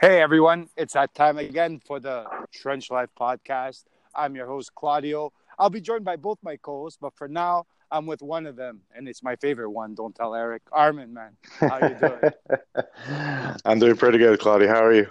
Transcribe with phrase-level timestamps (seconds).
[0.00, 3.82] Hey everyone, it's that time again for the Trench Life podcast.
[4.14, 5.32] I'm your host Claudio.
[5.58, 8.82] I'll be joined by both my co-hosts, but for now, I'm with one of them,
[8.94, 9.96] and it's my favorite one.
[9.96, 10.62] Don't tell Eric.
[10.70, 13.56] Armen, man, how you doing?
[13.64, 14.68] I'm doing pretty good, Claudio.
[14.68, 15.08] How are you?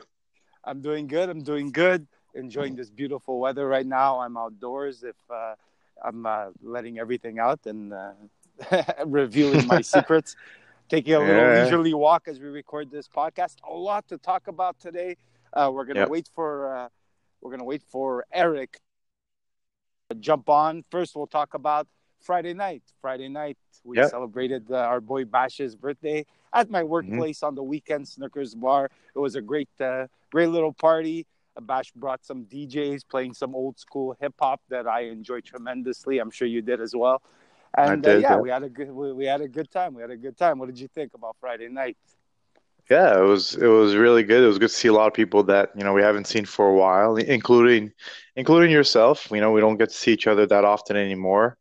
[0.64, 1.28] I'm doing good.
[1.28, 2.08] I'm doing good.
[2.34, 4.22] Enjoying this beautiful weather right now.
[4.22, 5.04] I'm outdoors.
[5.04, 5.56] If uh,
[6.02, 8.12] I'm uh, letting everything out and uh,
[9.06, 10.38] revealing my secrets
[10.90, 11.64] taking a little yeah.
[11.64, 13.56] leisurely walk as we record this podcast.
[13.68, 15.18] A lot to talk about today.
[15.54, 16.10] Uh, we're gonna yep.
[16.10, 16.90] wait for uh,
[17.42, 18.80] we're gonna wait for Eric
[20.10, 20.84] to jump on.
[20.90, 21.88] First, we'll talk about
[22.22, 22.84] Friday night.
[23.02, 24.10] Friday night, we yep.
[24.10, 26.90] celebrated uh, our boy Bash's birthday at my mm-hmm.
[26.90, 27.48] workplace mm-hmm.
[27.48, 28.90] on the weekend, Snickers Bar.
[29.16, 31.26] It was a great, uh, great little party.
[31.62, 36.20] Bash brought some DJs playing some old school hip hop that I enjoyed tremendously.
[36.20, 37.22] I'm sure you did as well.
[37.78, 39.94] And uh, yeah, we had a good we, we had a good time.
[39.94, 40.58] We had a good time.
[40.58, 41.98] What did you think about Friday night?
[42.90, 44.44] Yeah, it was it was really good.
[44.44, 46.46] It was good to see a lot of people that you know we haven't seen
[46.46, 47.92] for a while, including
[48.36, 49.30] including yourself.
[49.30, 51.58] You know, we don't get to see each other that often anymore.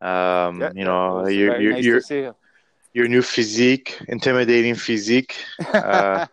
[0.00, 2.34] Um, yeah, you know, your your nice your, you.
[2.92, 5.36] your new physique, intimidating physique.
[5.72, 6.26] Uh,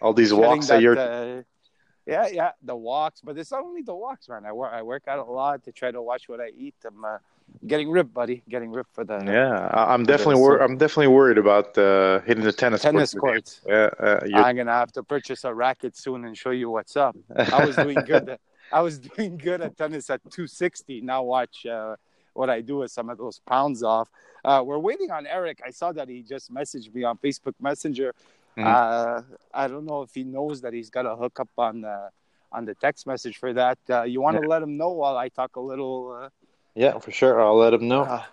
[0.00, 0.98] all these walks that, that you're.
[0.98, 1.42] Uh,
[2.06, 4.44] yeah, yeah, the walks, but it's not only the walks, man.
[4.44, 6.74] I work, I work out a lot to try to watch what I eat.
[6.84, 7.18] I'm uh,
[7.66, 8.42] getting ripped, buddy.
[8.48, 9.22] Getting ripped for the.
[9.24, 13.60] Yeah, I'm definitely wor- I'm definitely worried about uh, hitting the tennis tennis courts.
[13.66, 17.16] Yeah, uh, I'm gonna have to purchase a racket soon and show you what's up.
[17.36, 18.38] I was doing good.
[18.72, 21.02] I was doing good at tennis at 260.
[21.02, 21.96] Now watch uh,
[22.32, 24.08] what I do with some of those pounds off.
[24.44, 25.60] Uh, we're waiting on Eric.
[25.64, 28.14] I saw that he just messaged me on Facebook Messenger.
[28.56, 28.66] Mm-hmm.
[28.66, 32.10] Uh, I don't know if he knows that he's got a hookup on the
[32.50, 33.78] on the text message for that.
[33.88, 34.48] Uh, you want to yeah.
[34.48, 36.30] let him know while I talk a little
[36.74, 37.40] yeah, for sure.
[37.40, 38.02] I'll let him know.
[38.02, 38.24] Uh,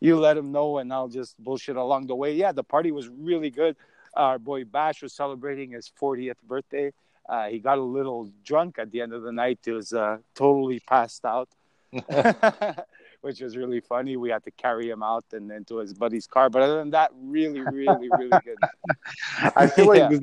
[0.00, 2.34] you let him know, and I'll just bullshit along the way.
[2.34, 3.76] Yeah, the party was really good.
[4.14, 6.92] Our boy Bash was celebrating his 40th birthday.
[7.28, 9.60] Uh, he got a little drunk at the end of the night.
[9.64, 11.48] He was uh, totally passed out,
[13.24, 14.16] which was really funny.
[14.16, 16.50] We had to carry him out and into his buddy's car.
[16.50, 18.58] But other than that, really, really, really good.
[19.56, 20.18] I feel like yeah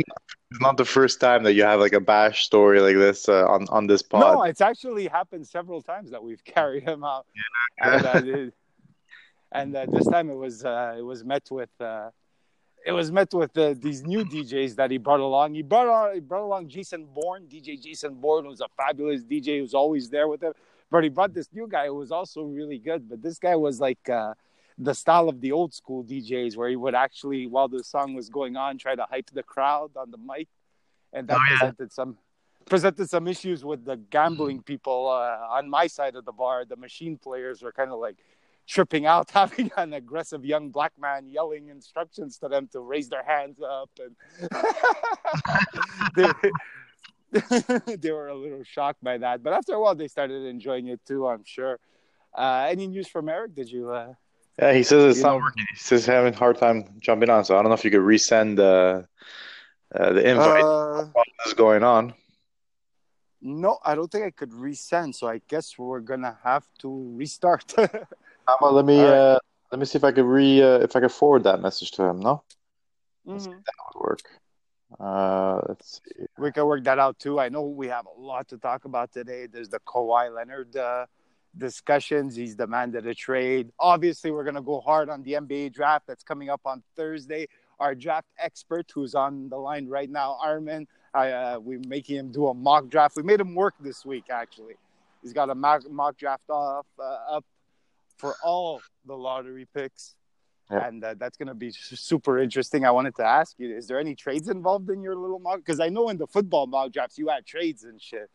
[0.52, 3.46] it's not the first time that you have like a bash story like this uh,
[3.48, 4.36] on on this pod.
[4.36, 7.26] No, it's actually happened several times that we've carried him out,
[7.80, 7.96] yeah.
[7.96, 8.54] and, uh, it,
[9.54, 12.10] and uh, this time it was uh, it was met with uh,
[12.86, 15.54] it was met with these new DJs that he brought along.
[15.54, 19.60] He brought on, he brought along Jason Bourne, DJ Jason Bourne, who's a fabulous DJ
[19.60, 20.54] who's always there with him.
[20.92, 23.10] But he brought this new guy who was also really good.
[23.10, 24.10] But this guy was like
[24.78, 28.30] the style of the old school DJs, where he would actually, while the song was
[28.30, 30.48] going on, try to hype the crowd on the mic,
[31.14, 31.58] and that oh, yeah.
[31.58, 32.18] presented some
[32.66, 36.66] presented some issues with the gambling people uh, on my side of the bar.
[36.66, 38.18] The machine players were kind of like
[38.68, 43.24] tripping out, having an aggressive young black man yelling instructions to them to raise their
[43.24, 44.16] hands up, and
[46.16, 46.50] they,
[47.88, 49.44] they were a little shocked by that.
[49.44, 51.28] But after a while, they started enjoying it too.
[51.28, 51.80] I'm sure.
[52.34, 53.56] Uh, any news from Eric?
[53.56, 53.92] Did you?
[53.92, 54.14] Uh,
[54.60, 55.44] yeah, he says it's not know?
[55.44, 55.66] working.
[55.72, 57.46] He says he's having a hard time jumping on.
[57.46, 59.04] So I don't know if you could resend uh,
[59.98, 62.14] uh, the invite uh, while this is going on.
[63.42, 65.16] No, I don't think I could resend.
[65.16, 67.74] So I guess we're gonna have to restart.
[68.60, 69.08] Well, let me right.
[69.08, 69.40] uh,
[69.72, 72.04] let me see if I could re uh, if I could forward that message to
[72.04, 72.20] him.
[72.20, 72.44] No,
[73.26, 73.50] mm-hmm.
[73.50, 74.22] that would work.
[75.00, 76.26] Uh, let's see.
[76.38, 77.40] We can work that out too.
[77.40, 79.48] I know we have a lot to talk about today.
[79.48, 81.06] There's the Kawhi Leonard uh,
[81.58, 82.36] discussions.
[82.36, 83.72] He's demanded a trade.
[83.80, 87.48] Obviously, we're going to go hard on the NBA draft that's coming up on Thursday.
[87.80, 92.32] Our draft expert, who's on the line right now, Armen, I, uh, we're making him
[92.32, 93.16] do a mock draft.
[93.16, 94.76] We made him work this week, actually.
[95.22, 97.46] He's got a mock, mock draft off uh, up
[98.18, 100.16] for all the lottery picks.
[100.72, 100.88] Yep.
[100.88, 102.86] And uh, that's going to be super interesting.
[102.86, 105.58] I wanted to ask you: Is there any trades involved in your little mock?
[105.58, 108.30] Because I know in the football mock drafts you had trades and shit.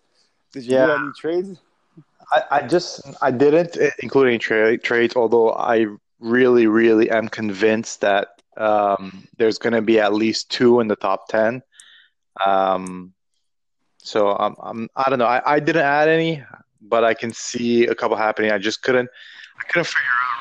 [0.52, 0.86] Did you yeah.
[0.86, 1.60] do any trades?
[2.32, 5.16] I, I just I didn't, including trade trades.
[5.16, 5.86] Although I
[6.20, 10.96] really, really am convinced that um, there's going to be at least two in the
[10.96, 11.62] top ten.
[12.44, 13.14] Um,
[13.98, 15.26] so I'm, I'm I don't know.
[15.26, 16.42] I, I didn't add any,
[16.82, 18.52] but I can see a couple happening.
[18.52, 19.08] I just couldn't
[19.58, 20.35] I couldn't figure out.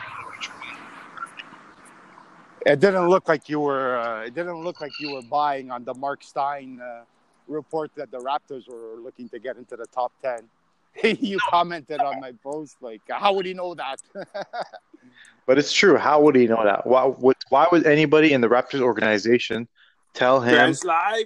[2.66, 4.00] It didn't look like you were.
[4.00, 7.04] Uh, it didn't look like you were buying on the Mark Stein uh,
[7.48, 10.50] report that the Raptors were looking to get into the top ten.
[11.04, 13.98] you commented on my post like, how would he know that?
[15.46, 15.98] but it's true.
[15.98, 16.88] How would he know that?
[16.88, 19.68] Why would why would anybody in the Raptors organization
[20.14, 20.76] tell him?
[20.84, 21.26] live.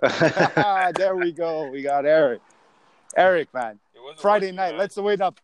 [0.94, 1.68] there we go.
[1.68, 2.40] We got Eric.
[3.16, 3.78] Eric, man.
[4.16, 4.76] Friday night.
[4.76, 5.40] Let's wait up.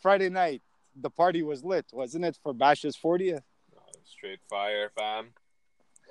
[0.00, 0.62] Friday night.
[1.00, 3.42] The party was lit, wasn't it, for Bash's 40th?
[4.10, 5.28] Straight fire, fam.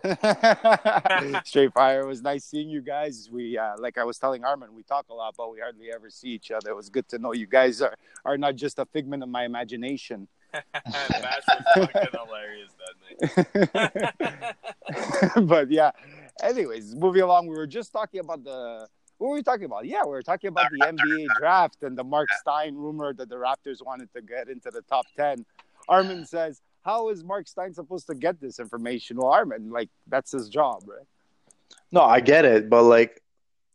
[1.45, 2.01] Straight fire.
[2.01, 3.29] It was nice seeing you guys.
[3.31, 6.09] We, uh, like I was telling Armen, we talk a lot, but we hardly ever
[6.09, 6.69] see each other.
[6.69, 9.43] It was good to know you guys are, are not just a figment of my
[9.43, 10.29] imagination.
[10.73, 14.15] Bash was fucking hilarious that
[15.35, 15.45] night.
[15.47, 15.91] but yeah.
[16.41, 18.87] Anyways, moving along, we were just talking about the.
[19.17, 19.85] What were we talking about?
[19.85, 23.35] Yeah, we were talking about the NBA draft and the Mark Stein rumor that the
[23.35, 25.45] Raptors wanted to get into the top ten.
[25.89, 30.31] Armen says, "How is Mark Stein supposed to get this information?" Well, Armen, like that's
[30.31, 31.05] his job, right?
[31.91, 33.21] No, I get it, but like,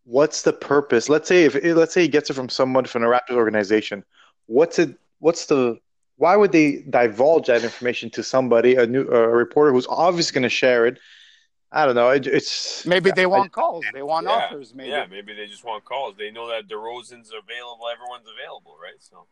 [0.05, 1.09] what's the purpose?
[1.09, 4.05] Let's say if let's say he gets it from someone from the Raptors organization.
[4.47, 4.99] What's it?
[5.19, 5.79] What's the?
[6.17, 10.45] Why would they divulge that information to somebody, a new a reporter who's obviously going
[10.45, 10.99] to share it?
[11.73, 12.11] I don't know.
[12.11, 13.85] It, it's maybe they want calls.
[13.93, 14.73] They want yeah, offers.
[14.75, 14.91] Maybe.
[14.91, 16.15] Yeah, maybe they just want calls.
[16.17, 17.87] They know that DeRozan's available.
[17.93, 19.01] Everyone's available, right?
[19.01, 19.27] So.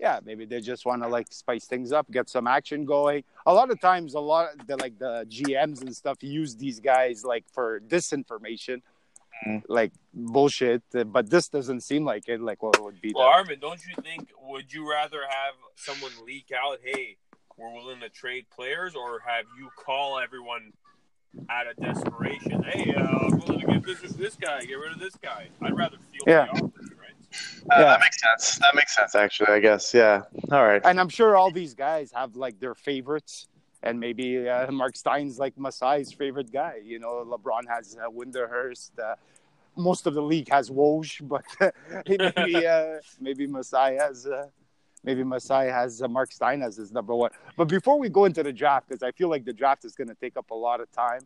[0.00, 3.22] Yeah, maybe they just want to like spice things up, get some action going.
[3.44, 6.80] A lot of times, a lot of the like the GMs and stuff use these
[6.80, 8.80] guys like for disinformation,
[9.46, 9.62] Mhm.
[9.68, 10.82] like bullshit.
[10.90, 12.40] But this doesn't seem like it.
[12.40, 13.12] Like what would be?
[13.14, 14.30] Well, the- Armen, don't you think?
[14.40, 17.16] Would you rather have someone leak out, "Hey,
[17.58, 20.72] we're willing to trade players," or have you call everyone
[21.50, 22.62] out of desperation?
[22.62, 25.48] Hey, uh, I'm willing to give this to this guy, get rid of this guy.
[25.60, 26.46] I'd rather feel Yeah.
[26.46, 26.79] the offers, right?
[27.70, 27.84] Uh, Yeah.
[27.84, 28.58] That makes sense.
[28.58, 29.52] That makes sense, actually.
[29.52, 29.94] I guess.
[29.94, 30.22] Yeah.
[30.52, 30.82] All right.
[30.84, 33.48] and I'm sure all these guys have like their favorites,
[33.82, 36.74] and maybe uh, Mark Stein's like Masai's favorite guy.
[36.84, 38.90] You know, LeBron has uh, Windhorst.
[38.98, 39.14] Uh,
[39.76, 41.44] most of the league has Woj, but
[42.08, 44.46] maybe uh, maybe Masai has uh,
[45.04, 47.30] maybe Masai has uh, Mark Stein as his number one.
[47.56, 50.08] But before we go into the draft, because I feel like the draft is going
[50.08, 51.20] to take up a lot of time,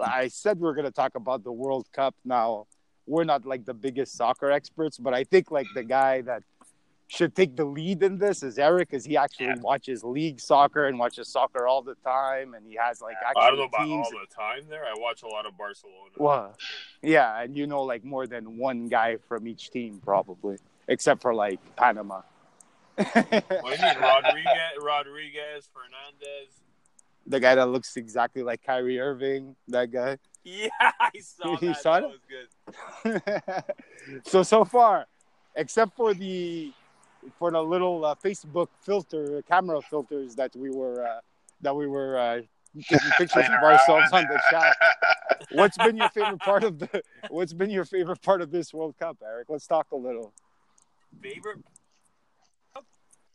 [0.00, 2.14] I said we are going to talk about the World Cup.
[2.24, 2.66] Now
[3.10, 6.44] we're not like the biggest soccer experts, but I think like the guy that
[7.08, 10.96] should take the lead in this is Eric, because he actually watches league soccer and
[10.96, 14.06] watches soccer all the time, and he has like actual I don't know about teams.
[14.06, 14.84] all the time there.
[14.84, 16.12] I watch a lot of Barcelona.
[16.18, 16.56] Well,
[17.02, 21.34] yeah, and you know like more than one guy from each team probably, except for
[21.34, 22.22] like Panama.
[22.94, 26.60] What do you mean, Rodriguez, Rodriguez, Fernandez?
[27.26, 30.18] the guy that looks exactly like Kyrie Irving, that guy.
[30.44, 31.82] Yeah, I saw You that.
[31.82, 32.10] saw that it?
[32.10, 34.22] was good.
[34.26, 35.06] so so far,
[35.54, 36.72] except for the
[37.38, 41.20] for the little uh, Facebook filter, camera filters that we were uh,
[41.60, 42.40] that we were uh,
[42.88, 44.76] taking pictures of ourselves on the chat.
[45.52, 47.02] What's been your favorite part of the?
[47.28, 49.48] What's been your favorite part of this World Cup, Eric?
[49.50, 50.32] Let's talk a little.
[51.20, 51.58] Favorite?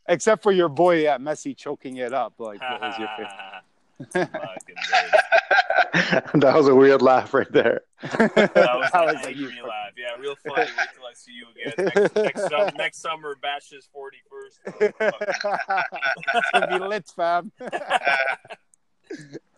[0.08, 2.34] Except for your boy uh, Messi choking it up.
[2.38, 4.28] Like, what was your favorite?
[6.02, 6.42] Fucking bird.
[6.42, 7.82] that was a weird laugh right there.
[8.02, 9.92] That was, That was like angry you- laugh.
[9.96, 10.56] Yeah, real funny.
[10.60, 13.36] Wait till I see you again next, next, sum- next summer.
[13.40, 14.60] Bash's forty first.
[14.80, 17.52] it's gonna be lit, fam.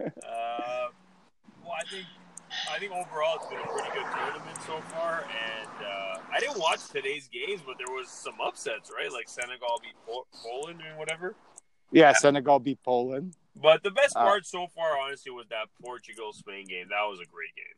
[0.01, 0.89] Uh,
[1.63, 2.07] well, I think
[2.73, 6.59] I think overall it's been a pretty good tournament so far, and uh, I didn't
[6.59, 9.11] watch today's games, but there was some upsets, right?
[9.13, 11.35] Like Senegal beat Po- Poland and whatever.
[11.93, 13.35] yeah, Senegal beat Poland.
[13.61, 16.89] But the best Uh, part so far, honestly, was that Portugal Spain game.
[16.91, 17.77] That was a great game.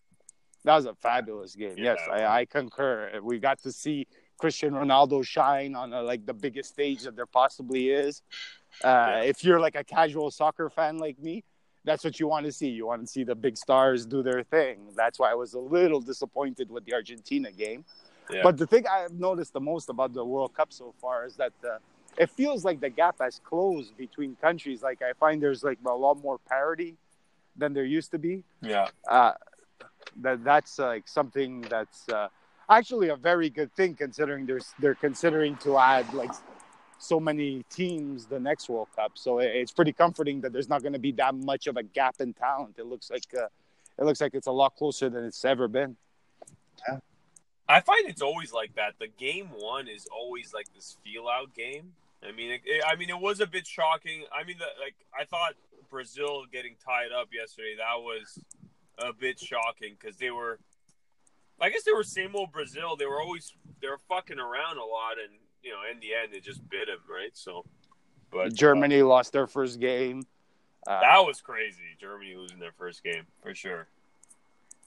[0.65, 1.75] That was a fabulous game.
[1.79, 1.95] Yeah.
[1.95, 3.19] Yes, I, I concur.
[3.23, 4.07] We got to see
[4.39, 8.23] Cristiano Ronaldo shine on uh like the biggest stage that there possibly is.
[8.85, 9.21] Uh, Yeah.
[9.23, 11.45] If you're like a casual soccer fan like me,
[11.85, 12.69] that's what you want to see.
[12.69, 14.77] You want to see the big stars do their thing.
[14.95, 17.85] That's why I was a little disappointed with the Argentina game.
[18.31, 18.43] Yeah.
[18.43, 21.53] But the thing I've noticed the most about the World Cup so far is that
[21.65, 21.79] uh,
[22.23, 24.83] it feels like the gap has closed between countries.
[24.83, 26.93] Like I find there's like a lot more parity
[27.61, 28.35] than there used to be
[28.73, 28.87] Yeah.
[29.09, 29.33] uh,
[30.25, 32.29] that that's uh, like something that's uh,
[32.69, 36.33] actually a very good thing considering there's they're considering to add like
[36.99, 39.13] so many teams the next World Cup.
[39.25, 41.83] So it- it's pretty comforting that there's not going to be that much of a
[41.99, 42.75] gap in talent.
[42.83, 43.49] It looks like uh,
[43.99, 45.97] it looks like it's a lot closer than it's ever been.
[47.69, 48.95] I find it's always like that.
[48.99, 51.93] The game one is always like this feel out game.
[52.27, 54.25] I mean, it, it- I mean, it was a bit shocking.
[54.33, 55.55] I mean, the, like I thought
[55.89, 57.75] Brazil getting tied up yesterday.
[57.79, 58.39] That was
[58.99, 60.59] a bit shocking because they were,
[61.61, 62.97] I guess they were same old Brazil.
[62.97, 66.35] They were always they were fucking around a lot, and you know, in the end,
[66.35, 67.31] it just bit them, right?
[67.35, 67.65] So,
[68.31, 70.23] but uh, Germany lost their first game.
[70.87, 71.97] Uh, that was crazy.
[72.01, 73.89] Germany losing their first game for sure.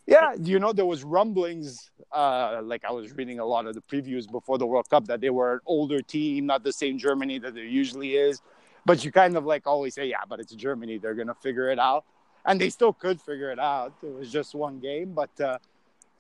[0.06, 1.90] Yeah, you know there was rumblings.
[2.12, 5.22] Uh, like I was reading a lot of the previews before the World Cup that
[5.22, 8.42] they were an older team, not the same Germany that there usually is.
[8.86, 11.80] But you kind of like always say, yeah, but it's Germany; they're gonna figure it
[11.80, 12.04] out,
[12.46, 13.94] and they still could figure it out.
[14.04, 15.58] It was just one game, but uh,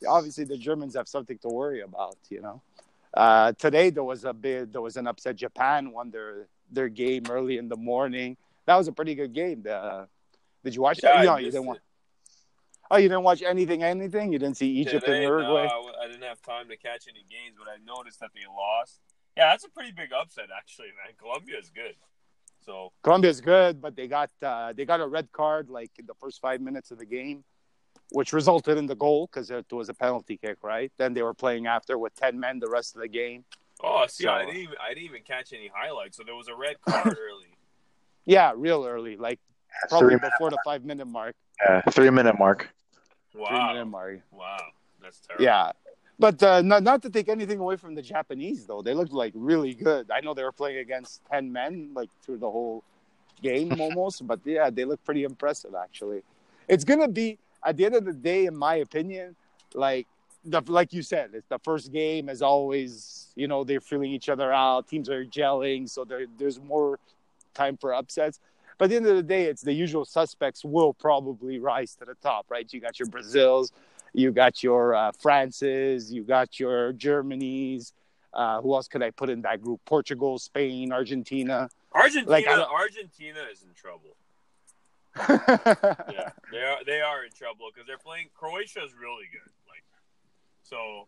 [0.07, 2.17] obviously the Germans have something to worry about.
[2.29, 2.61] You know,
[3.13, 5.35] uh, today there was a bit, there was an upset.
[5.35, 8.37] Japan won their their game early in the morning.
[8.65, 9.61] That was a pretty good game.
[9.63, 10.07] The,
[10.63, 11.25] did you watch Yeah, that?
[11.25, 11.67] No, you didn't it.
[11.67, 11.79] watch.
[12.93, 14.31] Oh, you didn't watch anything, anything?
[14.31, 15.67] You didn't see Egypt Today, and Uruguay?
[15.67, 18.99] No, I didn't have time to catch any games, but I noticed that they lost.
[19.35, 21.15] Yeah, that's a pretty big upset, actually, man.
[21.17, 21.95] Colombia is good.
[22.63, 26.13] So Colombia's good, but they got uh, they got a red card like in the
[26.13, 27.43] first five minutes of the game,
[28.11, 30.91] which resulted in the goal because it was a penalty kick, right?
[30.99, 33.43] Then they were playing after with ten men the rest of the game.
[33.83, 36.15] Oh, see, So- I didn't even I didn't even catch any highlights.
[36.17, 37.57] So there was a red card early.
[38.25, 39.39] Yeah, real early, like
[39.89, 41.35] probably Three, before the five minute mark,
[41.67, 42.69] yeah, three minute mark.
[43.35, 44.21] Wow, mark.
[44.31, 44.57] wow,
[45.01, 45.45] that's terrible.
[45.45, 45.71] Yeah.
[46.19, 48.81] But uh, not, not to take anything away from the Japanese, though.
[48.81, 50.11] They looked like really good.
[50.11, 52.83] I know they were playing against 10 men, like through the whole
[53.41, 54.25] game almost.
[54.25, 56.21] But yeah, they look pretty impressive, actually.
[56.67, 59.35] It's going to be, at the end of the day, in my opinion,
[59.73, 60.07] like,
[60.45, 64.29] the, like you said, it's the first game, as always, you know, they're feeling each
[64.29, 64.87] other out.
[64.87, 65.89] Teams are gelling.
[65.89, 66.99] So there, there's more
[67.53, 68.39] time for upsets.
[68.83, 72.03] But at the end of the day, it's the usual suspects will probably rise to
[72.03, 72.67] the top, right?
[72.73, 73.71] You got your Brazils,
[74.11, 77.93] you got your uh, Frances, you got your Germanys.
[78.33, 79.79] Uh, who else could I put in that group?
[79.85, 81.69] Portugal, Spain, Argentina.
[81.93, 84.17] Argentina, Like, Argentina is in trouble.
[86.11, 86.83] Yeah, they are.
[86.85, 88.31] They are in trouble because they're playing.
[88.37, 89.49] Croatia is really good.
[89.65, 89.85] Like,
[90.63, 91.07] so,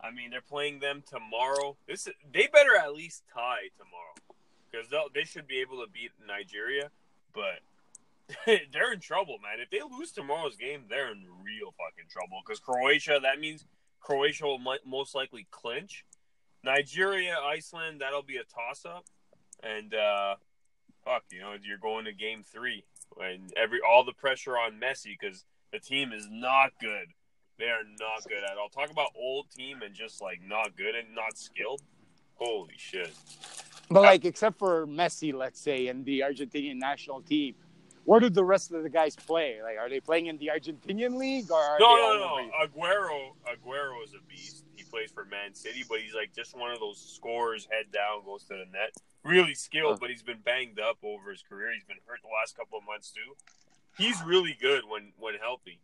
[0.00, 1.76] I mean, they're playing them tomorrow.
[1.86, 4.14] This is- they better at least tie tomorrow
[4.70, 6.90] because they should be able to beat Nigeria.
[7.34, 7.60] But
[8.46, 9.60] they're in trouble, man.
[9.60, 13.20] If they lose tomorrow's game, they're in real fucking trouble because Croatia.
[13.22, 13.64] That means
[14.00, 16.04] Croatia will mi- most likely clinch.
[16.64, 19.04] Nigeria, Iceland, that'll be a toss up,
[19.62, 20.34] and uh,
[21.04, 22.84] fuck, you know, you're going to game three
[23.20, 27.06] and every all the pressure on Messi because the team is not good.
[27.58, 28.68] They are not good at all.
[28.68, 31.82] Talk about old team and just like not good and not skilled.
[32.34, 33.12] Holy shit!
[33.90, 37.54] But like, except for Messi, let's say, and the Argentinian national team,
[38.04, 39.58] where do the rest of the guys play?
[39.62, 42.50] Like, are they playing in the Argentinian league or No, no, no.
[42.64, 44.64] Aguero, Aguero is a beast.
[44.76, 48.24] He plays for Man City, but he's like just one of those scorers, head down,
[48.24, 48.94] goes to the net.
[49.24, 49.98] Really skilled, Huh.
[50.00, 51.72] but he's been banged up over his career.
[51.74, 53.36] He's been hurt the last couple of months too.
[53.98, 55.80] He's really good when when healthy.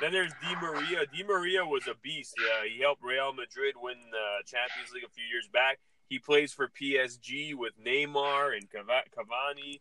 [0.00, 1.04] Then there's Di Maria.
[1.06, 2.34] Di Maria was a beast.
[2.38, 5.78] Yeah, he helped Real Madrid win the Champions League a few years back.
[6.08, 9.80] He plays for PSG with Neymar and Cavani.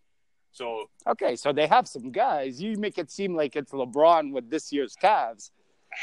[0.51, 2.62] So Okay, so they have some guys.
[2.62, 5.51] You make it seem like it's LeBron with this year's Cavs.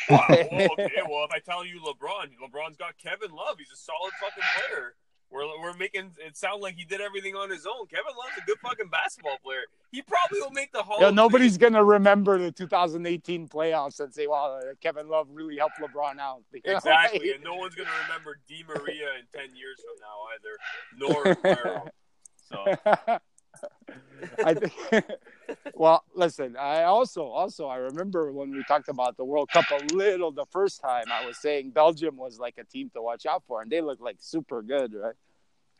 [0.09, 0.25] Wow.
[0.29, 0.91] Well, okay.
[1.09, 3.57] Well, if I tell you LeBron, LeBron's got Kevin Love.
[3.59, 4.95] He's a solid fucking player.
[5.35, 7.87] We're, we're making it sound like he did everything on his own.
[7.87, 9.63] Kevin Love's a good fucking basketball player.
[9.91, 10.99] He probably will make the Hall.
[11.01, 11.73] Yeah, nobody's Fame.
[11.73, 16.61] gonna remember the 2018 playoffs and say, "Wow, Kevin Love really helped LeBron out." You
[16.71, 16.77] know?
[16.79, 21.93] exactly, and no one's gonna remember Di Maria in ten years from now either, nor.
[22.47, 22.63] So
[24.45, 24.73] I think.
[25.75, 26.57] well, listen.
[26.57, 30.47] I also, also, I remember when we talked about the World Cup a little the
[30.51, 31.05] first time.
[31.13, 34.01] I was saying Belgium was like a team to watch out for, and they look
[34.01, 35.15] like super good, right?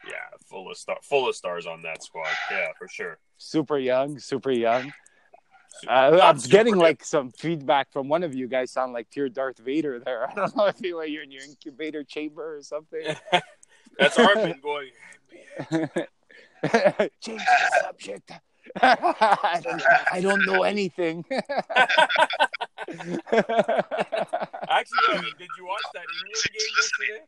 [0.09, 0.15] yeah,
[0.47, 2.29] full of star, full of stars on that squad.
[2.51, 3.19] Yeah, for sure.
[3.39, 4.93] Super young, super young.
[5.89, 8.71] Uh, I'm getting like some feedback from one of you guys.
[8.71, 10.31] Sound like pure Darth Vader there.
[10.31, 13.03] I don't know if you you're in your incubator chamber or something.
[13.99, 14.91] that's Armen going.
[17.21, 18.33] Change the subject.
[18.81, 21.25] I, don't, I don't know anything.
[21.31, 21.49] Actually,
[25.13, 27.25] uh, did you watch that England game yesterday?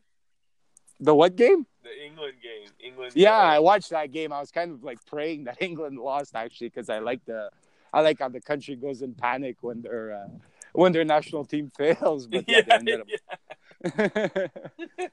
[0.99, 1.65] the what game?
[1.83, 2.69] The England game.
[2.79, 3.13] England.
[3.15, 4.33] Yeah, uh, I watched that game.
[4.33, 7.49] I was kind of like praying that England lost actually because I like the
[7.93, 10.27] I like how the country goes in panic when their uh,
[10.73, 12.27] when their national team fails.
[12.27, 13.07] But yeah, yeah, they ended up.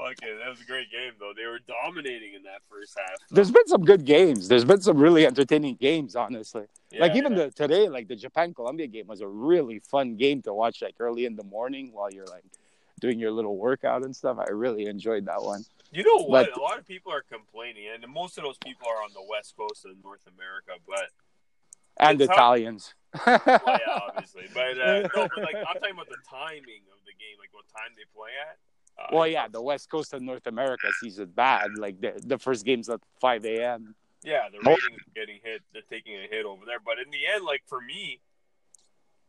[0.01, 1.33] it, that was a great game though.
[1.37, 3.17] They were dominating in that first half.
[3.31, 4.49] There's been some good games.
[4.49, 6.65] There's been some really entertaining games, honestly.
[6.91, 7.47] Yeah, like even yeah.
[7.47, 10.95] the today, like the Japan Colombia game was a really fun game to watch, like
[11.01, 12.45] early in the morning while you're like
[13.01, 14.39] doing your little workout and stuff.
[14.39, 15.65] I really enjoyed that one.
[15.93, 16.49] you know what?
[16.53, 19.25] but- a lot of people are complaining, and most of those people are on the
[19.29, 20.73] west coast of North America.
[20.87, 21.11] But
[21.99, 22.95] And Italians.
[23.27, 23.59] well, yeah,
[24.09, 24.49] obviously.
[24.53, 27.65] But uh, no, but like I'm talking about the timing of the game, like what
[27.75, 28.59] time they play at.
[28.99, 31.69] Uh, well, yeah, the West Coast of North America sees it bad.
[31.79, 33.95] Like the the first game's at 5 a.m.
[34.25, 35.63] Yeah, the ratings are getting hit.
[35.73, 36.81] They're taking a hit over there.
[36.85, 38.21] But in the end, like for me,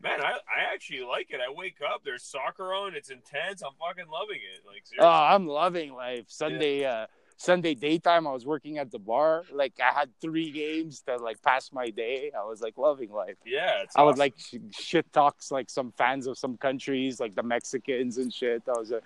[0.01, 1.39] man, I, I actually like it.
[1.47, 3.61] I wake up, there's soccer on, it's intense.
[3.61, 4.65] I'm fucking loving it.
[4.65, 5.07] Like Oh.
[5.07, 6.25] I'm loving life.
[6.27, 7.05] Sunday, uh,
[7.39, 9.45] Sunday daytime, I was working at the bar.
[9.53, 12.33] Like I had three games to like pass my day.
[12.37, 13.37] I was like loving life.
[13.45, 17.43] Yeah, I would like sh- shit talks like some fans of some countries, like the
[17.43, 18.61] Mexicans and shit.
[18.67, 19.01] I was a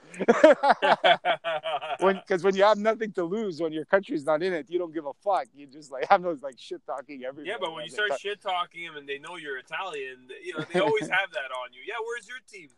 [1.99, 4.79] when because when you have nothing to lose, when your country's not in it, you
[4.79, 5.45] don't give a fuck.
[5.55, 7.53] You just like have those like shit talking everywhere.
[7.53, 10.65] yeah, but when you start shit talking them and they know you're Italian, you know
[10.73, 11.81] they always have that on you.
[11.87, 12.69] Yeah, where's your team?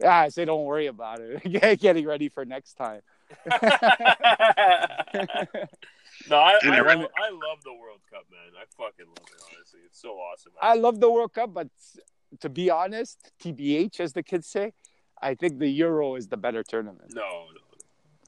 [0.00, 1.80] yeah, I say don't worry about it.
[1.80, 3.00] Getting ready for next time.
[6.28, 8.52] No, I, I, I love, I love the World Cup, man.
[8.56, 9.42] I fucking love it.
[9.54, 10.52] Honestly, it's so awesome.
[10.60, 11.68] I love the World Cup, but
[12.40, 14.72] to be honest, TBH, as the kids say,
[15.20, 17.14] I think the Euro is the better tournament.
[17.14, 17.46] no,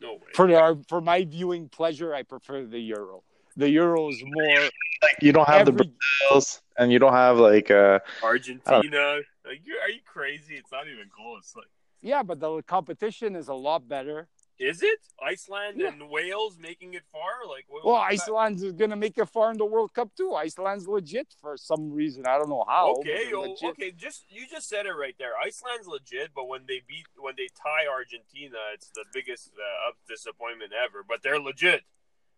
[0.02, 0.20] no, no way.
[0.34, 3.22] For our, for my viewing pleasure, I prefer the Euro.
[3.56, 4.60] The Euro is more
[5.02, 9.76] Like you don't have the Brazils, and you don't have like uh Argentina, like, you
[9.82, 10.54] are you crazy?
[10.56, 11.52] It's not even close.
[11.56, 11.66] Like,
[12.00, 14.28] yeah, but the competition is a lot better.
[14.58, 15.88] Is it Iceland Yeah.
[15.88, 17.46] and Wales making it far?
[17.48, 18.76] Like, what- Well, what's that?
[18.78, 20.32] Gonna make it far in the World Cup too.
[20.34, 22.26] Iceland's legit for some reason.
[22.26, 22.92] I don't know how.
[22.98, 23.90] Okay, oh, okay.
[23.90, 25.32] Just you just said it right there.
[25.36, 29.96] Iceland's legit, but when they beat when they tie Argentina, it's the biggest uh, up
[30.08, 31.02] disappointment ever.
[31.02, 31.82] But they're legit.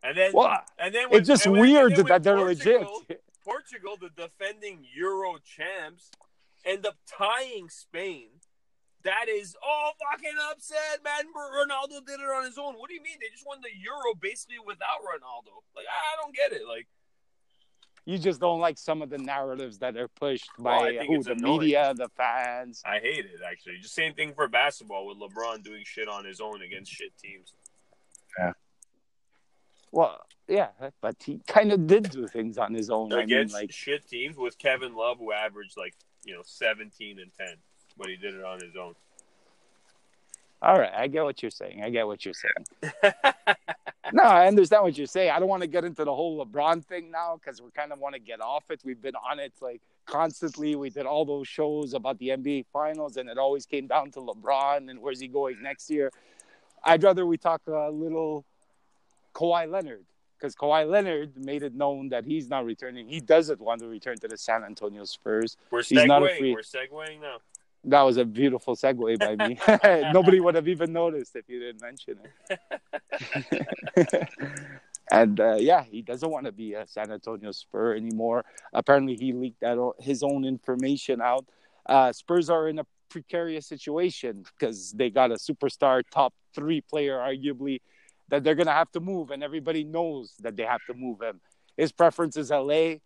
[0.03, 3.23] And then Well, and then when, it's just when- weird that they're Portugal- legit.
[3.45, 6.11] Portugal, the defending Euro champs,
[6.65, 8.41] end up tying Spain.
[9.07, 11.31] That is all fucking upset, man.
[11.33, 12.75] Ronaldo did it on his own.
[12.75, 13.19] What do you mean?
[13.21, 15.63] They just won the Euro basically without Ronaldo.
[15.77, 16.67] Like I don't get it.
[16.67, 16.89] Like
[18.05, 21.23] You just don't like some of the narratives that are pushed by I think who
[21.23, 21.61] the annoying.
[21.61, 22.83] media, the fans.
[22.85, 23.79] I hate it actually.
[23.81, 27.53] Just same thing for basketball with LeBron doing shit on his own against shit teams.
[28.39, 28.53] Yeah.
[29.93, 30.69] Well, yeah,
[31.01, 33.13] but he kind of did do things on his own.
[33.13, 35.95] I mean, against like shit teams with Kevin Love, who averaged like
[36.25, 37.57] you know seventeen and ten,
[37.97, 38.95] but he did it on his own.
[40.63, 41.83] All right, I get what you're saying.
[41.83, 43.13] I get what you're saying.
[44.13, 45.31] no, I understand what you're saying.
[45.31, 47.99] I don't want to get into the whole LeBron thing now because we kind of
[47.99, 48.81] want to get off it.
[48.85, 50.75] We've been on it like constantly.
[50.75, 54.21] We did all those shows about the NBA Finals, and it always came down to
[54.21, 56.11] LeBron and where's he going next year.
[56.83, 58.45] I'd rather we talk a little
[59.35, 60.05] Kawhi Leonard
[60.39, 63.09] because Kawhi Leonard made it known that he's not returning.
[63.09, 65.57] He doesn't want to return to the San Antonio Spurs.
[65.71, 66.39] We're segueing.
[66.39, 67.37] free- We're segueing now.
[67.85, 69.59] That was a beautiful segue by me.
[70.13, 72.19] Nobody would have even noticed if you didn't mention
[74.01, 74.29] it.
[75.11, 78.45] and uh, yeah, he doesn't want to be a San Antonio Spur anymore.
[78.73, 81.47] Apparently, he leaked that his own information out.
[81.87, 87.17] Uh, Spurs are in a precarious situation because they got a superstar, top three player,
[87.19, 87.81] arguably,
[88.29, 91.21] that they're going to have to move, and everybody knows that they have to move
[91.23, 91.41] him.
[91.77, 92.97] His preference is LA.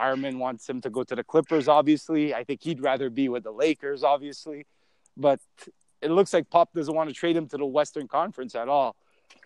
[0.00, 2.34] Armen wants him to go to the Clippers, obviously.
[2.34, 4.66] I think he'd rather be with the Lakers, obviously.
[5.16, 5.40] But
[6.00, 8.96] it looks like Pop doesn't want to trade him to the Western Conference at all.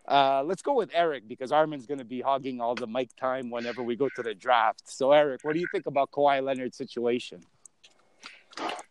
[0.09, 3.51] Uh, let's go with Eric because Armen's going to be hogging all the mic time
[3.51, 4.83] whenever we go to the draft.
[4.87, 7.43] So, Eric, what do you think about Kawhi Leonard's situation?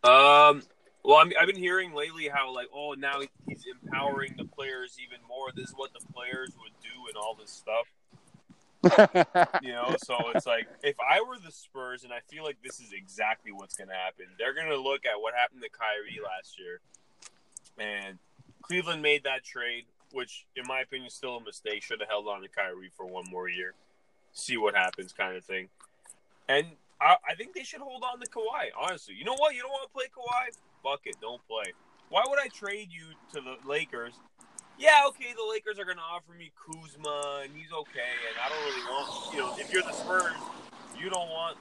[0.04, 0.62] Um.
[1.04, 5.20] Well, I I've been hearing lately how like, oh, now he's empowering the players even
[5.28, 5.50] more.
[5.56, 7.86] This is what the players would do and all this stuff.
[9.62, 12.80] You know, so it's like if I were the Spurs, and I feel like this
[12.80, 14.26] is exactly what's going to happen.
[14.38, 16.80] They're going to look at what happened to Kyrie last year,
[17.78, 18.17] and
[18.62, 21.84] Cleveland made that trade, which, in my opinion, is still a mistake.
[21.84, 23.74] Should have held on to Kyrie for one more year,
[24.34, 25.69] see what happens, kind of thing.
[26.48, 26.67] And
[27.02, 28.69] I, I think they should hold on to Kawhi.
[28.80, 29.56] Honestly, you know what?
[29.56, 30.58] You don't want to play Kawhi?
[30.84, 31.74] Fuck it, don't play.
[32.10, 34.13] Why would I trade you to the Lakers?
[34.77, 38.49] Yeah, okay, the Lakers are going to offer me Kuzma, and he's okay, and I
[38.49, 40.35] don't really want, you know, if you're the Spurs,
[40.99, 41.57] you don't want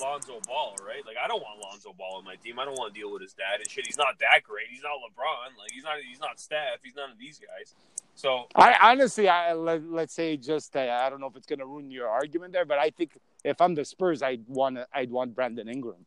[0.00, 1.04] Lonzo Ball, right?
[1.06, 2.58] Like, I don't want Lonzo Ball on my team.
[2.58, 3.86] I don't want to deal with his dad and shit.
[3.86, 4.66] He's not that great.
[4.70, 5.58] He's not LeBron.
[5.58, 5.96] Like, he's not.
[6.06, 6.80] He's not Steph.
[6.82, 7.74] He's none of these guys.
[8.14, 11.58] So I honestly, I let, let's say just uh, I don't know if it's going
[11.58, 15.10] to ruin your argument there, but I think if I'm the Spurs, I'd want I'd
[15.10, 16.06] want Brandon Ingram.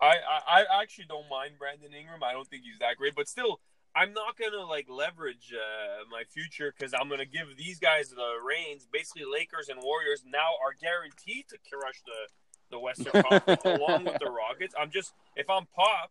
[0.00, 0.16] I,
[0.48, 2.24] I I actually don't mind Brandon Ingram.
[2.24, 3.60] I don't think he's that great, but still,
[3.96, 8.32] I'm not gonna like leverage uh, my future because I'm gonna give these guys the
[8.44, 8.88] reins.
[8.92, 12.30] Basically, Lakers and Warriors now are guaranteed to crush the
[12.70, 14.74] the Western Conference along with the Rockets.
[14.78, 16.10] I'm just if I'm Pop,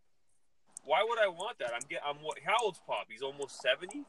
[0.86, 1.72] why would I want that?
[1.74, 2.38] I'm get I'm what?
[2.46, 3.08] How old's Pop?
[3.10, 4.06] He's almost seventy.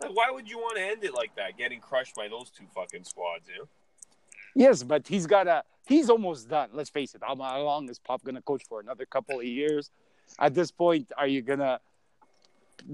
[0.00, 1.58] Like, why would you want to end it like that?
[1.58, 3.68] Getting crushed by those two fucking squads, you know?
[4.54, 6.70] Yes, but he's got a he's almost done.
[6.72, 7.22] Let's face it.
[7.24, 8.80] How, long is Pop going to coach for?
[8.80, 9.90] Another couple of years.
[10.38, 11.80] At this point, are you gonna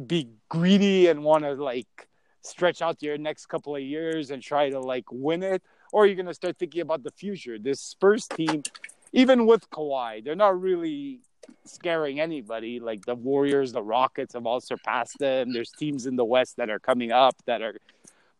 [0.06, 2.08] be greedy and want to like
[2.42, 6.16] stretch out your next couple of years and try to like win it, or you're
[6.16, 7.58] gonna start thinking about the future?
[7.58, 8.62] This Spurs team,
[9.12, 11.20] even with Kawhi, they're not really
[11.64, 12.80] scaring anybody.
[12.80, 15.52] Like the Warriors, the Rockets have all surpassed them.
[15.52, 17.76] There's teams in the West that are coming up that are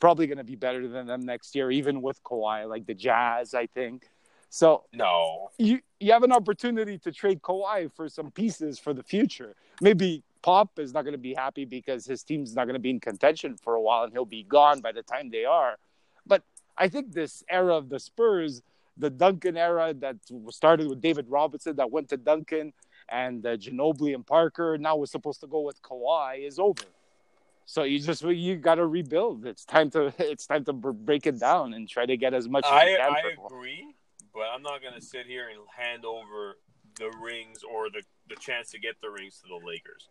[0.01, 3.55] probably going to be better than them next year, even with Kawhi, like the Jazz,
[3.55, 4.09] I think.
[4.51, 5.51] So No.
[5.59, 9.55] you you have an opportunity to trade Kawhi for some pieces for the future.
[9.81, 12.91] Maybe Pop is not going to be happy because his team's not going to be
[12.91, 15.79] in contention for a while and he'll be gone by the time they are.
[16.27, 16.43] But
[16.77, 18.61] I think this era of the Spurs,
[18.99, 20.17] the Duncan era that
[20.51, 22.75] started with David Robinson that went to Duncan
[23.09, 26.85] and uh, Ginobili and Parker, now we're supposed to go with Kawhi is over.
[27.65, 29.47] So you just you got to rebuild.
[29.47, 32.67] It's time to it's time to break it down and try to get as much
[32.67, 33.95] as I, you can I agree,
[34.35, 36.59] but I'm not going to sit here and hand over
[36.99, 40.11] the rings or the, the chance to get the rings to the Lakers.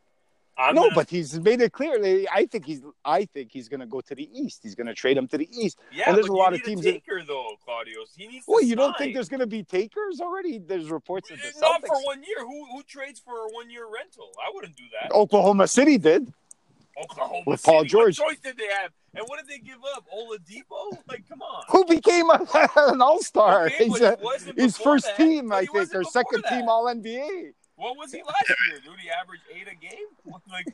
[0.57, 1.95] I'm no, gonna- but he's made it clear.
[2.31, 2.81] I think he's.
[3.03, 4.59] I think he's going to go to the East.
[4.61, 5.79] He's going to trade him to the East.
[5.91, 8.01] yeah, and there's a lot of teams A that- though, Claudio.
[8.15, 8.45] He needs.
[8.47, 10.59] Well, you don't think there's going to be takers already?
[10.59, 11.87] There's reports of the not Celtics.
[11.87, 12.39] for one year?
[12.45, 14.31] Who who trades for a one year rental?
[14.39, 15.11] I wouldn't do that.
[15.11, 16.31] Oklahoma City did.
[17.01, 18.19] Oklahoma with City, Paul George.
[18.19, 18.91] What choice did they have?
[19.15, 20.05] And what did they give up?
[20.15, 20.97] Oladipo?
[21.07, 21.63] Like, come on.
[21.69, 22.45] Who became a,
[22.77, 23.65] an All Star?
[23.65, 24.17] Okay, he's a,
[24.83, 26.49] first that, team, I think, or second that.
[26.49, 27.53] team All NBA.
[27.75, 28.99] What was he last year, dude?
[28.99, 30.07] He averaged eight a game.
[30.51, 30.65] Like,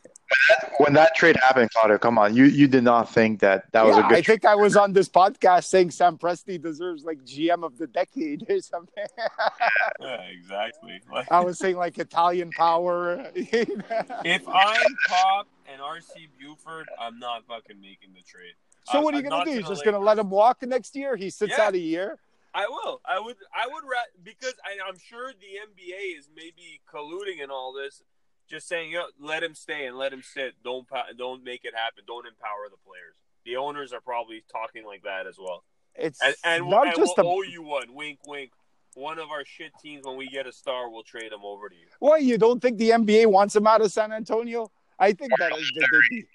[0.78, 3.96] When that trade happened, Claudio, come on, you you did not think that that was
[3.98, 7.64] a good I think I was on this podcast saying Sam Presti deserves like GM
[7.64, 9.06] of the decade or something.
[10.02, 11.00] yeah, exactly.
[11.12, 13.32] Like, I was saying like Italian power.
[13.36, 18.54] if I'm Pop and RC Buford, I'm not fucking making the trade.
[18.86, 19.52] so I'm- what are you I'm gonna do?
[19.52, 21.16] You're the just gonna let him walk next year?
[21.16, 21.66] He sits Yeah.
[21.68, 22.18] out a year.
[22.54, 23.02] I will.
[23.06, 23.36] I would.
[23.54, 23.84] I would.
[23.84, 28.02] Ra- because I, I'm sure the NBA is maybe colluding in all this,
[28.50, 30.56] just saying, you know, let him stay and let him sit.
[30.64, 32.04] Don't don't make it happen.
[32.08, 33.16] Don't empower the players.
[33.46, 35.64] The owners are probably talking like that as well.
[35.96, 37.94] It's And and, not and just we'll a owe you one.
[37.94, 38.52] Wink, wink.
[38.96, 41.76] One of our shit teams, when we get a star, we'll trade him over to
[41.76, 41.86] you.
[42.00, 44.72] What you don't think the NBA wants him out of San Antonio?
[44.98, 46.26] I think that is, they'd be,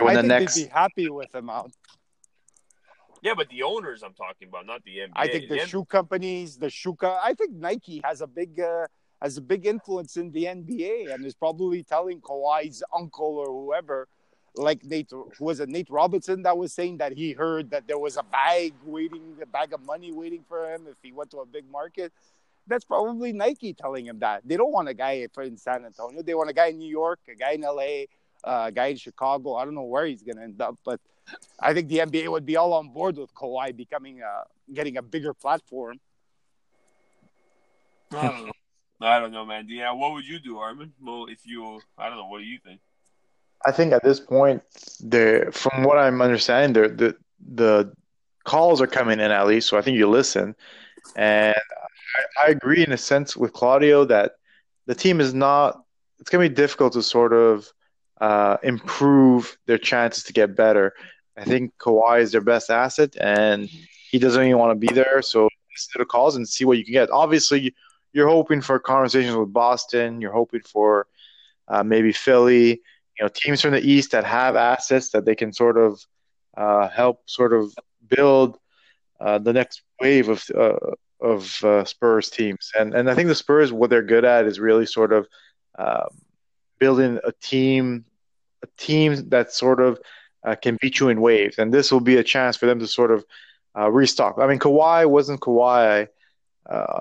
[0.00, 1.70] when I the think next they'd be happy with him out.
[3.22, 5.12] Yeah, but the owners I'm talking about, not the NBA.
[5.14, 6.94] I think the The shoe companies, the shoe.
[6.94, 8.88] Co- I think Nike has a big uh,
[9.22, 14.08] has a big influence in the NBA and is probably telling Kawhi's uncle or whoever,
[14.56, 17.98] like Nate, who was it Nate Robinson that was saying that he heard that there
[17.98, 21.38] was a bag waiting, a bag of money waiting for him if he went to
[21.38, 22.12] a big market.
[22.66, 26.22] That's probably Nike telling him that they don't want a guy in San Antonio.
[26.22, 28.06] They want a guy in New York, a guy in LA,
[28.44, 29.54] uh, a guy in Chicago.
[29.54, 31.00] I don't know where he's going to end up, but
[31.60, 35.02] I think the NBA would be all on board with Kawhi becoming a getting a
[35.02, 36.00] bigger platform.
[38.12, 38.52] I don't know.
[39.00, 39.66] I don't know, man.
[39.68, 40.92] Yeah, what would you do, Armen?
[41.00, 42.26] Well, if you, I don't know.
[42.26, 42.80] What do you think?
[43.64, 44.62] I think at this point,
[45.00, 47.16] there, from what I'm understanding, there, the
[47.54, 47.92] the
[48.44, 49.68] calls are coming in at least.
[49.68, 50.54] So I think you listen,
[51.16, 51.56] and
[52.36, 54.32] I, I agree in a sense with Claudio that
[54.86, 55.82] the team is not.
[56.20, 57.72] It's going to be difficult to sort of
[58.22, 60.94] uh, improve their chances to get better.
[61.36, 63.68] I think Kawhi is their best asset, and
[64.10, 65.22] he doesn't even want to be there.
[65.22, 67.10] So listen to the calls and see what you can get.
[67.10, 67.74] Obviously,
[68.12, 70.20] you're hoping for conversations with Boston.
[70.20, 71.06] You're hoping for
[71.66, 72.80] uh, maybe Philly
[73.18, 76.00] you know teams from the east that have assets that they can sort of
[76.56, 77.74] uh, help sort of
[78.08, 78.58] build
[79.20, 80.76] uh, the next wave of uh,
[81.20, 84.58] of uh, Spurs teams and and I think the Spurs what they're good at is
[84.60, 85.28] really sort of
[85.78, 86.08] um,
[86.78, 88.04] building a team
[88.62, 89.98] a team that sort of
[90.44, 92.86] uh, can beat you in waves and this will be a chance for them to
[92.86, 93.24] sort of
[93.76, 94.38] uh, restock.
[94.38, 96.08] I mean Kawhi wasn't Kawhi
[96.68, 97.00] uh,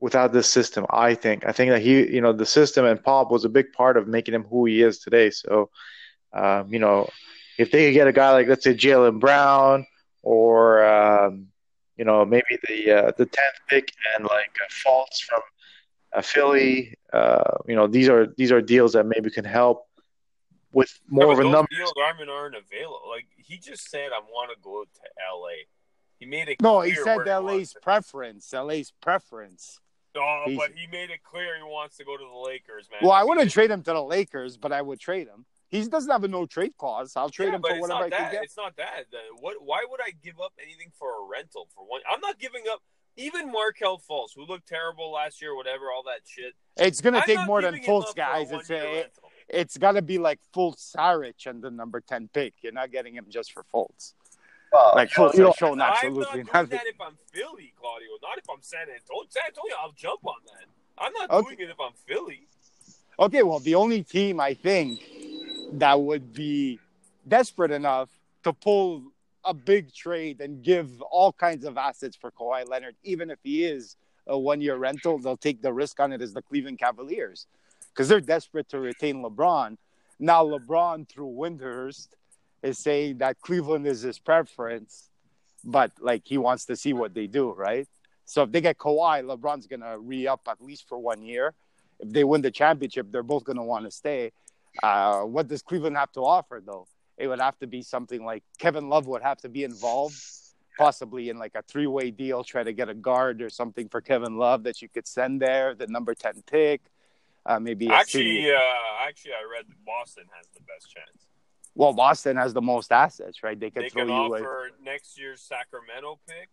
[0.00, 0.86] without this system.
[0.90, 1.46] I think.
[1.46, 4.06] I think that he, you know, the system and Pop was a big part of
[4.06, 5.30] making him who he is today.
[5.30, 5.70] So,
[6.32, 7.08] um, you know,
[7.58, 9.86] if they could get a guy like let's say Jaylen Brown
[10.22, 11.48] or um,
[11.96, 15.40] you know maybe the uh, the tenth pick and like uh, Fultz from
[16.14, 19.87] uh, Philly, uh, you know, these are these are deals that maybe can help
[20.72, 21.68] with more Yeah, of a those number.
[21.76, 23.02] deals, Armen, aren't available.
[23.08, 25.00] Like he just said, I want to go to
[25.34, 25.64] LA.
[26.18, 26.60] He made it.
[26.60, 28.52] No, he said where he LA's to- preference.
[28.52, 29.80] LA's preference.
[30.16, 33.00] Oh, He's- but he made it clear he wants to go to the Lakers, man.
[33.02, 35.46] Well, I wouldn't did- trade him to the Lakers, but I would trade him.
[35.68, 37.14] He doesn't have a no trade clause.
[37.14, 38.44] I'll trade Yeah, him for it's whatever I not can get.
[38.44, 39.10] It's not that.
[39.10, 39.56] The, what?
[39.62, 42.00] Why would I give up anything for a rental for one?
[42.10, 42.82] I'm not giving up.
[43.16, 46.54] Even Markelle Fultz, who looked terrible last year, whatever, all that shit.
[46.76, 48.50] It's gonna I'm take more than giving Fultz, up for a guys.
[48.52, 49.27] It's one-year a, rental.
[49.48, 52.54] It's got to be like full Saric and the number ten pick.
[52.62, 54.14] You're not getting him just for Fultz.
[54.72, 56.68] Well, Like you know, Fultz you know, has shown I'm not doing nothing.
[56.70, 58.08] that if I'm Philly, Claudio.
[58.22, 59.24] Not if I'm San Antonio.
[59.30, 60.64] San Antonio, I'll jump on that.
[60.98, 61.54] I'm not Okay.
[61.56, 62.46] doing it if I'm Philly.
[63.20, 65.00] Okay, well, the only team I think
[65.72, 66.78] that would be
[67.26, 68.10] desperate enough
[68.44, 69.02] to pull
[69.44, 73.64] a big trade and give all kinds of assets for Kawhi Leonard, even if he
[73.64, 77.46] is a one-year rental, they'll take the risk on it as the Cleveland Cavaliers
[77.98, 79.76] because they're desperate to retain LeBron.
[80.20, 82.10] Now LeBron through Windhorst
[82.62, 85.10] is saying that Cleveland is his preference,
[85.64, 87.88] but like he wants to see what they do, right?
[88.24, 91.54] So if they get Kawhi, LeBron's gonna re up at least for one year.
[91.98, 94.30] If they win the championship, they're both gonna want to stay.
[94.80, 96.86] Uh, what does Cleveland have to offer though?
[97.16, 100.14] It would have to be something like Kevin Love would have to be involved,
[100.76, 104.00] possibly in like a three way deal, try to get a guard or something for
[104.00, 106.82] Kevin Love that you could send there, the number ten pick.
[107.46, 108.58] Uh, maybe actually, uh,
[109.06, 111.26] actually, I read Boston has the best chance.
[111.74, 113.58] Well, Boston has the most assets, right?
[113.58, 116.48] They could they throw can you offer next year's Sacramento pick,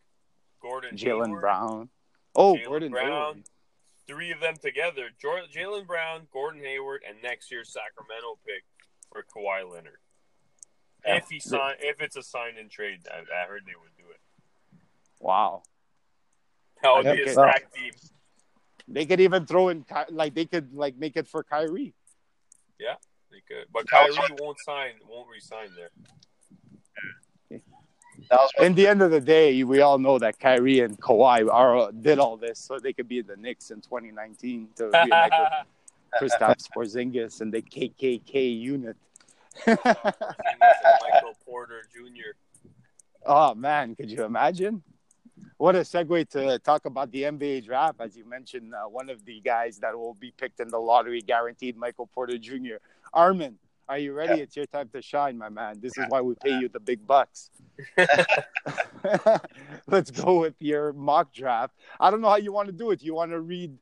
[0.62, 1.90] Gordon Jaylen Brown.
[2.36, 3.10] Oh, Jaylen Gordon Brown.
[3.10, 3.44] Hayward.
[4.08, 8.64] Three of them together: Jaylen Brown, Gordon Hayward, and next year's Sacramento pick
[9.12, 9.98] for Kawhi Leonard.
[11.06, 11.18] Yeah.
[11.18, 14.12] If he sign, if it's a sign and trade, I, I, heard they would do
[14.12, 14.20] it.
[15.20, 15.64] Wow,
[16.84, 17.92] that would be a stack team.
[18.88, 21.94] They could even throw in like they could like make it for Kyrie.
[22.80, 22.96] Yeah,
[23.32, 25.90] they could, but Kyrie won't sign, won't resign there.
[28.60, 31.92] In the end of the day, we all know that Kyrie and Kawhi are uh,
[31.92, 35.50] did all this so they could be in the Knicks in 2019 to reunite with
[36.32, 38.96] Kristaps Porzingis and the KKK unit.
[39.68, 42.32] Michael Porter Jr.
[43.28, 44.84] Oh man, could you imagine?
[45.58, 48.02] What a segue to talk about the NBA draft.
[48.02, 51.22] As you mentioned, uh, one of the guys that will be picked in the lottery,
[51.22, 52.76] guaranteed, Michael Porter Jr.
[53.14, 54.38] Armen, are you ready?
[54.38, 54.44] Yeah.
[54.44, 55.80] It's your time to shine, my man.
[55.80, 57.52] This is why we pay you the big bucks.
[59.88, 61.74] Let's go with your mock draft.
[62.02, 63.02] I don't know how you want to do it.
[63.02, 63.78] You want to read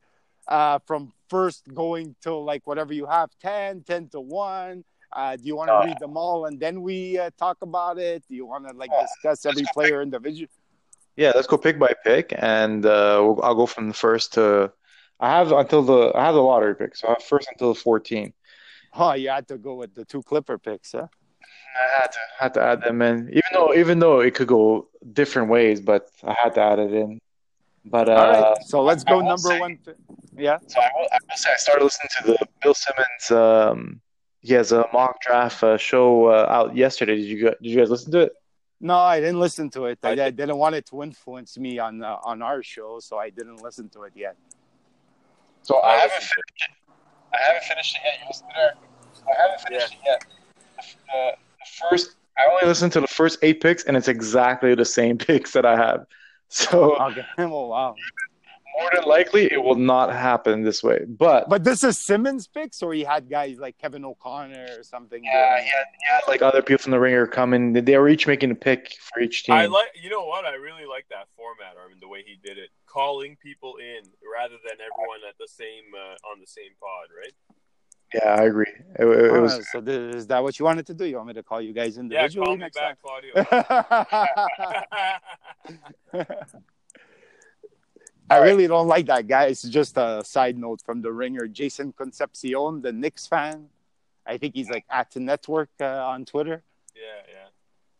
[0.46, 5.42] uh, from first going to like whatever you have 10, 10 to 1, uh, do
[5.44, 8.22] you want to uh, read them all and then we uh, talk about it?
[8.28, 10.50] Do you want to like discuss every player individually?
[11.16, 14.72] Yeah, let's go pick by pick, and uh, we'll, I'll go from the first to.
[15.20, 17.80] I have until the I have the lottery pick, so I have first until the
[17.80, 18.32] fourteen.
[18.94, 21.06] Oh, you had to go with the two Clipper picks, huh?
[21.76, 24.88] I had to had to add them in, even though even though it could go
[25.12, 27.20] different ways, but I had to add it in.
[27.84, 29.78] But uh, all right, so let's go number say, one.
[30.36, 30.58] Yeah.
[30.66, 34.00] So I will, I will, say I started listening to the Bill Simmons um,
[34.44, 37.16] he has a mock draft uh, show uh, out yesterday.
[37.16, 38.32] Did you did you guys listen to it?
[38.84, 39.98] No, I didn't listen to it.
[40.02, 43.30] I, I didn't want it to influence me on uh, on our show, so I
[43.30, 44.36] didn't listen to it yet.
[45.62, 46.92] So I, I haven't finished it.
[47.32, 48.20] I haven't finished it yet.
[48.20, 48.74] You listened to it?
[49.26, 50.12] I haven't finished yeah.
[50.12, 50.26] it
[50.76, 50.96] yet.
[51.08, 54.84] Uh, the first, I only listened to the first eight picks, and it's exactly the
[54.84, 56.04] same picks that I have.
[56.48, 57.24] So, okay.
[57.38, 57.96] well, wow
[58.76, 61.00] more than likely it will not happen this way.
[61.06, 65.22] But but this is Simmons picks, or he had guys like Kevin O'Connor or something.
[65.24, 67.72] Yeah, he had, he had like other people from the ringer coming.
[67.72, 69.54] They were each making a pick for each team.
[69.54, 70.44] I like, you know what?
[70.44, 71.76] I really like that format.
[71.82, 74.02] I mean, the way he did it, calling people in
[74.36, 77.32] rather than everyone at the same uh, on the same pod, right?
[78.12, 78.66] Yeah, I agree.
[78.98, 79.68] It, it, it was.
[79.72, 81.04] So this, is that what you wanted to do?
[81.04, 83.34] You want me to call you guys individually yeah, call next me back, Claudio.
[88.30, 89.44] I really don't like that guy.
[89.46, 91.46] It's just a side note from the ringer.
[91.46, 93.68] Jason Concepcion, the Knicks fan.
[94.26, 96.62] I think he's like at the network uh, on Twitter.
[96.94, 97.48] Yeah, yeah.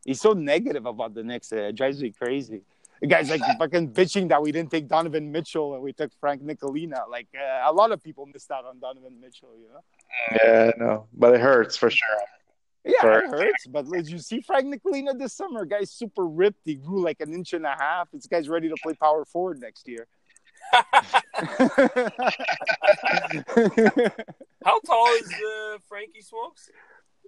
[0.05, 1.53] He's so negative about the Knicks.
[1.53, 2.63] Uh, it drives me crazy.
[3.01, 6.43] The guy's like fucking bitching that we didn't take Donovan Mitchell and we took Frank
[6.43, 7.09] Ntilikina.
[7.11, 9.81] Like uh, a lot of people missed out on Donovan Mitchell, you know?
[10.43, 12.19] Yeah, no, but it hurts for sure.
[12.85, 13.19] Yeah, for...
[13.19, 13.67] it hurts.
[13.67, 15.67] But did you see Frank Ntilikina this summer?
[15.67, 16.61] Guy's super ripped.
[16.65, 18.11] He grew like an inch and a half.
[18.11, 20.07] This guy's ready to play power forward next year.
[24.65, 26.71] How tall is uh, Frankie Smokes?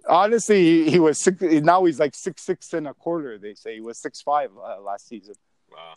[0.07, 1.41] Honestly, he, he, was six.
[1.41, 3.37] Now he's like six six and a quarter.
[3.37, 5.35] They say he was six five uh, last season.
[5.71, 5.93] Wow.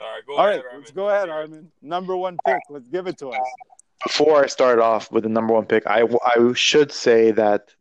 [0.00, 1.70] All right, go All ahead, right, let's go ahead, Armen.
[1.80, 2.58] Number one pick.
[2.68, 3.46] Let's give it to us.
[4.02, 7.72] Before I start off with the number one pick, I I should say that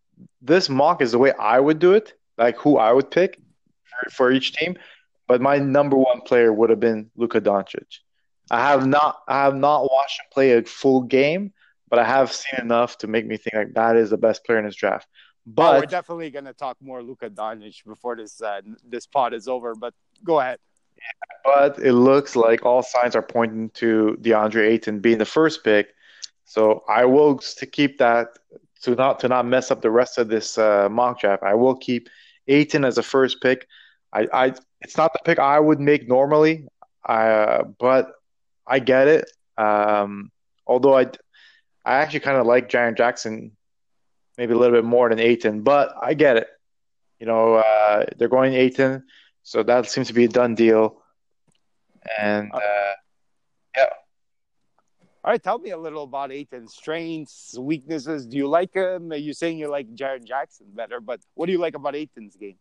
[0.42, 3.40] this mock is the way I would do it, like who I would pick
[3.86, 4.78] for, for each team.
[5.34, 8.02] But my number one player would have been Luka Doncic.
[8.52, 11.54] I have not I have not watched him play a full game,
[11.90, 14.60] but I have seen enough to make me think like that is the best player
[14.60, 15.08] in this draft.
[15.48, 19.34] But oh, we're definitely going to talk more Luka Doncic before this uh, this pod
[19.34, 19.74] is over.
[19.74, 20.60] But go ahead.
[20.98, 25.64] Yeah, but it looks like all signs are pointing to DeAndre Ayton being the first
[25.64, 25.96] pick.
[26.46, 28.28] So I will to keep that
[28.84, 31.42] to not to not mess up the rest of this uh, mock draft.
[31.42, 32.08] I will keep
[32.48, 33.68] Ayton as a first pick.
[34.14, 36.68] I, I it's not the pick I would make normally,
[37.08, 38.14] uh, but
[38.68, 39.32] I get it.
[39.58, 40.32] Um,
[40.68, 41.08] although I,
[41.86, 43.52] I actually kind of like Jaren Jackson
[44.38, 46.48] maybe a little bit more than Ayton, but I get it.
[47.20, 49.04] You know, uh, they're going Ayton,
[49.44, 51.02] so that seems to be a done deal.
[52.20, 52.94] And uh,
[53.78, 53.90] yeah.
[55.24, 58.26] All right, tell me a little about Ayton's strengths, weaknesses.
[58.26, 59.12] Do you like him?
[59.12, 62.36] Are You're saying you like Jaren Jackson better, but what do you like about Ayton's
[62.36, 62.58] game?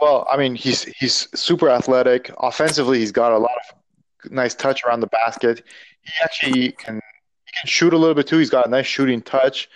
[0.00, 2.30] Well, I mean, he's he's super athletic.
[2.38, 5.64] Offensively, he's got a lot of nice touch around the basket.
[6.02, 8.38] He actually can he can shoot a little bit too.
[8.38, 9.68] He's got a nice shooting touch.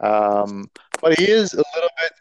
[0.00, 2.12] Um, but he is a little bit,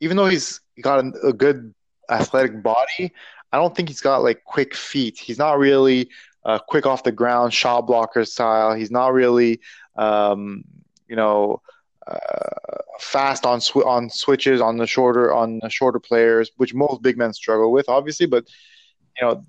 [0.00, 1.74] even though he's got a, a good
[2.08, 3.12] athletic body,
[3.52, 5.18] I don't think he's got like quick feet.
[5.18, 6.08] He's not really
[6.44, 8.74] uh, quick off the ground shot blocker style.
[8.74, 9.60] He's not really,
[9.96, 10.64] um,
[11.08, 11.60] you know,
[12.06, 17.02] uh, fast on sw- on switches on the shorter on the shorter players, which most
[17.02, 18.26] big men struggle with, obviously.
[18.26, 18.44] But
[19.20, 19.42] you know,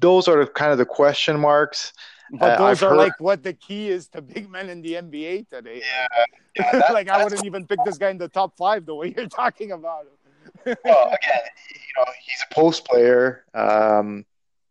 [0.00, 1.92] those are kind of the question marks.
[2.32, 4.80] But Uh, those I've are heard- like what the key is to big men in
[4.82, 5.82] the NBA today.
[5.84, 6.24] Yeah,
[6.56, 9.12] yeah, that- like I wouldn't even pick this guy in the top five the way
[9.16, 10.76] you're talking about him.
[10.84, 11.42] well, again,
[11.74, 13.44] you know, he's a post player.
[13.54, 14.24] Um,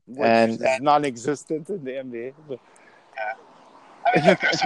[0.08, 2.34] Which And- is non-existent in the NBA.
[2.50, 2.60] But
[4.06, 4.62] I mean, look, there's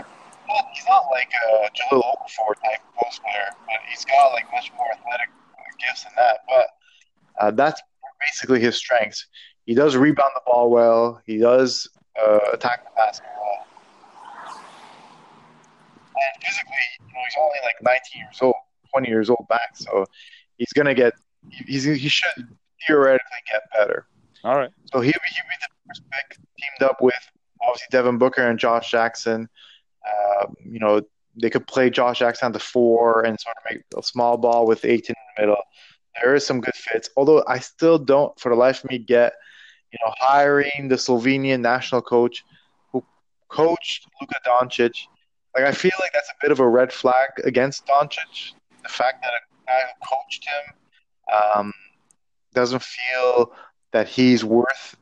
[0.60, 4.72] a, he's not like a Jahlil Okafor type post player, but he's got like much
[4.78, 5.30] more athletic
[5.88, 6.40] gifts than that.
[6.48, 6.68] But
[7.40, 7.82] uh, that's
[8.20, 9.28] basically his strengths.
[9.66, 11.22] He does rebound the ball well.
[11.26, 11.88] He does
[12.22, 13.68] uh, attack the basket well.
[16.16, 18.56] And physically, you know, he's only like 19 years old,
[18.92, 20.06] 20 years old back, so
[20.58, 21.14] he's gonna get.
[21.50, 22.48] He's he should
[22.86, 24.08] theoretically get better.
[24.44, 27.16] all right, So he would he would be the first pick, teamed up with
[27.62, 29.48] obviously Devin Booker and Josh Jackson.
[30.08, 31.02] Um, you know,
[31.40, 34.66] they could play Josh Jackson on the four and sort of make a small ball
[34.66, 35.64] with Ayton in the middle.
[36.22, 39.34] There is some good fits, although I still don't, for the life of me, get
[39.92, 42.44] you know hiring the Slovenian national coach
[42.92, 43.04] who
[43.50, 44.96] coached Luka Doncic.
[45.56, 48.54] Like I feel like that's a bit of a red flag against Doncic.
[48.84, 50.74] The fact that a guy who coached him
[51.34, 51.74] um,
[52.54, 53.54] doesn't feel
[53.92, 54.98] that he's worth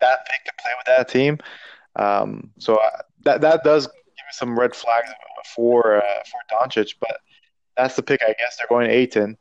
[0.00, 1.38] that pick to play with that team.
[1.96, 3.88] Um, so uh, that that does
[4.24, 5.08] me some red flags
[5.54, 7.18] for uh, for Doncic, but
[7.76, 8.22] that's the pick.
[8.22, 9.36] I guess they're going Ayton.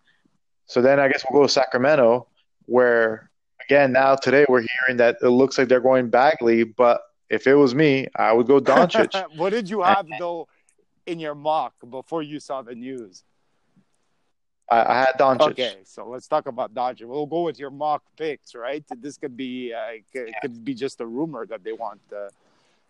[0.66, 2.28] So then I guess we'll go to Sacramento,
[2.66, 3.30] where
[3.68, 7.56] again now today we're hearing that it looks like they're going Bagley, but if it
[7.56, 9.12] was me, I would go Doncic.
[9.38, 10.48] what did you have though
[11.06, 13.24] in your mock before you saw the news?
[14.70, 15.52] I, I had Doncic.
[15.52, 17.08] Okay, so let's talk about Dodger.
[17.08, 18.84] We'll go with your mock picks, right?
[19.02, 22.30] This could be uh, it could be just a rumor that they want uh,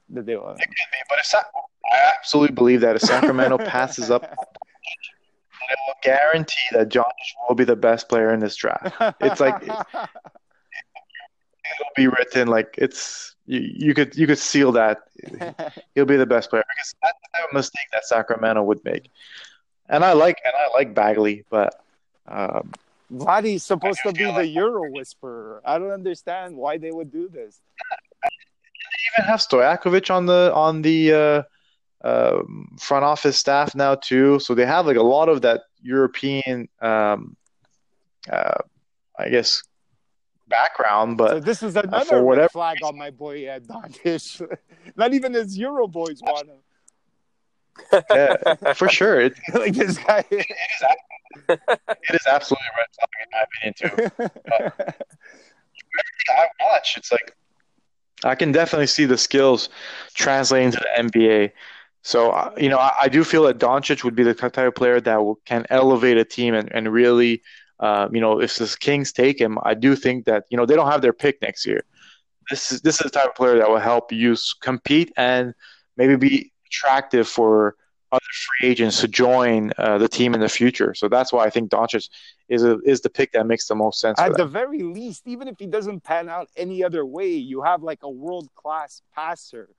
[0.09, 0.59] that they want.
[0.59, 1.43] It could be, but if Sa-
[1.91, 7.63] I absolutely believe that if Sacramento passes up, it will guarantee that Doncic will be
[7.63, 8.95] the best player in this draft.
[9.21, 9.77] It's like it'll
[11.95, 14.99] be written like it's you, you could you could seal that
[15.95, 19.09] he'll be the best player because that's the type of mistake that Sacramento would make.
[19.89, 21.75] And I like and I like Bagley, but
[22.27, 22.71] um,
[23.11, 25.61] Vlade's supposed to be the like- Euro whisperer.
[25.65, 27.61] I don't understand why they would do this.
[29.17, 31.43] Even have Stojakovic on the on the uh,
[32.03, 34.39] um, front office staff now too.
[34.39, 37.35] So they have like a lot of that European, um,
[38.31, 38.61] uh,
[39.17, 39.63] I guess,
[40.47, 41.19] background.
[41.19, 44.41] So But this is another red whatever flag on my boy uh, Doncic.
[44.95, 46.59] Not even his Euro boys want him.
[48.11, 50.23] yeah, for sure, it, like this guy.
[50.29, 50.83] it is
[51.49, 55.03] it is absolutely a red flag in my opinion too.
[56.29, 56.97] I watch.
[56.97, 57.35] It's like
[58.29, 59.69] I can definitely see the skills
[60.13, 61.51] translating to the NBA.
[62.01, 64.75] So uh, you know, I, I do feel that Doncic would be the type of
[64.75, 67.41] player that will, can elevate a team and and really,
[67.79, 70.75] uh, you know, if the Kings take him, I do think that you know they
[70.75, 71.81] don't have their pick next year.
[72.49, 75.53] This is this is the type of player that will help you compete and
[75.97, 77.75] maybe be attractive for
[78.13, 80.93] other free agents to join uh, the team in the future.
[80.93, 82.09] So that's why I think Doncic
[82.47, 84.19] is a, is the pick that makes the most sense.
[84.19, 87.83] At the very least, even if he doesn't pan out any other way, you have
[87.83, 89.69] like a world class passer.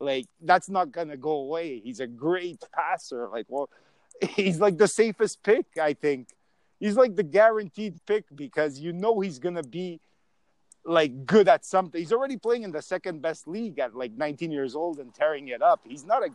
[0.00, 1.80] Like that's not gonna go away.
[1.80, 3.28] He's a great passer.
[3.28, 3.70] Like, well,
[4.20, 5.66] he's like the safest pick.
[5.80, 6.28] I think
[6.80, 10.00] he's like the guaranteed pick because you know he's gonna be
[10.84, 11.98] like good at something.
[12.00, 15.48] He's already playing in the second best league at like 19 years old and tearing
[15.48, 15.80] it up.
[15.86, 16.28] He's not a.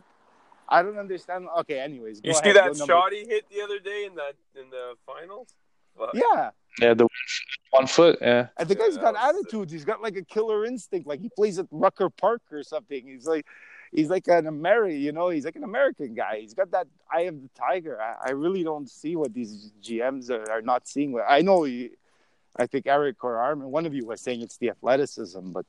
[0.70, 1.48] I don't understand.
[1.60, 4.04] Okay, anyways, You go see ahead, that go number- shot he hit the other day
[4.06, 5.48] in that in the finals?
[5.98, 6.10] Fuck.
[6.14, 7.08] Yeah, Yeah, the
[7.70, 8.18] one foot.
[8.22, 8.46] Yeah.
[8.56, 9.70] And the guy's Yeah, got that was attitude.
[9.70, 11.06] He's got like a killer instinct.
[11.06, 13.04] Like he plays at Rucker Park or something.
[13.06, 13.44] He's like,
[13.92, 15.00] he's like an American.
[15.00, 16.38] You know, he's like an American guy.
[16.40, 18.00] He's got that eye of the tiger.
[18.00, 21.20] I, I really don't see what these GMs are, are not seeing.
[21.28, 21.64] I know.
[21.64, 21.90] You,
[22.56, 25.66] I think Eric or Armen, one of you was saying it's the athleticism, but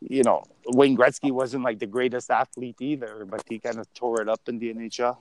[0.00, 4.20] you know, Wayne Gretzky wasn't like the greatest athlete either, but he kind of tore
[4.22, 5.16] it up in the NHL.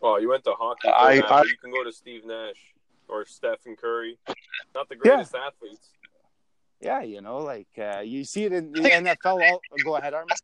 [0.00, 0.88] Oh, you went to hockey.
[0.88, 2.56] I- I, I- you can go to Steve Nash
[3.08, 4.18] or Stephen Curry.
[4.74, 5.90] Not the greatest athletes.
[6.80, 9.42] Yeah, you know, like uh, you see it in the NFL.
[9.50, 10.36] All, go ahead, Armen.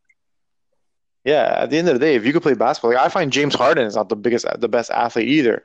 [1.24, 3.32] Yeah, at the end of the day, if you could play basketball, like I find
[3.32, 5.64] James Harden is not the biggest, the best athlete either,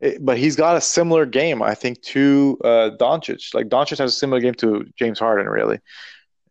[0.00, 3.52] it, but he's got a similar game, I think, to uh, Doncic.
[3.54, 5.80] Like Doncic has a similar game to James Harden, really,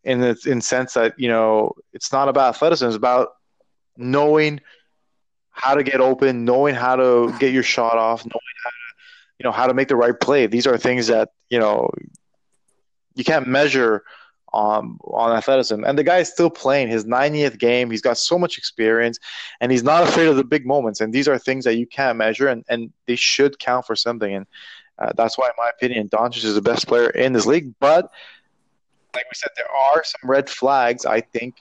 [0.09, 3.29] in the in sense that you know it's not about athleticism; it's about
[3.95, 4.59] knowing
[5.51, 8.75] how to get open, knowing how to get your shot off, knowing how to,
[9.37, 10.47] you know, how to make the right play.
[10.47, 11.89] These are things that you know
[13.13, 14.03] you can't measure
[14.51, 15.83] um, on athleticism.
[15.83, 17.91] And the guy is still playing his 90th game.
[17.91, 19.19] He's got so much experience,
[19.61, 21.01] and he's not afraid of the big moments.
[21.01, 24.33] And these are things that you can't measure, and, and they should count for something.
[24.33, 24.47] And
[24.97, 27.75] uh, that's why, in my opinion, Doncic is the best player in this league.
[27.79, 28.09] But
[29.15, 31.05] like we said, there are some red flags.
[31.05, 31.55] I think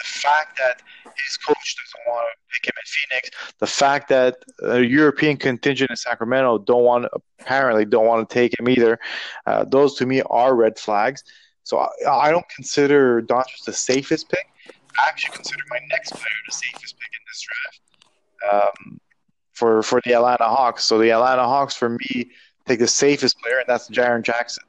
[0.00, 4.36] the fact that his coach doesn't want to pick him in Phoenix, the fact that
[4.62, 7.06] a European contingent in Sacramento don't want
[7.40, 8.98] apparently don't want to take him either.
[9.46, 11.22] Uh, those to me are red flags.
[11.64, 14.46] So I, I don't consider Doncic the safest pick.
[14.98, 17.80] I actually consider my next player the safest pick in this draft
[18.52, 19.00] um,
[19.52, 20.84] for for the Atlanta Hawks.
[20.84, 22.30] So the Atlanta Hawks for me
[22.66, 24.64] take the safest player, and that's Jaren Jackson.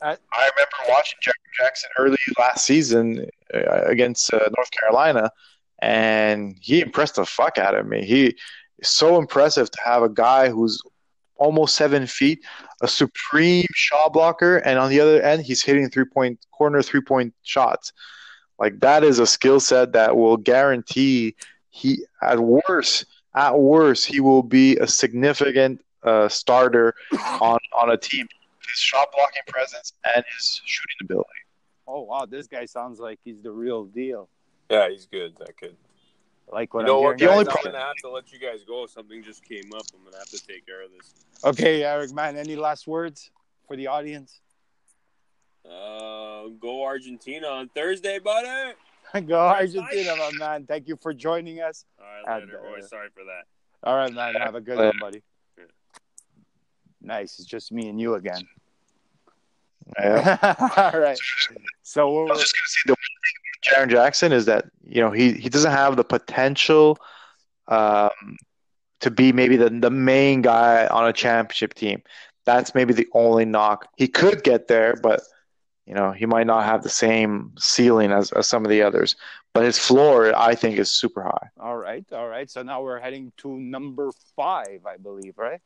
[0.00, 5.30] I, I remember watching Jaren Jackson early last season uh, against uh, North Carolina,
[5.80, 8.04] and he impressed the fuck out of me.
[8.04, 8.36] He
[8.78, 10.80] is so impressive to have a guy who's
[11.36, 12.44] almost seven feet,
[12.82, 17.00] a supreme shot blocker, and on the other end, he's hitting three point corner three
[17.00, 17.92] point shots.
[18.58, 21.34] Like that is a skill set that will guarantee
[21.70, 26.94] he at worst at worst he will be a significant uh, starter
[27.40, 28.28] on on a team.
[28.74, 31.28] His shot blocking presence and his shooting ability.
[31.86, 34.28] Oh wow, this guy sounds like he's the real deal.
[34.68, 35.36] Yeah, he's good.
[35.38, 35.76] That kid.
[36.50, 37.36] Like what you know I'm what, hearing.
[37.36, 37.46] guys?
[37.46, 38.86] The only I'm gonna have to let you guys go.
[38.86, 39.82] Something just came up.
[39.94, 41.14] I'm gonna have to take care of this.
[41.44, 43.30] Okay, Eric, man, any last words
[43.68, 44.40] for the audience?
[45.64, 48.74] Uh, go Argentina on Thursday, buddy.
[49.28, 50.66] Go Argentina, my man.
[50.66, 51.84] Thank you for joining us.
[52.00, 52.88] All right, And, uh, boys.
[52.88, 53.44] Sorry for that.
[53.88, 54.34] All right, man.
[54.34, 55.22] Have a good one, buddy.
[55.56, 55.64] Yeah.
[57.00, 57.38] Nice.
[57.38, 58.42] It's just me and you again.
[59.98, 60.54] Yeah.
[60.94, 61.18] All right.
[61.82, 64.66] So I we're, was just gonna say the one thing with Jaren Jackson is that
[64.82, 66.98] you know he he doesn't have the potential
[67.68, 68.36] um,
[69.00, 72.02] to be maybe the the main guy on a championship team.
[72.44, 73.88] That's maybe the only knock.
[73.96, 75.22] He could get there, but
[75.86, 79.16] you know he might not have the same ceiling as, as some of the others.
[79.52, 81.48] But his floor, I think, is super high.
[81.60, 82.04] all right.
[82.12, 82.50] All right.
[82.50, 85.60] So now we're heading to number five, I believe, right?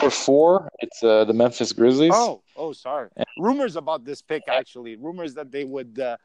[0.00, 2.12] Number four, it's uh, the Memphis Grizzlies.
[2.14, 3.08] Oh, oh, sorry.
[3.38, 4.96] Rumors about this pick actually.
[4.96, 6.16] Rumors that they would uh,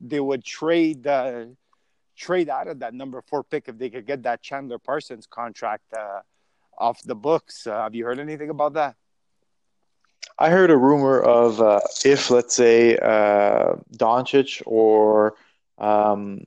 [0.00, 1.46] they would trade uh,
[2.16, 5.84] trade out of that number four pick if they could get that Chandler Parsons contract
[5.96, 6.20] uh,
[6.78, 7.66] off the books.
[7.66, 8.96] Uh, have you heard anything about that?
[10.38, 15.34] I heard a rumor of uh, if, let's say, uh, Doncic or
[15.78, 16.44] um,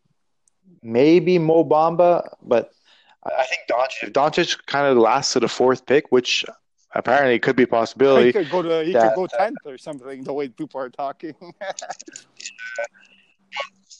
[0.81, 2.71] maybe Mo Bamba, but
[3.23, 6.43] I I think Doncic, if Doncic kind of lasts to the fourth pick, which
[6.93, 8.31] apparently could be a He possibility.
[8.33, 10.23] could go to he that- could go tenth or something.
[10.23, 11.35] The way people are talking.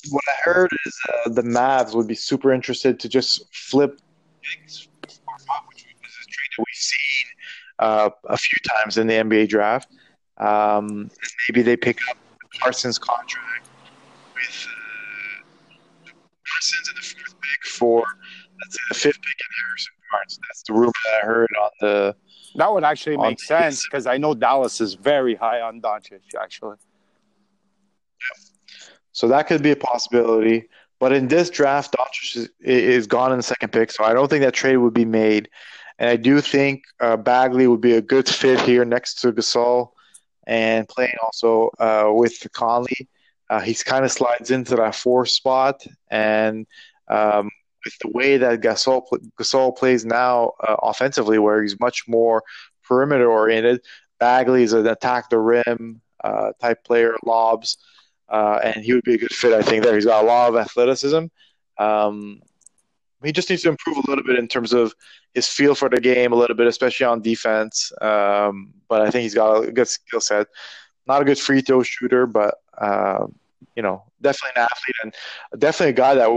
[0.09, 4.01] What I heard is uh, the Mavs would be super interested to just flip
[4.41, 7.25] picks, which was a trade that we've seen
[7.77, 9.91] uh, a few times in the NBA draft.
[10.37, 11.11] Um,
[11.47, 12.17] maybe they pick up
[12.59, 13.69] Parsons' contract
[14.33, 16.09] with uh,
[16.47, 18.03] Parsons in the fourth pick for,
[18.71, 20.39] say, the fifth pick in Harrison Barnes.
[20.47, 22.15] That's the rumor that I heard on the.
[22.55, 26.21] that would actually make sense because I know Dallas is very high on Doncic.
[26.39, 26.77] Actually,
[29.11, 30.67] So that could be a possibility.
[30.99, 34.29] But in this draft, Doncic is, is gone in the second pick, so I don't
[34.29, 35.49] think that trade would be made.
[35.97, 39.91] And I do think uh, Bagley would be a good fit here next to Gasol
[40.47, 43.07] and playing also uh, with Conley.
[43.49, 46.65] Uh, he's kind of slides into that four spot, and
[47.07, 47.49] um,
[47.83, 49.03] with the way that Gasol
[49.39, 52.43] Gasol plays now uh, offensively, where he's much more
[52.83, 53.81] perimeter oriented,
[54.19, 57.77] Bagley is an attack the rim uh, type player, lobs
[58.31, 59.83] uh, and he would be a good fit, I think.
[59.83, 61.25] There, he's got a lot of athleticism.
[61.77, 62.41] Um,
[63.23, 64.95] he just needs to improve a little bit in terms of
[65.33, 67.91] his feel for the game, a little bit, especially on defense.
[68.01, 70.47] Um, but I think he's got a good skill set.
[71.07, 73.35] Not a good free throw shooter, but um,
[73.75, 76.29] you know, definitely an athlete and definitely a guy that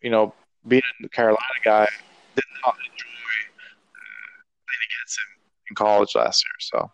[0.00, 0.32] you know,
[0.66, 1.88] being a Carolina guy,
[2.34, 3.38] did not enjoy
[3.94, 4.32] uh,
[4.64, 5.30] playing against him
[5.70, 6.56] in college last year.
[6.60, 6.90] So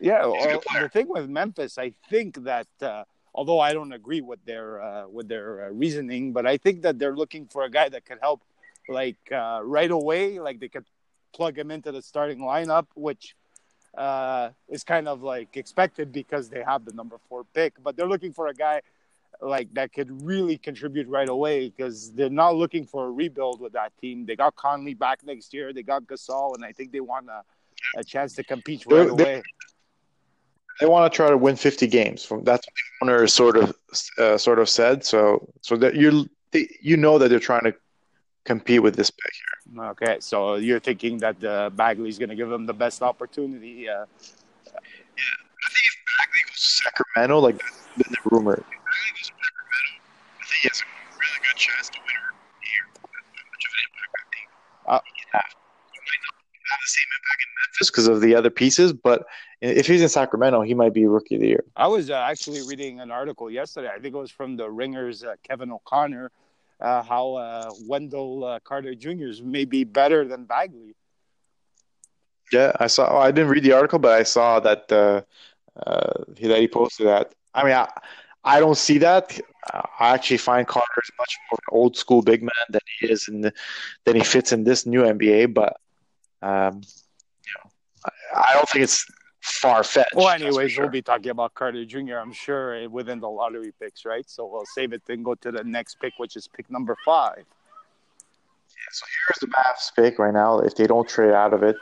[0.00, 0.26] yeah.
[0.26, 3.04] Well, the thing with Memphis, I think that uh,
[3.34, 6.98] although I don't agree with their uh, with their uh, reasoning, but I think that
[6.98, 8.42] they're looking for a guy that could help,
[8.88, 10.84] like uh, right away, like they could
[11.32, 13.34] plug him into the starting lineup, which
[13.96, 17.74] uh, is kind of like expected because they have the number four pick.
[17.82, 18.82] But they're looking for a guy
[19.40, 23.72] like that could really contribute right away because they're not looking for a rebuild with
[23.74, 24.26] that team.
[24.26, 25.72] They got Conley back next year.
[25.72, 27.42] They got Gasol, and I think they want a,
[27.98, 29.42] a chance to compete right They're- they're- away.
[30.80, 32.24] They want to try to win 50 games.
[32.24, 32.74] From that's what
[33.08, 33.74] the owner sort of
[34.16, 35.04] uh, sort of said.
[35.04, 36.28] So so that you
[36.80, 37.74] you know that they're trying to
[38.44, 39.32] compete with this pick
[39.74, 39.84] here.
[39.86, 43.88] Okay, so you're thinking that uh, Bagley's going to give them the best opportunity.
[43.88, 48.54] Uh, yeah, I think if Bagley goes to Sacramento, like that's been the rumor.
[48.54, 49.98] If Bagley goes to Sacramento,
[50.40, 52.84] I think he has a really good chance to win her here.
[53.02, 54.48] Much of an impact I think
[54.86, 55.52] Uh, he can have.
[55.92, 56.34] He might not
[56.70, 59.26] have the same impact in Memphis because of the other pieces, but
[59.60, 61.64] if he's in Sacramento, he might be rookie of the year.
[61.76, 63.88] I was uh, actually reading an article yesterday.
[63.88, 66.30] I think it was from the Ringers, uh, Kevin O'Connor,
[66.80, 69.42] uh, how uh, Wendell uh, Carter Jr.
[69.42, 70.94] may be better than Bagley.
[72.52, 73.12] Yeah, I saw.
[73.12, 75.22] oh, I didn't read the article, but I saw that uh,
[75.78, 77.34] uh, he, that he posted that.
[77.52, 77.88] I mean, I,
[78.44, 79.38] I don't see that.
[79.72, 83.28] I actually find Carter is much more an old school big man than he is
[83.28, 83.52] in the,
[84.04, 85.54] than he fits in this new NBA.
[85.54, 85.76] But
[86.42, 86.82] um,
[87.44, 87.70] you know,
[88.06, 89.06] I, I don't think it's
[89.40, 90.14] far fetched.
[90.14, 92.16] Well, anyways, we'll be talking about Carter Jr.
[92.16, 94.28] I'm sure uh, within the lottery picks, right?
[94.28, 97.44] So we'll save it and go to the next pick, which is pick number five.
[98.90, 100.60] So here's the Mavs pick right now.
[100.60, 101.76] If they don't trade out of it,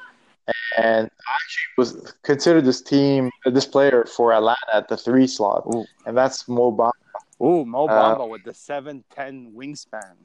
[0.78, 5.64] and I actually was considered this team, this player for Atlanta at the three slot,
[5.74, 5.84] Ooh.
[6.07, 6.93] and that's Mo Bamba.
[7.43, 10.16] Ooh, Mo Uh, Bamba with the 7'10 wingspan.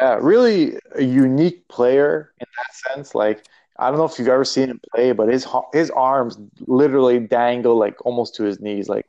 [0.00, 3.14] Yeah, really a unique player in that sense.
[3.14, 3.46] Like
[3.78, 7.76] I don't know if you've ever seen him play, but his his arms literally dangle
[7.76, 8.88] like almost to his knees.
[8.88, 9.06] Like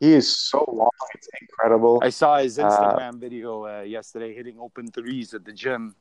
[0.00, 2.00] he is so long, it's incredible.
[2.02, 5.94] I saw his Instagram video uh, yesterday hitting open threes at the gym.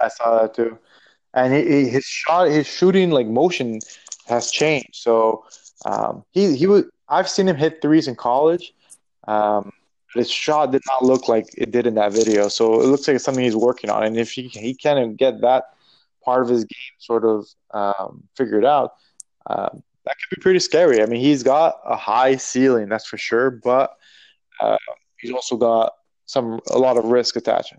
[0.00, 0.78] I saw that too,
[1.34, 3.80] and he, he, his shot, his shooting like motion
[4.26, 4.94] has changed.
[4.94, 5.44] So
[5.84, 6.84] um, he he was.
[7.08, 8.74] I've seen him hit threes in college.
[9.26, 9.72] Um,
[10.14, 12.48] his shot did not look like it did in that video.
[12.48, 14.04] So it looks like it's something he's working on.
[14.04, 15.74] And if he he can get that
[16.24, 18.94] part of his game sort of um, figured out,
[19.46, 21.02] um, that could be pretty scary.
[21.02, 23.96] I mean, he's got a high ceiling, that's for sure, but
[24.60, 24.76] uh,
[25.18, 25.94] he's also got
[26.26, 27.78] some a lot of risk attaching.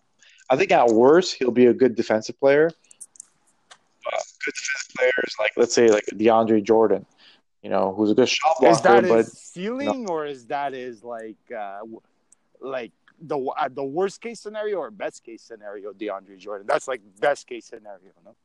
[0.50, 2.70] I think at worst he'll be a good defensive player.
[4.46, 7.06] Good defensive players like let's say like DeAndre Jordan,
[7.66, 10.74] you know, who's a good shot blocker, Is that but his ceiling or is that
[10.74, 11.80] his like uh,
[12.62, 15.92] like the uh, the worst case scenario or best case scenario?
[15.92, 16.68] DeAndre Jordan.
[16.68, 18.12] That's like best case scenario.
[18.24, 18.36] No?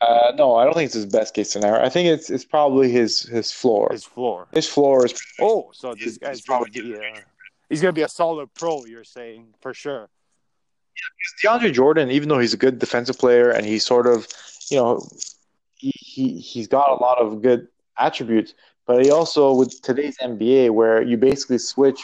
[0.00, 1.84] uh, no, I don't think it's his best case scenario.
[1.84, 3.90] I think it's it's probably his his floor.
[3.92, 4.48] His floor.
[4.52, 7.20] His floor is Oh, so this He's- guy's he's gonna probably be uh,
[7.68, 8.84] he's gonna be a solid pro.
[8.86, 10.08] You're saying for sure.
[11.44, 14.26] Yeah, DeAndre Jordan, even though he's a good defensive player and he's sort of,
[14.70, 15.08] you know,
[16.12, 18.54] he, he he's got a lot of good attributes,
[18.86, 22.00] but he also with today's NBA where you basically switch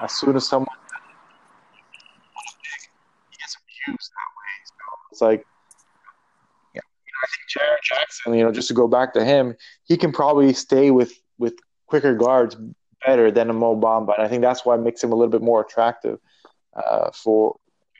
[0.00, 0.68] as soon as someone
[3.30, 4.54] he gets abused that way.
[4.64, 4.74] So
[5.10, 5.46] it's like
[6.74, 9.54] yeah, you know, I think Jaren Jackson, you know, just to go back to him,
[9.84, 11.54] he can probably stay with with
[11.86, 12.56] quicker guards
[13.04, 15.30] better than a Mo Bamba, and I think that's why it makes him a little
[15.30, 16.18] bit more attractive
[16.74, 17.56] uh, for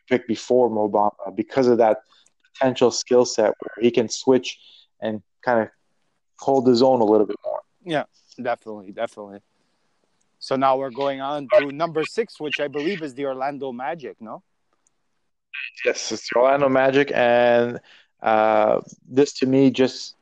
[0.09, 1.98] pick before Mo Bamba because of that
[2.53, 4.59] potential skill set where he can switch
[5.00, 5.68] and kind of
[6.38, 7.61] hold his own a little bit more.
[7.84, 8.05] Yeah,
[8.40, 9.40] definitely, definitely.
[10.38, 14.16] So now we're going on to number six, which I believe is the Orlando Magic.
[14.20, 14.43] No.
[15.84, 17.80] Yes, it's the Orlando Magic, and
[18.22, 20.16] uh, this to me just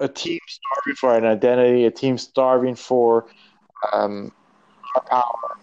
[0.00, 3.26] a team starving for an identity, a team starving for
[3.92, 4.32] um,
[5.06, 5.58] power,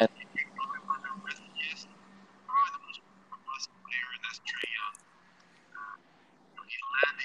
[0.00, 0.08] and
[1.58, 1.86] yes,
[2.46, 3.00] probably the most
[3.30, 4.96] robust player, and that's Trae Young.
[5.74, 7.16] Uh, he led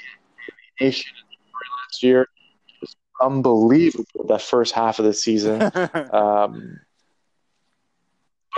[0.79, 1.13] the NBA nation
[1.85, 2.27] last year.
[2.81, 5.71] Was unbelievable that first half of the season.
[6.11, 6.79] Um,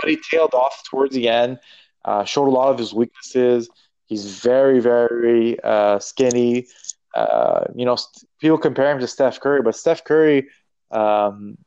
[0.00, 1.58] but he tailed off towards the end,
[2.04, 3.68] uh, showed a lot of his weaknesses.
[4.06, 6.66] He's very, very uh, skinny.
[7.14, 10.48] Uh, you know, st- people compare him to Steph Curry, but Steph Curry,
[10.90, 11.58] um,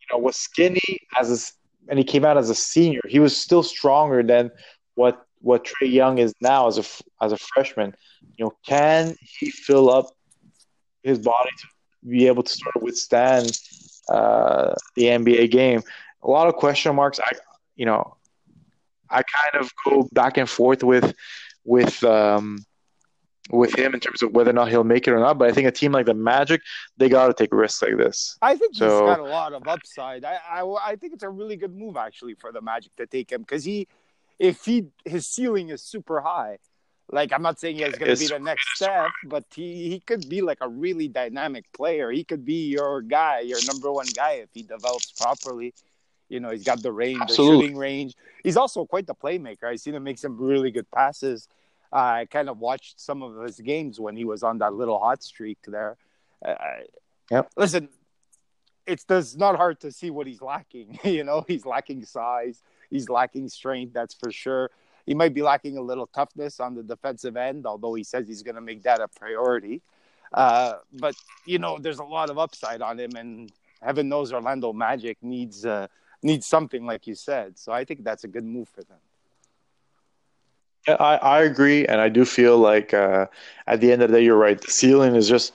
[0.00, 0.80] you know, was skinny
[1.18, 3.00] as a, and he came out as a senior.
[3.08, 4.50] He was still stronger than
[4.94, 6.84] what what Trae Young is now as a
[7.24, 7.94] as a freshman.
[8.36, 10.06] You know, can he fill up
[11.02, 13.58] his body to be able to sort of withstand
[14.08, 15.82] uh, the NBA game?
[16.22, 17.18] A lot of question marks.
[17.20, 17.32] I,
[17.76, 18.16] you know,
[19.10, 21.14] I kind of go back and forth with
[21.64, 22.64] with um,
[23.50, 25.38] with him in terms of whether or not he'll make it or not.
[25.38, 26.60] But I think a team like the Magic,
[26.96, 28.38] they got to take risks like this.
[28.40, 30.24] I think So- he's got a lot of upside.
[30.24, 33.30] I, I, I think it's a really good move actually for the Magic to take
[33.32, 33.88] him because he,
[34.42, 36.58] if he his ceiling is super high,
[37.10, 40.28] Like I'm not saying he's going to be the next Steph, but he, he could
[40.28, 42.10] be like a really dynamic player.
[42.10, 45.74] He could be your guy, your number one guy if he develops properly.
[46.28, 47.56] You know, he's got the range, Absolutely.
[47.56, 48.14] the shooting range.
[48.42, 49.64] He's also quite the playmaker.
[49.64, 51.48] I've seen him make some really good passes.
[51.92, 54.98] Uh, I kind of watched some of his games when he was on that little
[54.98, 55.96] hot streak there.
[56.44, 56.54] Uh,
[57.30, 57.50] yep.
[57.56, 57.90] Listen,
[58.86, 60.98] it's does not hard to see what he's lacking.
[61.04, 62.62] you know, he's lacking size,
[62.92, 63.92] he's lacking strength.
[63.92, 64.70] That's for sure.
[65.06, 68.42] He might be lacking a little toughness on the defensive end, although he says he's
[68.42, 69.82] going to make that a priority.
[70.32, 71.14] Uh, but
[71.44, 73.50] you know, there's a lot of upside on him, and
[73.82, 75.88] heaven knows Orlando Magic needs uh,
[76.22, 77.58] needs something like you said.
[77.58, 78.98] So I think that's a good move for them.
[80.88, 83.26] Yeah, I, I agree, and I do feel like uh,
[83.66, 84.60] at the end of the day, you're right.
[84.60, 85.54] The ceiling is just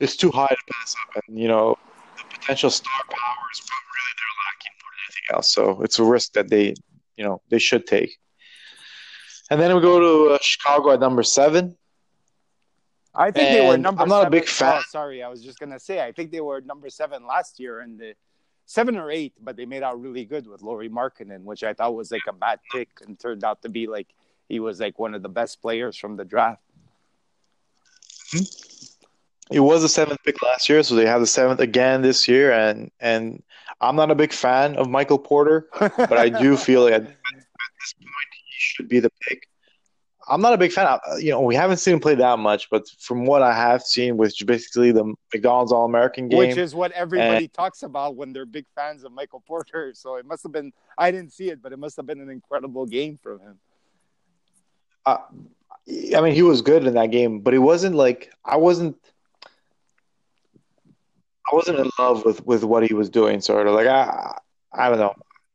[0.00, 1.78] it's too high to pass up, and you know
[2.16, 5.52] the potential star power is what really they're lacking more than anything else.
[5.52, 6.74] So it's a risk that they
[7.16, 8.18] you know they should take.
[9.50, 11.76] And then we go to uh, Chicago at number seven.
[13.14, 14.02] I think and they were number.
[14.02, 14.28] I'm not seven.
[14.28, 14.74] a big fan.
[14.78, 17.80] Oh, sorry, I was just gonna say I think they were number seven last year,
[17.80, 18.14] and the
[18.66, 21.94] seven or eight, but they made out really good with Lauri Markkanen, which I thought
[21.94, 24.08] was like a bad pick, and turned out to be like
[24.48, 26.62] he was like one of the best players from the draft.
[29.50, 32.52] It was the seventh pick last year, so they have the seventh again this year.
[32.52, 33.42] And and
[33.80, 37.06] I'm not a big fan of Michael Porter, but I do feel like at, at
[37.06, 39.48] this point he should be the pick.
[40.26, 40.86] I'm not a big fan.
[40.86, 43.82] Of, you know, we haven't seen him play that much, but from what I have
[43.82, 48.16] seen, with basically the McDonald's All American game, which is what everybody and, talks about
[48.16, 49.92] when they're big fans of Michael Porter.
[50.04, 50.72] So it must have been.
[50.96, 53.58] I didn't see it, but it must have been an incredible game from him.
[55.06, 55.18] Uh,
[56.16, 58.96] I mean, he was good in that game, but he wasn't like I wasn't.
[61.50, 63.40] I wasn't in love with with what he was doing.
[63.40, 64.38] Sort of like I,
[64.72, 65.14] I don't know,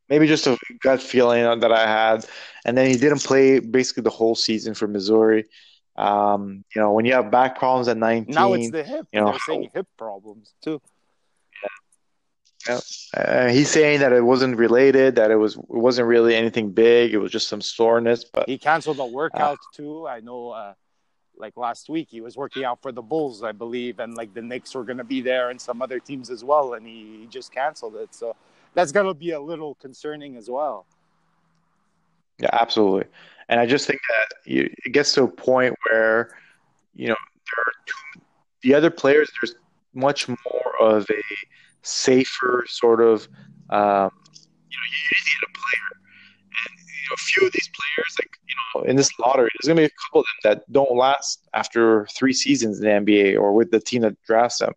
[0.10, 2.26] maybe just a gut feeling that I had,
[2.66, 5.46] and then he didn't play basically the whole season for Missouri.
[5.96, 9.08] Um, you know, when you have back problems at nineteen, now it's the hip.
[9.12, 10.82] You know, They're saying hip problems too.
[12.68, 12.80] Yeah.
[13.16, 17.14] Uh, he's saying that it wasn't related, that it was it wasn't really anything big.
[17.14, 18.26] It was just some soreness.
[18.26, 20.08] But he canceled a workout uh, too.
[20.08, 20.74] I know, uh,
[21.40, 24.42] like last week, he was working out for the Bulls, I believe, and like the
[24.42, 27.28] Knicks were going to be there and some other teams as well, and he, he
[27.30, 28.14] just canceled it.
[28.14, 28.36] So
[28.74, 30.86] that's going to be a little concerning as well.
[32.40, 33.10] Yeah, absolutely.
[33.50, 36.30] And I just think that you, it gets to a point where,
[36.94, 38.22] you know, there are two,
[38.62, 39.30] the other players.
[39.42, 39.56] There's
[39.94, 41.22] much more of a
[41.82, 43.28] safer sort of
[43.70, 44.12] um,
[44.70, 45.99] you know you need a player
[47.10, 49.86] know a few of these players like you know in this lottery there's gonna be
[49.86, 53.72] a couple of them that don't last after three seasons in the NBA or with
[53.72, 54.74] the team that drafts them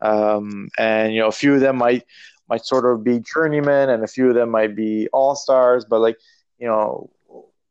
[0.00, 2.04] um, and you know a few of them might
[2.48, 6.00] might sort of be journeymen and a few of them might be all stars but
[6.00, 6.16] like
[6.58, 7.10] you know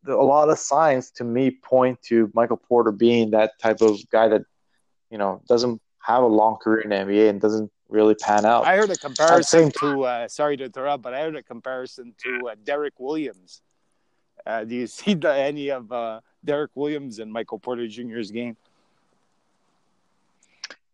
[0.07, 4.27] a lot of signs to me point to Michael Porter being that type of guy
[4.27, 4.41] that
[5.09, 8.65] you know doesn't have a long career in the NBA and doesn't really pan out.
[8.65, 12.49] I heard a comparison to uh, sorry to interrupt, but I heard a comparison to
[12.49, 13.61] uh, Derrick Williams.
[14.45, 18.57] Uh, do you see the, any of uh, Derrick Williams and Michael Porter Jr.'s game?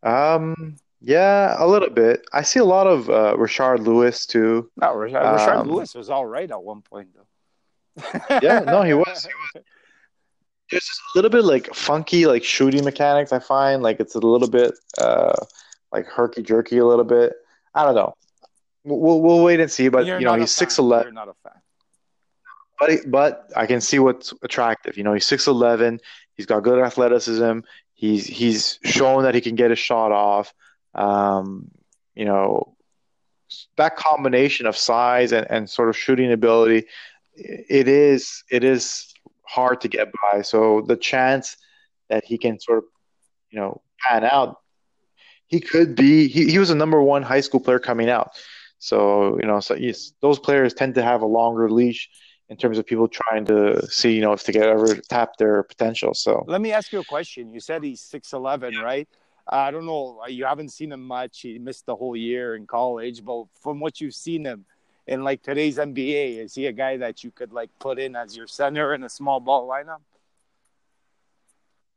[0.03, 2.25] Um, yeah, a little bit.
[2.33, 4.69] I see a lot of uh, Rashard Lewis too.
[4.77, 8.39] No, Rashard, um, Rashard Lewis was all right at one point though.
[8.41, 9.25] yeah, no, he was.
[9.25, 9.65] He was.
[10.71, 13.33] There's a little bit like funky, like shooting mechanics.
[13.33, 14.73] I find like it's a little bit.
[14.97, 15.33] Uh,
[15.91, 17.33] like herky jerky a little bit.
[17.75, 18.15] I don't know.
[18.83, 19.89] We'll we'll wait and see.
[19.89, 21.13] But You're you know he's six eleven.
[21.13, 21.60] Not a fan.
[22.81, 24.97] But but I can see what's attractive.
[24.97, 25.99] You know he's six eleven.
[26.33, 27.59] He's got good athleticism.
[27.93, 30.51] He's he's shown that he can get a shot off.
[30.95, 31.69] Um,
[32.15, 32.75] you know
[33.77, 36.87] that combination of size and, and sort of shooting ability.
[37.35, 39.13] It is it is
[39.43, 40.41] hard to get by.
[40.41, 41.57] So the chance
[42.09, 42.85] that he can sort of
[43.51, 44.57] you know pan out
[45.45, 46.27] he could be.
[46.29, 48.31] He, he was a number one high school player coming out.
[48.79, 49.77] So you know, so
[50.21, 52.09] those players tend to have a longer leash
[52.51, 55.63] in terms of people trying to see, you know, if they get ever tap their
[55.63, 56.13] potential.
[56.13, 57.53] So let me ask you a question.
[57.53, 59.07] You said he's six eleven, right?
[59.47, 60.19] I don't know.
[60.27, 61.39] You haven't seen him much.
[61.41, 64.65] He missed the whole year in college, but from what you've seen him
[65.07, 68.35] in like today's NBA, is he a guy that you could like put in as
[68.35, 70.01] your center in a small ball lineup?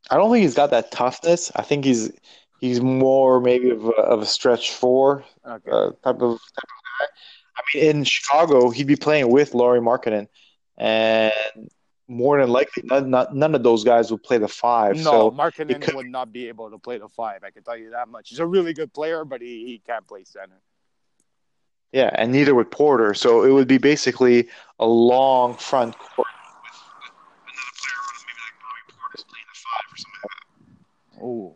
[0.09, 1.51] I don't think he's got that toughness.
[1.53, 2.13] I think he's
[2.61, 5.69] he's more maybe of a, of a stretch four okay.
[5.69, 7.07] uh, type of type of guy.
[7.57, 10.27] I mean, in Chicago, he'd be playing with Lauri Markkanen,
[10.77, 11.33] and
[12.07, 14.95] more than likely, none, not, none of those guys would play the five.
[14.97, 15.95] No, so Markkanen could...
[15.95, 17.43] would not be able to play the five.
[17.43, 18.29] I can tell you that much.
[18.29, 20.61] He's a really good player, but he, he can't play center.
[21.91, 23.13] Yeah, and neither would Porter.
[23.13, 24.49] So it would be basically
[24.79, 26.27] a long front court
[26.65, 26.75] with
[27.53, 29.25] another player, maybe like Bobby Portis
[31.21, 31.55] Oh,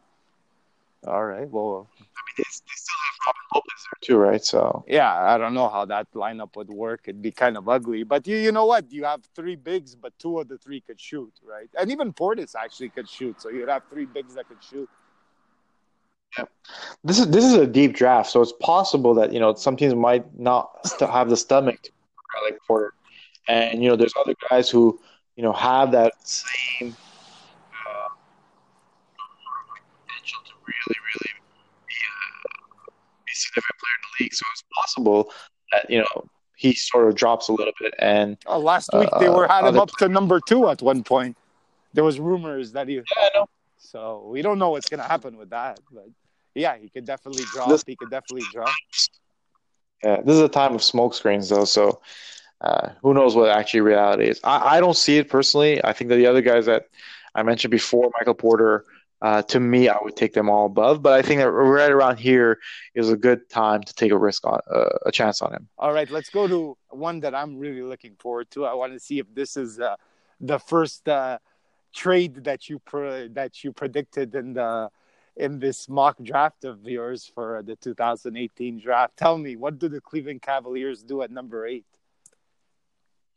[1.06, 1.50] all right.
[1.50, 2.89] Well, I mean, they, they still have
[3.26, 4.44] Robin Lopez there too, right?
[4.44, 7.02] So yeah, I don't know how that lineup would work.
[7.06, 8.04] It'd be kind of ugly.
[8.04, 8.92] But you, you know what?
[8.92, 11.70] You have three bigs, but two of the three could shoot, right?
[11.80, 13.42] And even Portis actually could shoot.
[13.42, 14.90] So you'd have three bigs that could shoot.
[16.38, 16.46] Yeah.
[17.04, 19.96] this is this is a deep draft, so it's possible that you know some teams
[19.96, 21.92] might not st- have the stomach to
[22.46, 22.94] like Porter,
[23.48, 25.00] and you know there's other guys who
[25.36, 26.96] you know have that same
[27.74, 28.10] uh,
[30.06, 31.34] potential to really really
[31.88, 32.92] be a,
[33.26, 33.80] be a significant
[34.30, 34.54] player in the league.
[34.54, 35.32] So it's possible
[35.72, 39.30] that you know he sort of drops a little bit, and Oh, last week they
[39.30, 41.36] were had him up to number two at one point.
[41.94, 42.96] There was rumors that he.
[42.96, 43.50] yeah, I know.
[43.78, 46.08] So we don't know what's gonna happen with that, but
[46.56, 47.70] yeah, he could definitely drop.
[47.70, 48.70] This- He could definitely drop.
[50.04, 51.66] Yeah, this is a time of smoke screens, though.
[51.66, 52.02] So,
[52.62, 54.40] uh, who knows what actually reality is?
[54.44, 55.84] I, I don't see it personally.
[55.84, 56.88] I think that the other guys that
[57.36, 58.86] I mentioned before, Michael Porter,
[59.22, 61.02] uh, to me, I would take them all above.
[61.02, 62.60] But I think that right around here
[62.96, 65.68] is a good time to take a risk on uh, a chance on him.
[65.78, 68.66] All right, let's go to one that I'm really looking forward to.
[68.66, 69.96] I want to see if this is uh,
[70.40, 71.40] the first uh,
[71.94, 74.90] trade that you that you predicted in the
[75.36, 79.16] in this mock draft of yours for the 2018 draft.
[79.16, 81.86] Tell me, what do the Cleveland Cavaliers do at number eight?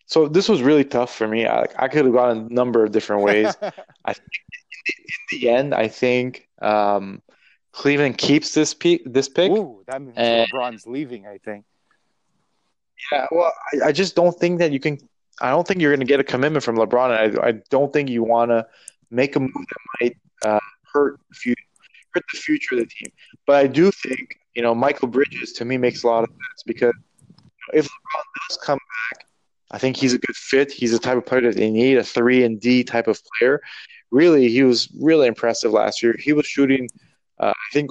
[0.06, 1.46] So this was really tough for me.
[1.46, 3.54] I, I could have gone a number of different ways.
[4.04, 4.28] I think
[5.32, 7.22] in the end, I think um,
[7.72, 9.02] Cleveland keeps this pick.
[9.04, 9.50] This pick.
[9.50, 11.26] Ooh, that means And- LeBron's leaving.
[11.26, 11.64] I think.
[13.10, 14.98] Yeah, well, I, I just don't think that you can.
[15.40, 17.92] I don't think you're going to get a commitment from LeBron, and I, I don't
[17.92, 18.66] think you want to
[19.10, 20.60] make a move that might uh,
[20.92, 21.62] hurt the future,
[22.14, 23.12] hurt the future of the team.
[23.46, 26.62] But I do think you know Michael Bridges to me makes a lot of sense
[26.66, 26.94] because
[27.72, 29.26] if LeBron does come back,
[29.72, 30.70] I think he's a good fit.
[30.70, 33.60] He's the type of player that they need, a three and D type of player.
[34.10, 36.14] Really, he was really impressive last year.
[36.18, 36.88] He was shooting,
[37.40, 37.90] uh, I think,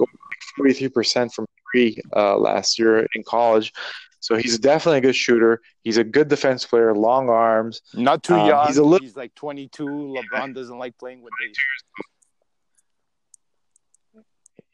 [0.56, 3.72] forty three percent from three uh, last year in college.
[4.20, 5.60] So he's definitely a good shooter.
[5.82, 7.82] He's a good defense player, long arms.
[7.92, 8.66] Not too Um, young.
[8.68, 9.84] he's a little- he's like 22.
[9.84, 11.52] LeBron doesn't like playing with the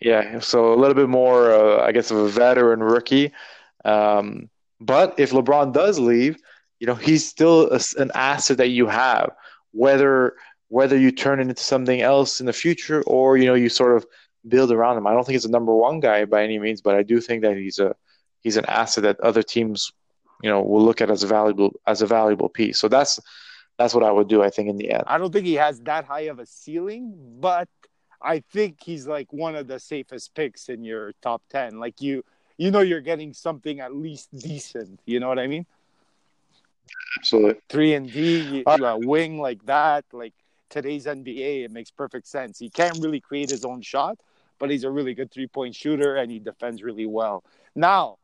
[0.01, 3.33] Yeah, so a little bit more, uh, I guess, of a veteran rookie.
[3.85, 4.49] Um,
[4.81, 6.37] but if LeBron does leave,
[6.81, 9.31] you know, he's still a, an asset that you have.
[9.72, 10.35] Whether
[10.68, 13.97] whether you turn it into something else in the future or you know you sort
[13.97, 14.07] of
[14.47, 15.07] build around him.
[15.07, 17.43] I don't think he's a number one guy by any means, but I do think
[17.43, 17.95] that he's a
[18.41, 19.93] he's an asset that other teams,
[20.43, 22.79] you know, will look at as a valuable as a valuable piece.
[22.79, 23.20] So that's
[23.79, 24.43] that's what I would do.
[24.43, 25.05] I think in the end.
[25.07, 27.68] I don't think he has that high of a ceiling, but
[28.20, 31.79] I think he's like one of the safest picks in your top 10.
[31.79, 32.24] Like you
[32.57, 35.66] you know you're getting something at least decent, you know what I mean?
[37.18, 37.61] Absolutely.
[37.68, 40.34] 3 and D, you, you a wing like that, like
[40.68, 42.59] today's NBA, it makes perfect sense.
[42.59, 44.18] He can't really create his own shot,
[44.59, 47.45] but he's a really good three-point shooter and he defends really well.
[47.74, 48.18] Now,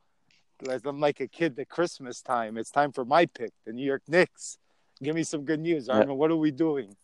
[0.69, 3.85] as I'm like a kid at Christmas time, it's time for my pick, the New
[3.85, 4.59] York Knicks.
[5.03, 6.05] Give me some good news, Yeah.
[6.05, 6.17] Armen.
[6.17, 6.97] What are we doing?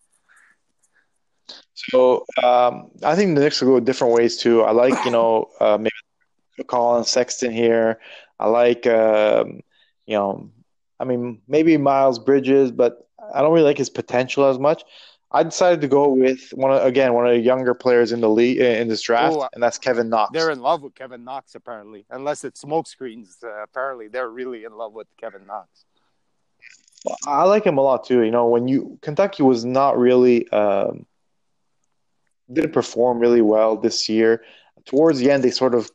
[1.75, 4.63] So um, I think the Knicks will go different ways too.
[4.63, 5.91] I like you know uh, maybe
[6.67, 7.99] Collin Sexton here.
[8.39, 9.61] I like um,
[10.07, 10.51] you know
[11.01, 14.85] I mean maybe Miles Bridges, but I don't really like his potential as much.
[15.33, 18.29] I decided to go with one of, again one of the younger players in the
[18.29, 20.31] league in this draft, Oh, and that's Kevin Knox.
[20.33, 22.05] They're in love with Kevin Knox, apparently.
[22.11, 25.85] Unless it's smoke screens, uh, apparently they're really in love with Kevin Knox.
[27.27, 28.23] I like him a lot too.
[28.23, 31.07] You know, when you Kentucky was not really um,
[32.53, 34.43] didn't perform really well this year.
[34.85, 35.91] Towards the end, they sort of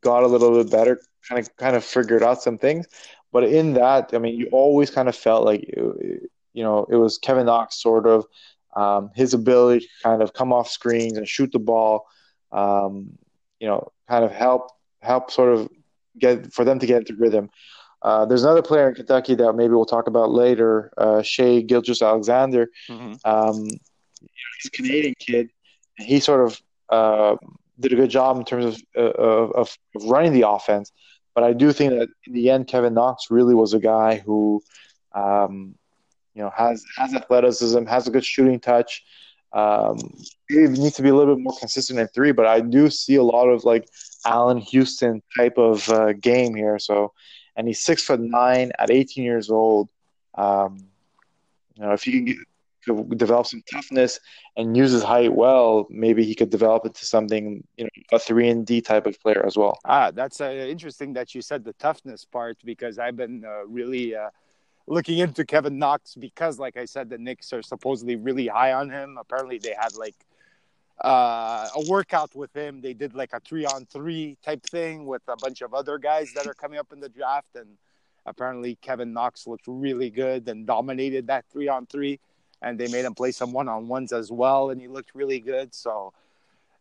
[0.00, 2.86] got a little bit better, kind of kind of figured out some things.
[3.32, 7.18] But in that, I mean, you always kind of felt like you know it was
[7.18, 8.26] Kevin Knox sort of
[8.74, 12.06] um, his ability to kind of come off screens and shoot the ball.
[12.52, 13.18] Um,
[13.60, 14.70] you know, kind of help
[15.00, 15.68] help sort of
[16.18, 17.50] get for them to get into rhythm.
[18.02, 22.00] Uh, there's another player in Kentucky that maybe we'll talk about later, uh, Shai Gilgeous
[22.00, 22.70] Alexander.
[22.88, 23.12] Mm-hmm.
[23.24, 25.50] Um, he's a Canadian kid.
[25.98, 27.36] And he sort of uh,
[27.78, 30.92] did a good job in terms of, uh, of of running the offense.
[31.40, 34.62] But I do think that in the end, Kevin Knox really was a guy who,
[35.14, 35.74] um,
[36.34, 39.02] you know, has has athleticism, has a good shooting touch.
[39.54, 39.96] Um,
[40.50, 43.14] he needs to be a little bit more consistent in three, but I do see
[43.14, 43.88] a lot of like
[44.26, 46.78] Allan Houston type of uh, game here.
[46.78, 47.14] So,
[47.56, 49.88] and he's six foot nine at 18 years old.
[50.34, 50.88] Um,
[51.74, 52.36] you know, if you can get,
[52.84, 54.20] could develop some toughness
[54.56, 58.48] and use his height well, maybe he could develop into something, you know, a three
[58.48, 59.78] and D type of player as well.
[59.84, 64.14] Ah, that's uh, interesting that you said the toughness part because I've been uh, really
[64.14, 64.30] uh,
[64.86, 68.90] looking into Kevin Knox because, like I said, the Knicks are supposedly really high on
[68.90, 69.16] him.
[69.18, 70.16] Apparently, they had like
[71.02, 72.80] uh, a workout with him.
[72.80, 76.32] They did like a three on three type thing with a bunch of other guys
[76.34, 77.54] that are coming up in the draft.
[77.54, 77.76] And
[78.26, 82.20] apparently, Kevin Knox looked really good and dominated that three on three.
[82.62, 84.70] And they made him play some one on ones as well.
[84.70, 85.74] And he looked really good.
[85.74, 86.12] So,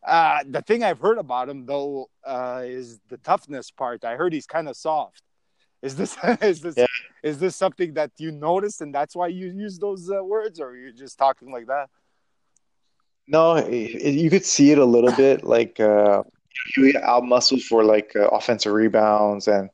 [0.06, 4.06] uh, the thing I've heard about him, though, uh, is the toughness part.
[4.06, 5.24] I heard he's kind of soft.
[5.82, 6.86] Is this is this yeah.
[7.24, 10.76] is this something that you noticed and that's why you use those uh, words, or
[10.76, 11.90] you're just talking like that?
[13.28, 15.44] No, it, you could see it a little bit.
[15.44, 16.24] Like uh,
[16.76, 19.70] he out muscles for like uh, offensive rebounds and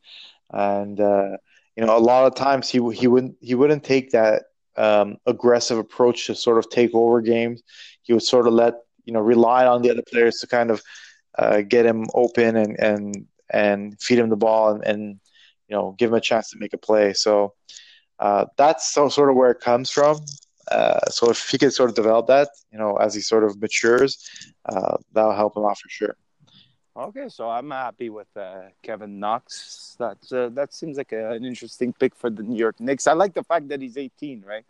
[0.52, 1.38] and uh,
[1.76, 4.44] you know a lot of times he he wouldn't he wouldn't take that
[4.78, 7.64] um, aggressive approach to sort of take over games.
[8.04, 10.82] He would sort of let you know rely on the other players to kind of
[11.38, 15.20] uh, get him open and and and feed him the ball and, and
[15.68, 17.14] you know give him a chance to make a play.
[17.14, 17.54] So
[18.20, 20.18] uh, that's so, sort of where it comes from.
[20.72, 23.62] Uh, so if he can sort of develop that, you know, as he sort of
[23.62, 24.28] matures,
[24.66, 26.18] uh, that'll help him out for sure.
[26.98, 29.98] Okay, so I'm happy with uh, Kevin Knox.
[30.00, 33.06] That uh, that seems like a, an interesting pick for the New York Knicks.
[33.06, 34.64] I like the fact that he's 18, right?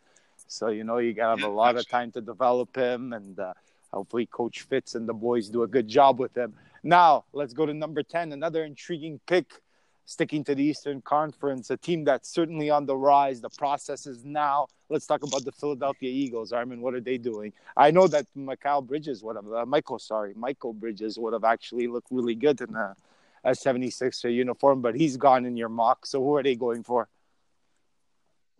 [0.48, 3.54] So you know you gotta have a lot of time to develop him, and uh,
[3.94, 6.56] hopefully Coach Fiz and the boys do a good job with him.
[6.82, 9.62] Now let's go to number 10, another intriguing pick
[10.06, 13.42] sticking to the Eastern Conference, a team that's certainly on the rise.
[13.42, 14.68] The process is now.
[14.90, 16.54] Let's talk about the Philadelphia Eagles.
[16.54, 17.54] Armen, what are they doing?
[17.76, 21.88] I know that Mikal Bridges would have, uh, Michael, sorry, Michael Bridges would have actually
[21.88, 22.96] looked really good in a,
[23.44, 26.06] a 76er uniform, but he's gone in your mock.
[26.06, 27.10] So who are they going for?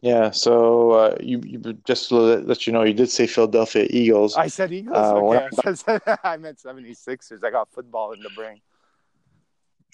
[0.02, 4.36] Yeah, so uh, you, you just to let you know, you did say Philadelphia Eagles.
[4.36, 4.98] I said Eagles.
[4.98, 7.44] Uh, okay, I meant 76ers.
[7.44, 8.62] I got football in the brain.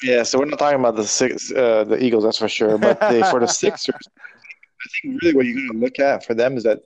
[0.03, 2.77] Yeah, so we're not talking about the six, uh, the Eagles, that's for sure.
[2.77, 6.33] But they, for the Sixers, I think really what you're going to look at for
[6.33, 6.79] them is that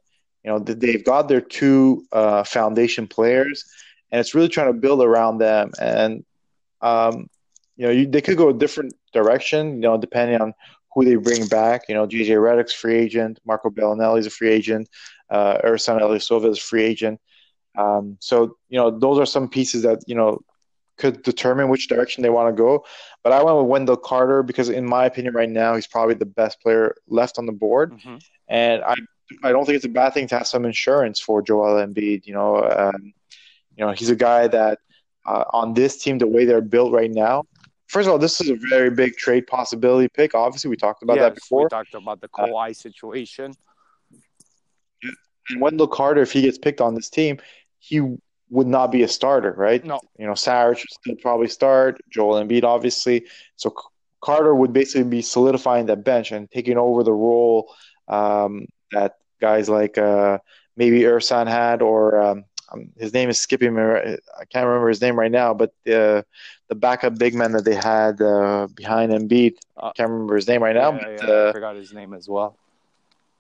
[0.44, 3.66] you know they've got their two uh, foundation players,
[4.12, 5.72] and it's really trying to build around them.
[5.80, 6.26] And
[6.82, 7.30] um,
[7.78, 10.54] you know, you, they could go a different direction, you know, depending on
[10.94, 11.84] who they bring back.
[11.88, 14.90] You know, JJ Redick's free agent, Marco Belinelli's a free agent,
[15.30, 17.20] uh, Ersan Ilyasova is a free agent.
[17.78, 20.42] Um, so you know, those are some pieces that you know
[20.98, 22.86] could determine which direction they want to go.
[23.24, 26.26] But I went with Wendell Carter because, in my opinion, right now he's probably the
[26.26, 28.18] best player left on the board, mm-hmm.
[28.48, 28.96] and I
[29.44, 32.26] I don't think it's a bad thing to have some insurance for Joel Embiid.
[32.26, 33.14] You know, um,
[33.76, 34.80] you know he's a guy that
[35.26, 37.44] uh, on this team, the way they're built right now.
[37.88, 40.34] First of all, this is a very big trade possibility pick.
[40.34, 41.64] Obviously, we talked about yes, that before.
[41.64, 43.54] We talked about the Kawhi uh, situation.
[45.50, 47.38] And Wendell Carter, if he gets picked on this team,
[47.78, 48.18] he
[48.50, 49.84] would not be a starter, right?
[49.84, 50.00] No.
[50.18, 53.26] You know, Saric would probably start, Joel Embiid, obviously.
[53.56, 53.74] So
[54.22, 57.74] Carter would basically be solidifying that bench and taking over the role
[58.08, 60.38] um, that guys like uh,
[60.76, 63.82] maybe Ersan had, or um, um, his name is skipping me.
[63.82, 66.26] I can't remember his name right now, but the
[66.68, 70.64] the backup big man that they had uh, behind Embiid, I can't remember his name
[70.64, 70.94] right now.
[70.94, 72.58] Yeah, but, yeah, uh, I forgot his name as well.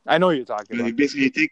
[0.05, 0.95] I know you're talking about.
[0.95, 1.51] Basically, take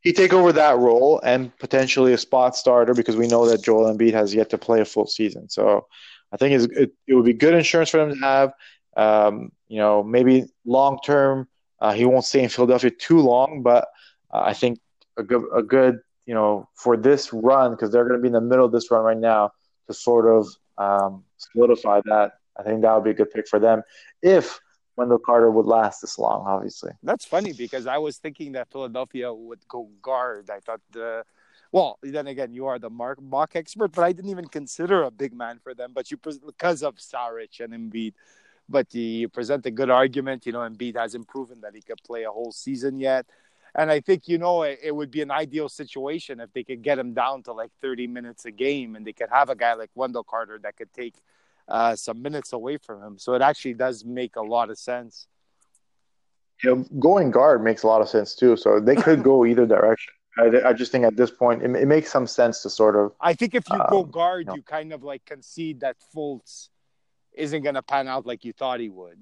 [0.00, 3.92] he take over that role and potentially a spot starter because we know that Joel
[3.92, 5.48] Embiid has yet to play a full season.
[5.48, 5.86] So
[6.32, 8.52] I think it, it would be good insurance for them to have.
[8.96, 11.48] Um, you know, maybe long term,
[11.80, 13.88] uh, he won't stay in Philadelphia too long, but
[14.32, 14.78] uh, I think
[15.16, 18.32] a good, a good, you know, for this run because they're going to be in
[18.32, 19.52] the middle of this run right now
[19.86, 22.32] to sort of um, solidify that.
[22.58, 23.82] I think that would be a good pick for them
[24.22, 24.58] if
[24.96, 26.92] Wendell Carter would last this long, obviously.
[27.02, 30.50] That's funny because I was thinking that Philadelphia would go guard.
[30.50, 31.24] I thought the
[31.72, 35.10] well, then again, you are the mark, mock expert, but I didn't even consider a
[35.10, 35.92] big man for them.
[35.94, 38.14] But you because of Saric and Embiid,
[38.68, 40.46] but you present a good argument.
[40.46, 43.26] You know, Embiid hasn't proven that he could play a whole season yet,
[43.74, 46.82] and I think you know it, it would be an ideal situation if they could
[46.82, 49.74] get him down to like 30 minutes a game, and they could have a guy
[49.74, 51.14] like Wendell Carter that could take
[51.68, 53.18] uh, some minutes away from him.
[53.18, 55.26] So it actually does make a lot of sense.
[56.62, 58.56] You know, going guard makes a lot of sense too.
[58.56, 60.12] So they could go either direction.
[60.38, 63.12] I, I, just think at this point it, it, makes some sense to sort of.
[63.20, 64.54] I think if you um, go guard, you, know.
[64.56, 66.68] you kind of like concede that Fultz
[67.32, 69.18] isn't going to pan out like you thought he would.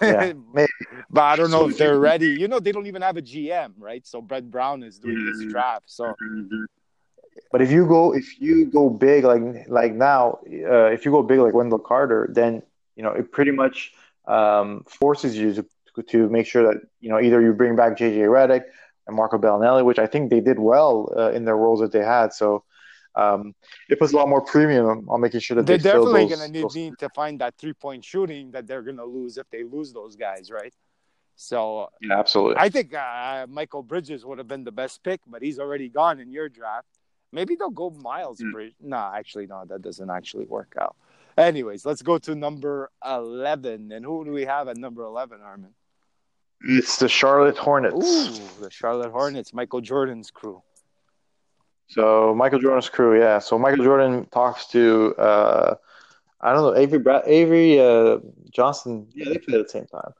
[0.00, 0.32] yeah,
[1.10, 2.28] but I don't know if they're ready.
[2.28, 4.06] You know, they don't even have a GM, right?
[4.06, 5.50] So Brett Brown is doing this mm-hmm.
[5.50, 5.90] draft.
[5.90, 6.64] So mm-hmm.
[7.50, 11.22] But if you go if you go big like like now, uh, if you go
[11.22, 12.62] big like Wendell Carter, then
[12.96, 13.92] you know it pretty much
[14.26, 15.66] um, forces you to
[16.08, 18.64] to make sure that you know either you bring back JJ Redick
[19.06, 22.04] and Marco Belinelli, which I think they did well uh, in their roles that they
[22.04, 22.32] had.
[22.32, 22.64] So
[23.14, 23.54] um,
[23.88, 26.48] it puts a lot more premium on making sure that they're they definitely going to
[26.48, 29.64] need, need to find that three point shooting that they're going to lose if they
[29.64, 30.72] lose those guys, right?
[31.36, 32.56] So yeah, absolutely.
[32.58, 36.20] I think uh, Michael Bridges would have been the best pick, but he's already gone
[36.20, 36.88] in your draft.
[37.32, 38.52] Maybe they'll go Miles mm.
[38.52, 38.74] Bridge.
[38.80, 40.96] No, actually, no, that doesn't actually work out.
[41.38, 43.90] Anyways, let's go to number 11.
[43.90, 45.70] And who do we have at number 11, Armen?
[46.60, 47.94] It's the Charlotte Hornets.
[47.94, 50.62] Ooh, the Charlotte Hornets, Michael Jordan's crew.
[51.88, 53.38] So Michael Jordan's crew, yeah.
[53.38, 55.74] So Michael Jordan talks to uh,
[56.40, 58.18] I don't know Avery Bra- Avery uh,
[58.50, 59.08] Johnson.
[59.12, 60.12] Yeah, they played at the same time.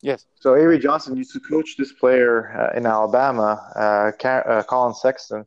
[0.00, 0.26] Yes.
[0.40, 5.46] So Avery Johnson used to coach this player uh, in Alabama, uh, uh, Collin Sexton,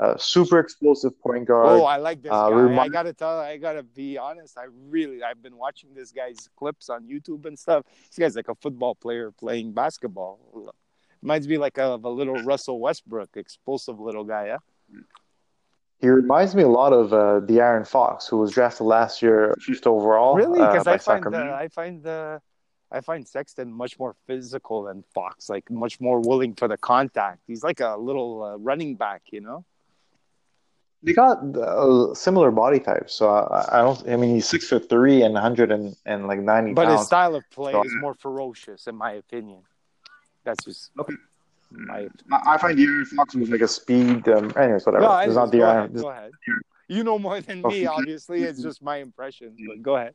[0.00, 1.68] uh, super explosive point guard.
[1.68, 2.56] Oh, I like this uh, guy.
[2.56, 4.58] Remind- I gotta tell, I gotta be honest.
[4.58, 7.84] I really, I've been watching this guy's clips on YouTube and stuff.
[8.08, 10.72] This guy's like a football player playing basketball.
[11.22, 14.46] Reminds me like of a little Russell Westbrook, explosive little guy.
[14.46, 14.58] Yeah.
[16.00, 19.86] He reminds me a lot of uh, De'Aaron Fox, who was drafted last year, first
[19.86, 20.34] overall.
[20.34, 20.58] Really?
[20.58, 22.42] Because uh, I find the, I find the
[22.90, 27.40] I find Sexton much more physical than Fox, like much more willing for the contact.
[27.46, 29.64] He's like a little uh, running back, you know
[31.04, 33.14] they got uh, similar body types.
[33.14, 34.08] So I, I, don't.
[34.08, 36.72] I mean, he's six foot three and hundred and, and like ninety.
[36.72, 37.00] But pounds.
[37.00, 39.58] his style of play so, is more ferocious, in my opinion.
[40.44, 41.14] That's just okay.
[41.70, 44.28] My I find De'Aaron Fox was like a speed.
[44.28, 45.04] Um, anyways, whatever.
[45.04, 45.94] No, it's not Go ahead.
[45.94, 46.30] Go ahead.
[46.88, 48.42] You know more than me, obviously.
[48.42, 49.56] It's just my impression.
[49.66, 50.14] But go ahead.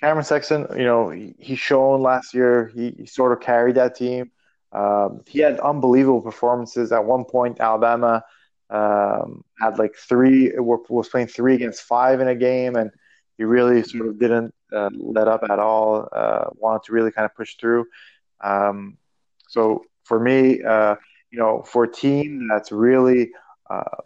[0.00, 2.72] Cameron Sexton, you know, he, he's shown last year.
[2.74, 4.30] He, he sort of carried that team.
[4.72, 7.60] Um, he had unbelievable performances at one point.
[7.60, 8.24] Alabama
[8.70, 12.90] um, had like three, was playing three against five in a game, and
[13.36, 16.08] he really sort of didn't uh, let up at all.
[16.12, 17.86] Uh, wanted to really kind of push through.
[18.40, 18.96] Um,
[19.48, 20.96] so for me, uh,
[21.30, 23.30] you know, for a team that's really
[23.68, 24.02] uh,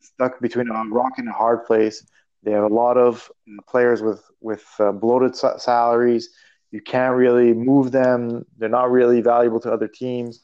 [0.00, 2.06] stuck between a rock and a hard place,
[2.42, 3.30] they have a lot of
[3.68, 6.30] players with with uh, bloated salaries.
[6.70, 8.46] You can't really move them.
[8.56, 10.40] They're not really valuable to other teams.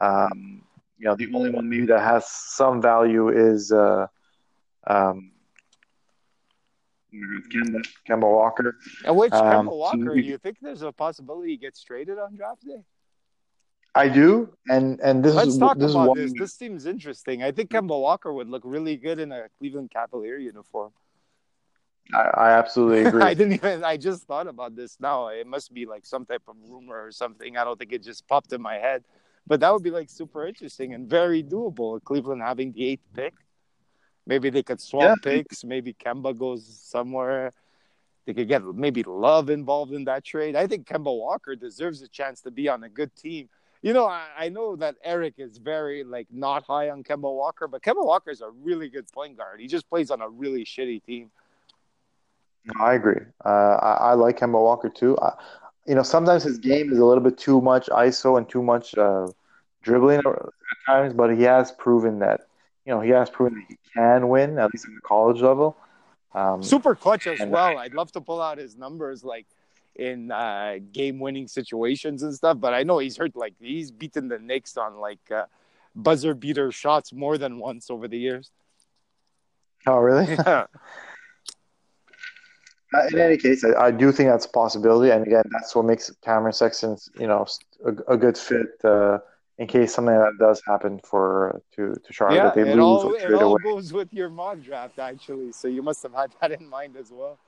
[0.00, 0.62] Um,
[0.98, 4.06] you know, the only one maybe that has some value is uh,
[4.86, 5.32] um,
[7.12, 8.76] Kemba, Kemba Walker.
[9.04, 12.18] And which um, Kemba Walker, so do you think there's a possibility he gets traded
[12.18, 12.82] on draft day?
[13.96, 16.40] I do, and and this Let's is talk this about is this.
[16.40, 17.44] This seems interesting.
[17.44, 20.92] I think Kemba Walker would look really good in a Cleveland Cavalier uniform.
[22.12, 23.22] I, I absolutely agree.
[23.22, 23.84] I didn't even.
[23.84, 25.28] I just thought about this now.
[25.28, 27.56] It must be like some type of rumor or something.
[27.56, 29.04] I don't think it just popped in my head.
[29.46, 32.02] But that would be like super interesting and very doable.
[32.02, 33.34] Cleveland having the eighth pick.
[34.26, 35.14] Maybe they could swap yeah.
[35.22, 35.64] picks.
[35.64, 37.52] Maybe Kemba goes somewhere.
[38.24, 40.56] They could get maybe Love involved in that trade.
[40.56, 43.50] I think Kemba Walker deserves a chance to be on a good team.
[43.82, 47.68] You know, I, I know that Eric is very like not high on Kemba Walker,
[47.68, 49.60] but Kemba Walker is a really good point guard.
[49.60, 51.30] He just plays on a really shitty team.
[52.64, 53.20] No, I agree.
[53.44, 55.18] Uh, I, I, like Kemba Walker too.
[55.18, 55.34] I,
[55.86, 58.96] you know, sometimes his game is a little bit too much ISO and too much
[58.96, 59.28] uh,
[59.82, 62.46] dribbling at times, but he has proven that,
[62.86, 65.76] you know, he has proven that he can win, at least at the college level.
[66.34, 67.78] Um, Super clutch as well.
[67.78, 69.46] I'd love to pull out his numbers like
[69.94, 73.36] in uh, game winning situations and stuff, but I know he's hurt.
[73.36, 75.44] Like, he's beaten the Knicks on like uh,
[75.94, 78.50] buzzer beater shots more than once over the years.
[79.86, 80.26] Oh, really?
[80.46, 80.66] Yeah.
[82.94, 85.84] Uh, in any case, I, I, do think that's a possibility, and again, that's what
[85.84, 87.46] makes Cameron Sexton, you know,
[87.84, 89.18] a, a good fit uh,
[89.58, 92.36] in case something that does happen for to to Charlotte.
[92.36, 95.82] Yeah, they it lose all, it all goes with your mock draft actually, so you
[95.82, 97.38] must have had that in mind as well.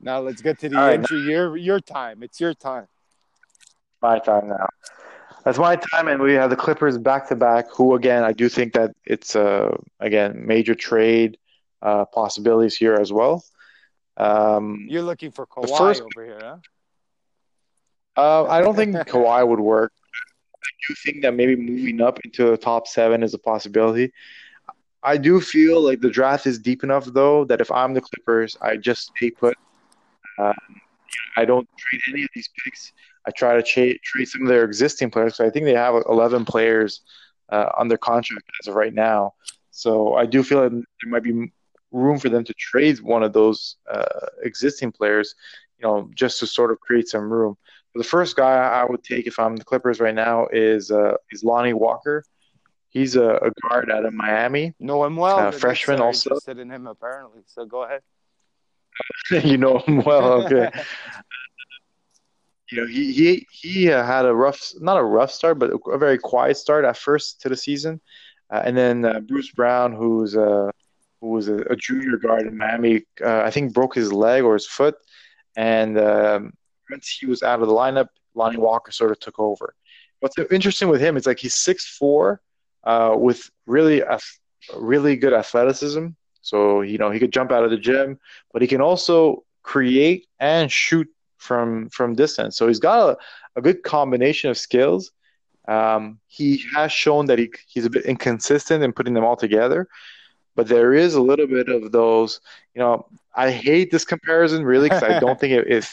[0.00, 1.20] Now let's get to the all entry.
[1.20, 2.22] Right, your your time.
[2.22, 2.88] It's your time.
[4.02, 4.68] My time now.
[5.44, 7.66] That's my time, and we have the Clippers back to back.
[7.70, 8.24] Who again?
[8.24, 11.38] I do think that it's a uh, again major trade
[11.82, 13.44] uh, possibilities here as well.
[14.16, 16.56] Um, You're looking for Kawhi first, over here, huh?
[18.16, 19.92] Uh, I don't think Kawhi would work.
[20.54, 24.12] I do think that maybe moving up into the top seven is a possibility.
[25.02, 28.56] I do feel like the draft is deep enough, though, that if I'm the Clippers,
[28.60, 29.56] I just stay put.
[30.38, 30.54] Um,
[31.36, 32.92] I don't trade any of these picks.
[33.26, 35.36] I try to trade trade some of their existing players.
[35.36, 37.02] So I think they have 11 players
[37.50, 39.34] uh, under contract as of right now.
[39.70, 41.52] So I do feel like there might be
[41.96, 45.34] room for them to trade one of those uh, existing players,
[45.78, 47.56] you know, just to sort of create some room.
[47.92, 51.14] But the first guy I would take if I'm the Clippers right now is uh,
[51.30, 52.24] is Lonnie Walker.
[52.90, 54.74] He's a, a guard out of Miami.
[54.78, 55.38] Know him well.
[55.38, 56.30] Uh, freshman also.
[56.30, 57.42] Interested in him apparently.
[57.46, 58.02] So go ahead.
[59.44, 60.44] you know him well.
[60.44, 60.70] Okay.
[62.70, 65.98] you know he he he uh, had a rough, not a rough start, but a
[65.98, 68.00] very quiet start at first to the season,
[68.50, 70.70] uh, and then uh, Bruce Brown, who's uh,
[71.20, 74.54] who was a, a junior guard in Miami, uh, I think broke his leg or
[74.54, 74.96] his foot,
[75.56, 76.52] and um,
[76.90, 79.74] once he was out of the lineup, Lonnie Walker sort of took over.
[80.20, 82.40] What's interesting with him is like he's six four,
[82.84, 84.18] uh, with really a
[84.76, 86.08] really good athleticism.
[86.42, 88.18] So you know he could jump out of the gym,
[88.52, 91.08] but he can also create and shoot
[91.38, 92.56] from from distance.
[92.56, 93.16] So he's got a,
[93.56, 95.12] a good combination of skills.
[95.68, 99.88] Um, he has shown that he, he's a bit inconsistent in putting them all together,
[100.56, 102.40] but there is a little bit of those.
[102.74, 105.88] You know, I hate this comparison really because I don't think it, it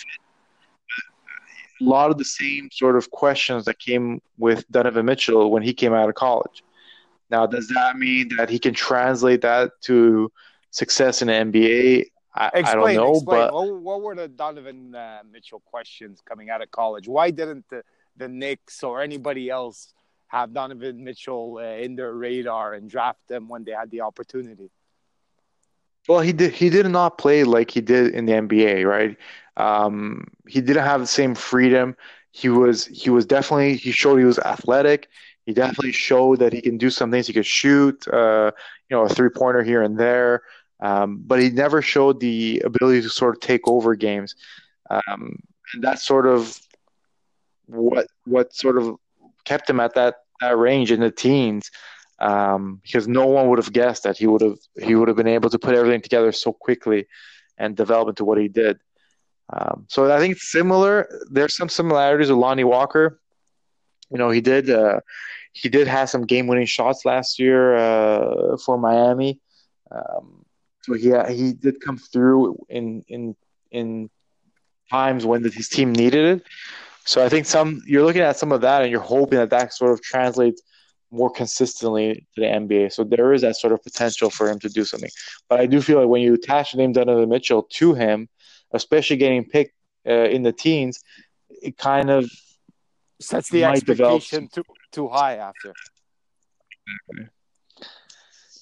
[1.81, 5.73] a lot of the same sort of questions that came with Donovan Mitchell when he
[5.73, 6.63] came out of college.
[7.29, 10.31] Now, does that mean that he can translate that to
[10.71, 12.05] success in the NBA?
[12.35, 13.39] I, explain, I don't know, explain.
[13.41, 17.07] but what, what, were the Donovan uh, Mitchell questions coming out of college?
[17.07, 17.83] Why didn't the,
[18.17, 19.93] the Knicks or anybody else
[20.33, 24.71] have Donovan Mitchell uh, in their radar and draft them when they had the opportunity?
[26.07, 26.51] Well, he did.
[26.51, 29.15] He did not play like he did in the NBA, right?
[29.55, 31.95] Um, he didn't have the same freedom.
[32.31, 32.87] He was.
[32.87, 33.77] He was definitely.
[33.77, 35.07] He showed he was athletic.
[35.45, 37.27] He definitely showed that he can do some things.
[37.27, 38.51] He could shoot, uh,
[38.89, 40.41] you know, a three pointer here and there.
[40.79, 44.35] Um, but he never showed the ability to sort of take over games.
[44.89, 45.37] Um,
[45.73, 46.59] and that's sort of
[47.67, 48.97] what what sort of
[49.45, 51.71] kept him at that, that range in the teens.
[52.19, 55.27] Um, because no one would have guessed that he would have he would have been
[55.27, 57.07] able to put everything together so quickly
[57.57, 58.79] and develop into what he did.
[59.51, 61.09] Um, so I think similar.
[61.29, 63.19] There's some similarities with Lonnie Walker.
[64.09, 64.99] You know, he did uh,
[65.51, 69.39] he did have some game winning shots last year uh, for Miami.
[69.91, 70.45] Um,
[70.83, 73.35] so he he did come through in in
[73.71, 74.09] in
[74.89, 76.47] times when his team needed it.
[77.05, 79.73] So I think some you're looking at some of that and you're hoping that that
[79.73, 80.61] sort of translates
[81.11, 82.91] more consistently to the NBA.
[82.91, 85.11] So there is that sort of potential for him to do something.
[85.47, 88.27] But I do feel like when you attach the name Donovan Mitchell to him,
[88.73, 89.75] especially getting picked
[90.07, 91.03] uh, in the teens,
[91.49, 92.29] it kind of
[93.21, 95.73] sets the expectation too too high after.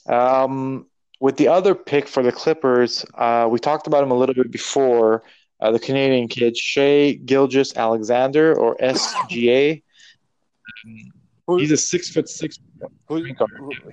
[0.08, 0.88] Um,
[1.20, 4.52] with the other pick for the Clippers, uh, we talked about him a little bit
[4.52, 5.24] before.
[5.62, 9.84] Uh, the Canadian kid Shai Gilgeous Alexander or SGA.
[11.47, 12.57] He's a six foot six.
[13.07, 13.24] Who,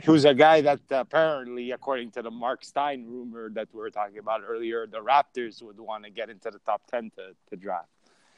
[0.05, 4.19] who's a guy that apparently, according to the Mark Stein rumor that we were talking
[4.19, 7.89] about earlier, the Raptors would want to get into the top ten to, to draft.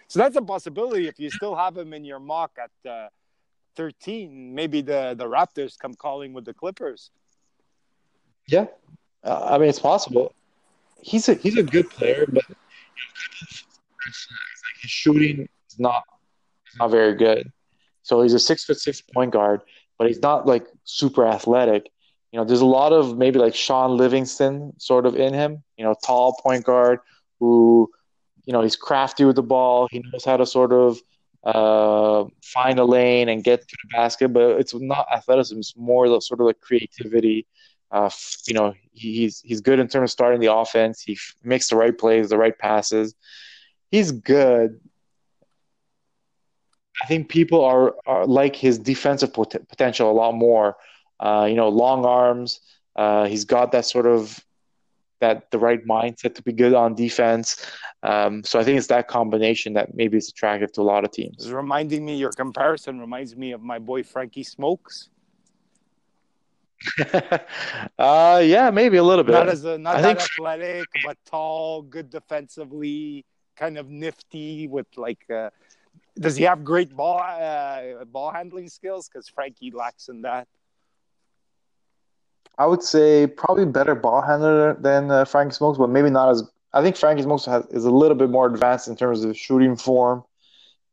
[0.08, 3.08] So that's a possibility if you still have him in your mock at uh,
[3.76, 4.52] 13.
[4.52, 7.10] Maybe the, the Raptors come calling with the Clippers.
[8.48, 8.66] Yeah,
[9.22, 10.34] uh, I mean it's possible.
[11.00, 12.44] He's a he's a good player, but
[13.20, 16.02] know, his shooting is not
[16.78, 17.52] not very good.
[18.02, 19.62] So he's a six foot six point guard,
[19.98, 21.90] but he's not like super athletic.
[22.32, 25.62] You know, there's a lot of maybe like Shaun Livingston sort of in him.
[25.76, 27.00] You know, tall point guard
[27.40, 27.90] who,
[28.44, 29.88] you know, he's crafty with the ball.
[29.90, 31.00] He knows how to sort of
[31.44, 35.58] uh, find a lane and get to the basket, but it's not athleticism.
[35.58, 37.46] It's more the sort of like creativity.
[37.90, 38.10] Uh,
[38.46, 41.02] you know, he's he's good in terms of starting the offense.
[41.02, 43.14] He makes the right plays, the right passes.
[43.90, 44.78] He's good,
[47.02, 50.76] I think people are, are like his defensive pot- potential a lot more.
[51.18, 52.60] Uh, you know, long arms.
[52.96, 54.42] Uh, he's got that sort of
[55.20, 57.66] that the right mindset to be good on defense.
[58.02, 61.12] Um, so I think it's that combination that maybe is attractive to a lot of
[61.12, 61.36] teams.
[61.38, 65.10] It's reminding me, your comparison reminds me of my boy Frankie Smokes.
[67.98, 69.32] uh, yeah, maybe a little bit.
[69.32, 70.30] Not as a, not I that think...
[70.30, 73.24] athletic, but tall, good defensively,
[73.56, 75.28] kind of nifty with like.
[75.30, 75.50] Uh,
[76.18, 79.08] does he have great ball uh, ball handling skills?
[79.08, 80.48] Because Frankie lacks in that.
[82.58, 86.42] I would say probably better ball handler than uh, Frankie Smokes, but maybe not as.
[86.72, 89.76] I think Frankie Smokes has, is a little bit more advanced in terms of shooting
[89.76, 90.24] form,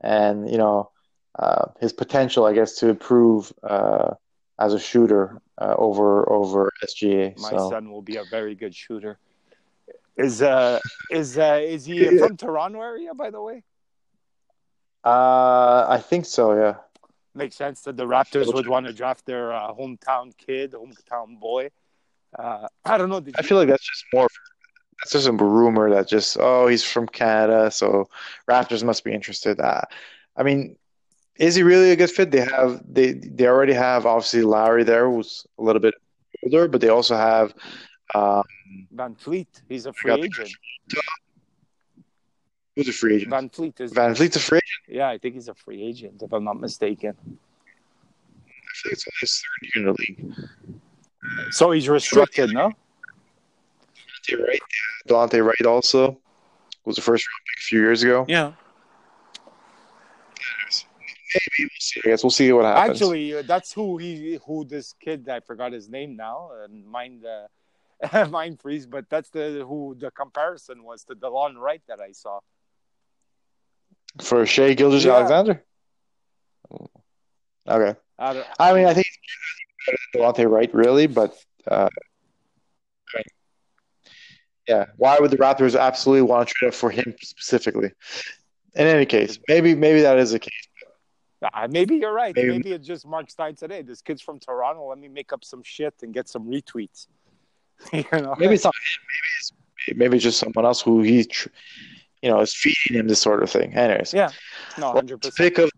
[0.02, 0.92] and you know
[1.40, 4.16] uh, his potential, I guess, to improve uh,
[4.60, 7.38] as a shooter uh, over over SGA.
[7.40, 7.70] My so.
[7.70, 9.18] son will be a very good shooter.
[10.16, 10.80] Is uh
[11.12, 13.64] is uh is he from Toronto area by the way?
[15.04, 16.54] Uh, I think so.
[16.54, 16.76] Yeah.
[17.34, 21.70] Makes sense that the Raptors would want to draft their uh, hometown kid, hometown boy.
[22.38, 23.24] Uh, I don't know.
[23.38, 24.28] I feel like that's just more.
[25.00, 28.10] That's just a rumor that just oh he's from Canada, so
[28.50, 29.60] Raptors must be interested.
[29.60, 29.82] Uh,
[30.36, 30.76] I mean,
[31.40, 32.32] is he really a good fit?
[32.32, 35.94] They have they they already have obviously Lowry there, who's a little bit
[36.44, 37.54] older, but they also have
[38.16, 38.44] um,
[38.96, 39.48] VanVleet.
[39.70, 40.52] He's a free agent.
[42.76, 43.32] Who's a free agent?
[43.32, 44.98] VanVleet is VanVleet's a free agent.
[44.98, 47.16] Yeah, I think he's a free agent if I'm not mistaken.
[47.20, 50.34] I think it's his third year in the league.
[51.52, 52.72] So he's restricted, no?
[54.28, 55.14] Delonte Wright, yeah.
[55.14, 56.20] Delonte Wright also
[56.86, 58.26] was the first round pick a few years ago.
[58.28, 58.54] Yeah.
[61.34, 62.02] Maybe we'll see.
[62.06, 63.02] I guess we'll see what happens.
[63.02, 67.26] Actually, uh, that's who he who this kid I forgot his name now and mind
[67.26, 68.86] uh, mind freeze.
[68.86, 72.40] But that's the who the comparison was to Delon Wright that I saw.
[74.22, 75.16] for Shai Gilgeous Yeah.
[75.16, 75.64] Alexander.
[77.68, 78.00] Okay.
[78.20, 79.06] I don't- I mean, I think
[80.16, 81.36] Delonte Wright, really, but
[81.70, 81.88] uh,
[83.14, 83.24] I mean,
[84.68, 84.86] yeah.
[84.98, 87.92] Why would the Raptors absolutely want to trade up for him specifically?
[88.76, 90.67] In any case, maybe maybe that is the case.
[91.42, 92.36] Uh, maybe you're right.
[92.36, 93.82] Maybe- Maybe, it's just Mark Stein today.
[93.84, 94.88] This kid's from Toronto.
[94.90, 97.08] Let me make up some shit and get some retweets.
[97.94, 98.36] you know?
[98.40, 99.02] Maybe it's not him.
[99.12, 99.52] Maybe it's
[99.96, 101.30] maybe it's just someone else who he,
[102.24, 103.74] you know, is feeding him this sort of thing.
[103.76, 104.30] Anyways, Yeah.
[104.80, 105.36] No, hundred percent.
[105.38, 105.70] pick of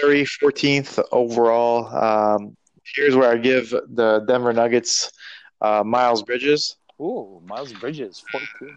[0.00, 1.86] the 14th overall.
[1.94, 2.56] Um,
[2.94, 5.12] here's where I give the Denver Nuggets
[5.60, 6.76] uh, Miles Bridges.
[7.00, 8.74] Ooh, Miles Bridges, fourteen.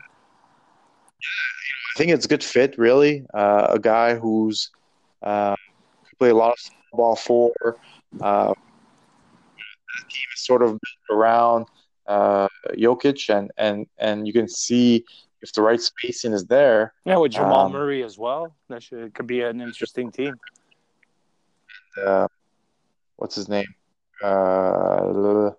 [1.22, 3.26] I think it's a good fit, really.
[3.34, 4.70] Uh, a guy who's
[5.24, 5.56] uh,
[6.20, 6.60] played a lot of
[6.94, 7.52] ball for.
[8.22, 11.66] Uh, the team is sort of built around
[12.08, 12.48] uh,
[12.78, 15.06] Jokic, and, and, and you can see
[15.41, 16.94] if the right spacing is there.
[17.06, 18.54] Yeah, with Jamal Um, Murray as well.
[18.68, 20.36] That should, could be an interesting team.
[22.06, 22.28] Uh,
[23.16, 23.68] what's his name?
[24.22, 25.52] Uh,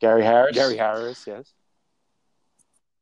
[0.00, 0.54] Gary Harris.
[0.54, 1.52] Gary Harris, yes.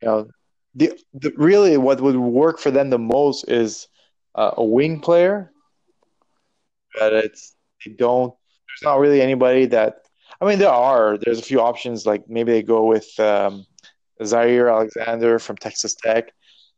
[0.01, 0.29] you know,
[0.75, 3.89] the, the really what would work for them the most is
[4.35, 5.53] uh, a wing player,
[6.99, 7.55] but it's
[7.85, 8.35] they don't.
[8.69, 9.97] There's not really anybody that.
[10.41, 11.19] I mean, there are.
[11.19, 12.07] There's a few options.
[12.07, 13.67] Like maybe they go with um,
[14.25, 16.33] Zaire Alexander from Texas Tech,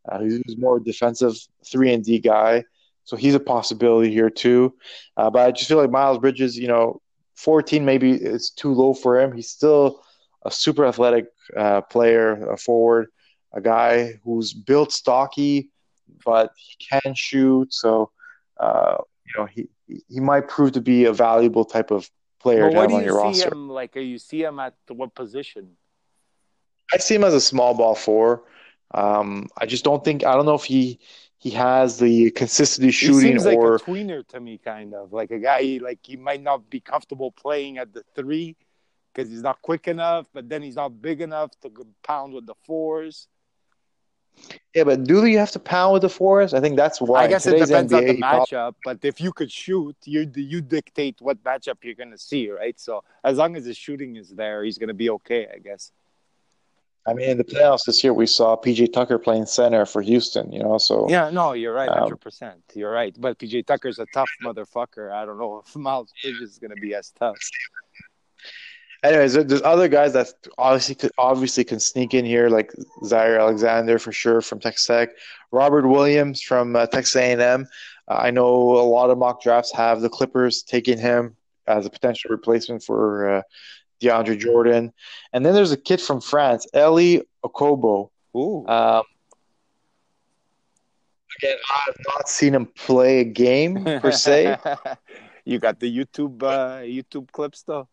[0.08, 1.34] uh, who's more defensive
[1.64, 2.64] three and D guy.
[3.04, 4.74] So he's a possibility here too.
[5.16, 7.00] Uh, but I just feel like Miles Bridges, you know,
[7.36, 9.32] 14 maybe is too low for him.
[9.32, 10.02] He's still
[10.44, 11.26] a super athletic
[11.56, 13.08] uh, player, a forward,
[13.52, 15.70] a guy who's built stocky,
[16.24, 17.72] but he can shoot.
[17.72, 18.10] So,
[18.58, 18.98] uh,
[19.36, 19.68] know, he
[20.08, 23.00] he might prove to be a valuable type of player to what have do on
[23.00, 23.48] you your see roster.
[23.48, 23.94] him like?
[23.96, 25.76] You see him at what position?
[26.92, 28.44] I see him as a small ball four.
[28.92, 31.00] Um, I just don't think I don't know if he
[31.38, 35.30] he has the consistency He shooting like or a tweener to me, kind of like
[35.30, 38.56] a guy like he might not be comfortable playing at the three
[39.12, 41.70] because he's not quick enough, but then he's not big enough to
[42.02, 43.28] pound with the fours.
[44.74, 46.52] Yeah, but do you have to pound with the fours?
[46.52, 47.22] I think that's why.
[47.22, 50.60] I guess it depends NBA, on the matchup, but if you could shoot, you you
[50.60, 52.78] dictate what matchup you're gonna see, right?
[52.78, 55.92] So as long as his shooting is there, he's gonna be okay, I guess.
[57.06, 60.50] I mean, in the playoffs this year, we saw PJ Tucker playing center for Houston.
[60.50, 62.62] You know, so Yeah, no, you're right, Um, hundred percent.
[62.74, 63.14] You're right.
[63.18, 65.12] But PJ Tucker's a tough motherfucker.
[65.12, 67.36] I don't know if Miles Bridges is gonna be as tough.
[69.04, 72.72] Anyways, there's other guys that obviously could, obviously can sneak in here, like
[73.04, 75.10] Zaire Alexander for sure from Texas Tech,
[75.52, 77.68] Robert Williams from uh, Texas A&M.
[78.08, 81.36] Uh, I know a lot of mock drafts have the Clippers taking him
[81.66, 83.42] as a potential replacement for uh,
[84.00, 84.90] DeAndre Jordan,
[85.34, 88.08] and then there's a kid from France, Elie Okobo.
[88.34, 88.66] Ooh.
[88.66, 89.02] Um,
[91.38, 94.56] again, I've not seen him play a game per se.
[95.44, 97.86] you got the YouTube uh, YouTube clips though.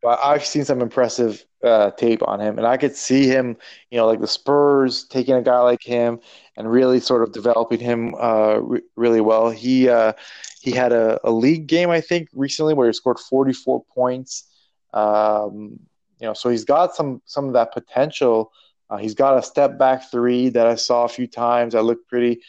[0.00, 3.56] But I've seen some impressive uh, tape on him, and I could see him,
[3.90, 6.20] you know, like the Spurs taking a guy like him
[6.56, 9.50] and really sort of developing him uh, re- really well.
[9.50, 10.12] He uh,
[10.60, 14.44] he had a, a league game, I think, recently where he scored 44 points.
[14.94, 15.80] Um,
[16.20, 18.52] you know, so he's got some some of that potential.
[18.90, 21.74] Uh, he's got a step back three that I saw a few times.
[21.74, 22.40] I looked pretty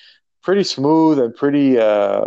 [0.43, 2.25] pretty smooth and pretty uh,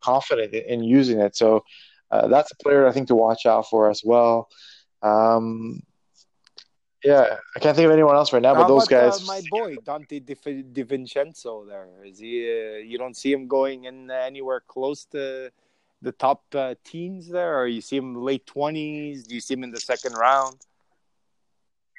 [0.00, 1.36] confident in, in using it.
[1.36, 1.64] So.
[2.12, 4.48] Uh, that's a player I think to watch out for as well.
[5.02, 5.82] Um,
[7.02, 9.22] yeah, I can't think of anyone else right now, but How those about, guys.
[9.22, 11.64] uh, my boy Donte Di, Di Vincenzo.
[11.64, 12.42] There is he.
[12.42, 15.50] Uh, you don't see him going in anywhere close to
[16.02, 19.26] the top uh, teens there, or you see him late twenties.
[19.26, 20.58] Do you see him in the second round?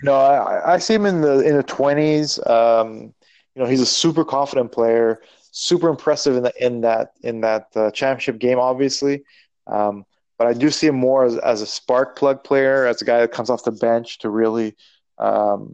[0.04, 2.40] No, I, I see him in the in the twenties.
[2.46, 3.14] Um,
[3.56, 5.22] you know, he's a super confident player,
[5.52, 9.24] super impressive in the in that in that uh, championship game, obviously.
[9.68, 10.06] Um,
[10.38, 13.20] but I do see him more as, as a spark plug player, as a guy
[13.22, 14.76] that comes off the bench to really,
[15.18, 15.74] um,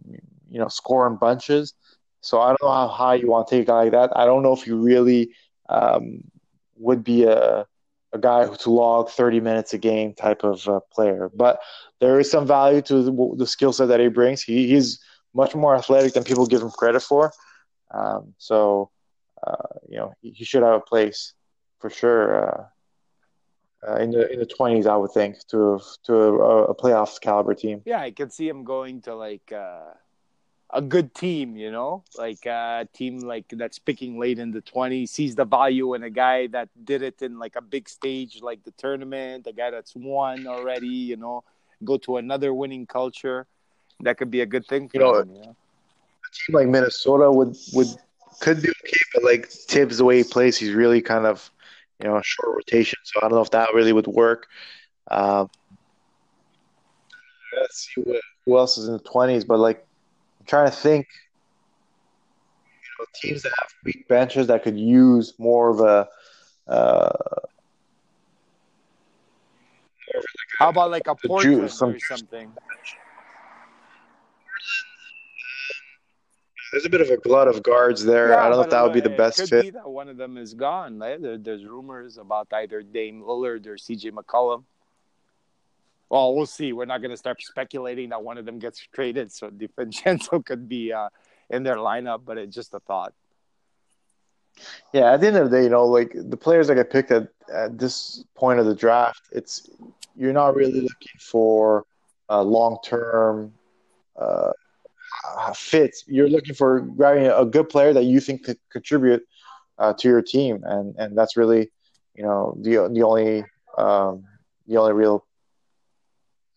[0.49, 1.73] you know, score in bunches.
[2.21, 4.11] So I don't know how high you want to take a guy like that.
[4.15, 5.31] I don't know if you really
[5.69, 6.21] um,
[6.77, 7.65] would be a
[8.13, 11.29] a guy to log 30 minutes a game type of uh, player.
[11.33, 11.59] But
[11.99, 14.41] there is some value to the, the skill set that he brings.
[14.41, 14.99] He, he's
[15.33, 17.31] much more athletic than people give him credit for.
[17.91, 18.89] Um, so,
[19.45, 21.33] uh, you know, he, he, should have a place
[21.79, 22.63] for sure uh,
[23.87, 27.53] uh, in the in the 20s, I would think, to to a, a playoff caliber
[27.53, 27.81] team.
[27.85, 29.93] Yeah, I could see him going to like uh,
[30.71, 35.09] a good team, you know, like a team like that's picking late in the 20s,
[35.09, 38.63] sees the value in a guy that did it in like a big stage like
[38.63, 41.43] the tournament, a guy that's won already, you know,
[41.83, 43.47] go to another winning culture.
[44.01, 45.55] That could be a good thing for You know, him, you know?
[45.55, 47.87] A team like Minnesota would would
[48.39, 51.49] could be okay, but like Thibs, the way he plays, he's really kind of
[52.01, 52.99] you know short rotation.
[53.03, 54.47] So I don't know if that really would work.
[55.11, 55.49] Um,
[57.59, 59.85] let's see what, who else is in the twenties, but like
[60.39, 61.07] I'm trying to think.
[62.81, 66.07] You know, teams that have weak benches that could use more of a.
[66.71, 67.09] Uh,
[70.57, 72.07] How about like a The Portland juice, some or juice.
[72.07, 72.51] something?
[76.71, 78.37] There's a bit of a glut of guards there.
[78.39, 79.61] I don't know if that would be the best it could fit.
[79.63, 80.99] be that one of them is gone.
[80.99, 84.63] Like, there, there's rumors about either Dame Lillard or CJ McCollum.
[86.09, 86.73] Well, we'll see.
[86.73, 90.67] We're not going to start speculating that one of them gets traded, so DiVincenzo could
[90.67, 91.09] be uh,
[91.49, 92.21] in their lineup.
[92.25, 93.13] But it's just a thought.
[94.91, 97.11] Yeah, at the end of the day, you know, like the players that get picked
[97.11, 99.69] at, at this point of the draft, it's
[100.15, 101.85] you're not really looking for
[102.29, 103.53] uh, long term
[104.17, 104.51] uh,
[105.55, 106.03] fits.
[106.07, 109.23] You're looking for grabbing a good player that you think could contribute
[109.77, 111.71] uh, to your team, and and that's really,
[112.15, 113.43] you know, the the only
[113.77, 114.25] um,
[114.67, 115.25] the only real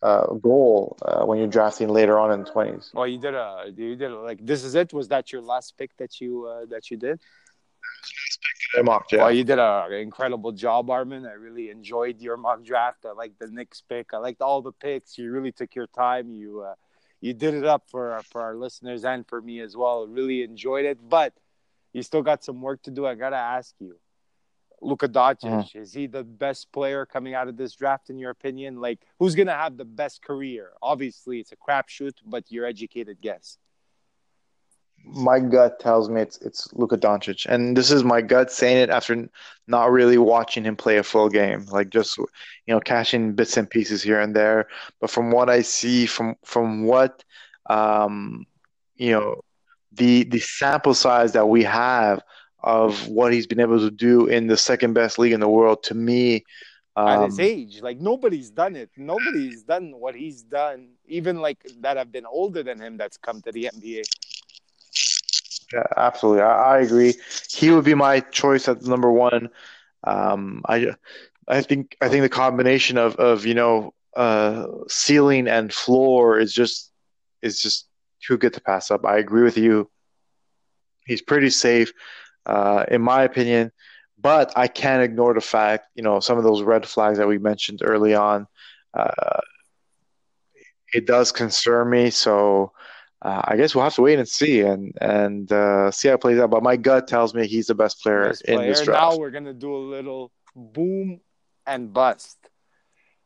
[0.01, 2.91] uh, goal uh, when you're drafting later on in the twenties.
[2.93, 4.93] Well, you did a you did a, like this is it.
[4.93, 7.19] Was that your last pick that you uh, that you did?
[8.81, 11.27] Mock Well, you did an incredible job, Armen.
[11.27, 13.05] I really enjoyed your mock draft.
[13.05, 14.13] I liked the Knicks pick.
[14.13, 15.17] I liked all the picks.
[15.17, 16.31] You really took your time.
[16.31, 16.73] You uh,
[17.23, 20.05] you did it up for for our listeners and for me as well.
[20.05, 21.33] Really enjoyed it, but
[21.93, 23.05] you still got some work to do.
[23.05, 23.95] I gotta ask you,
[24.81, 25.79] Luka Doncic mm-hmm.
[25.79, 28.81] is he the best player coming out of this draft in your opinion?
[28.81, 30.71] Like, who's gonna have the best career?
[30.81, 33.57] Obviously, it's a crapshoot, but your educated guess.
[35.13, 38.89] My gut tells me it's it's Luka Doncic, and this is my gut saying it
[38.89, 39.29] after
[39.67, 42.27] not really watching him play a full game, like just you
[42.67, 44.67] know catching bits and pieces here and there.
[44.99, 47.23] But from what I see, from from what
[47.69, 48.45] um,
[48.95, 49.41] you know,
[49.91, 52.21] the the sample size that we have
[52.59, 55.83] of what he's been able to do in the second best league in the world,
[55.83, 56.43] to me,
[56.97, 57.81] at um, his age.
[57.81, 58.89] Like nobody's done it.
[58.97, 60.89] Nobody's done what he's done.
[61.05, 64.03] Even like that have been older than him that's come to the NBA.
[65.73, 66.43] Yeah, absolutely.
[66.43, 67.15] I, I agree.
[67.49, 69.49] He would be my choice at number one.
[70.05, 70.87] Um, I,
[71.47, 76.53] I think I think the combination of of you know uh, ceiling and floor is
[76.53, 76.91] just
[77.43, 77.87] is just
[78.27, 79.05] too good to pass up.
[79.05, 79.89] I agree with you.
[81.05, 81.91] He's pretty safe,
[82.45, 83.71] uh, in my opinion,
[84.21, 87.39] but I can't ignore the fact you know some of those red flags that we
[87.39, 88.47] mentioned early on.
[88.93, 89.39] Uh,
[90.93, 92.09] it does concern me.
[92.09, 92.71] So
[93.23, 96.21] uh, I guess we'll have to wait and see and and uh, see how it
[96.21, 96.49] plays out.
[96.49, 99.13] But my gut tells me he's the best player Best in this draft.
[99.13, 101.21] Now we're gonna do a little boom
[101.65, 102.37] and bust.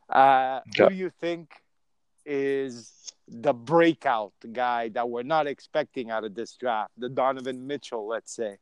[0.08, 0.84] Uh, Yeah.
[0.84, 1.50] Who do you think
[2.24, 6.92] is the breakout guy that we're not expecting out of this draft?
[6.96, 8.58] The Donovan Mitchell, let's say.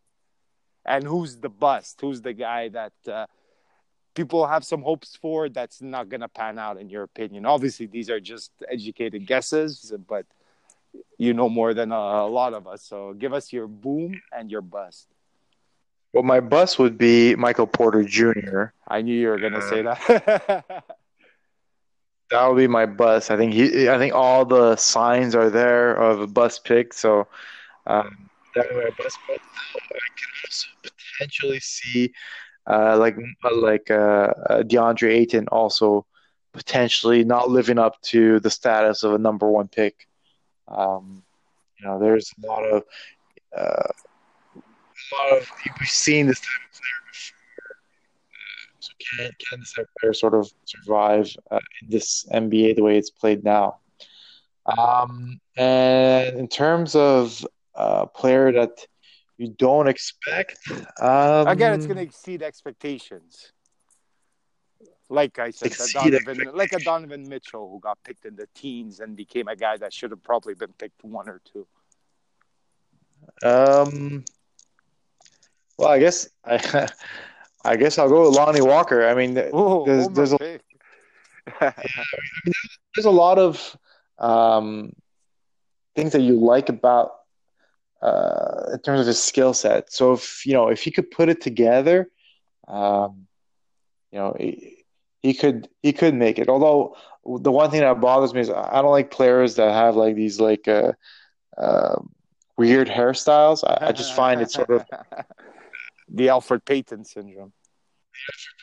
[0.86, 2.00] And who's the bust?
[2.00, 3.26] Who's the guy that uh,
[4.14, 7.44] people have some hopes for that's not gonna pan out in your opinion?
[7.44, 10.24] Obviously, these are just educated guesses, but
[11.18, 11.94] you know more than a,
[12.26, 12.82] a lot of us.
[12.82, 15.08] So give us your boom and your bust.
[16.12, 18.72] Well, my bust would be Michael Porter Jr.
[18.88, 20.64] I knew you were gonna Uh, say that.
[22.30, 23.30] That would be my bust.
[23.30, 23.88] I think he.
[23.88, 26.92] I think all the signs are there of a bust pick.
[26.92, 27.28] So
[27.86, 29.16] um, that would be my bust.
[29.28, 32.12] But I can also potentially see
[32.66, 33.16] uh, like
[33.52, 36.04] like uh, uh, DeAndre Ayton also
[36.52, 40.08] potentially not living up to the status of a number one pick.
[40.68, 41.22] Um,
[41.78, 42.84] you know, there's a lot of
[43.56, 43.88] uh,
[44.56, 47.76] a lot of we've seen this type of player before.
[48.32, 52.76] Uh, so can can this type of player sort of survive uh, in this NBA
[52.76, 53.78] the way it's played now?
[54.66, 58.86] Um, and in terms of a player that
[59.38, 60.58] you don't expect,
[61.00, 63.52] um, Again, it's going to exceed expectations.
[65.08, 69.00] Like I said, Exceed Donovan, like a Donovan Mitchell who got picked in the teens
[69.00, 71.66] and became a guy that should have probably been picked one or two.
[73.42, 74.24] Um,
[75.78, 76.88] well, I guess I,
[77.64, 79.06] I guess I'll go with Lonnie Walker.
[79.06, 80.60] I mean, th- Oh, There's- there's a-
[82.94, 83.76] there's a lot of
[84.18, 84.92] um,
[85.94, 87.12] things that you like about
[88.02, 89.92] uh, in terms of his skill set.
[89.92, 92.08] So if you know if he could put it together,
[92.66, 93.26] um,
[94.10, 94.75] you know he,
[95.22, 96.48] he could he could make it.
[96.48, 100.14] Although the one thing that bothers me is I don't like players that have like
[100.14, 100.92] these like uh,
[101.58, 101.96] uh,
[102.56, 103.64] weird hairstyles.
[103.64, 104.84] I, I just find it sort of
[106.08, 107.52] the Elfrid Payton syndrome.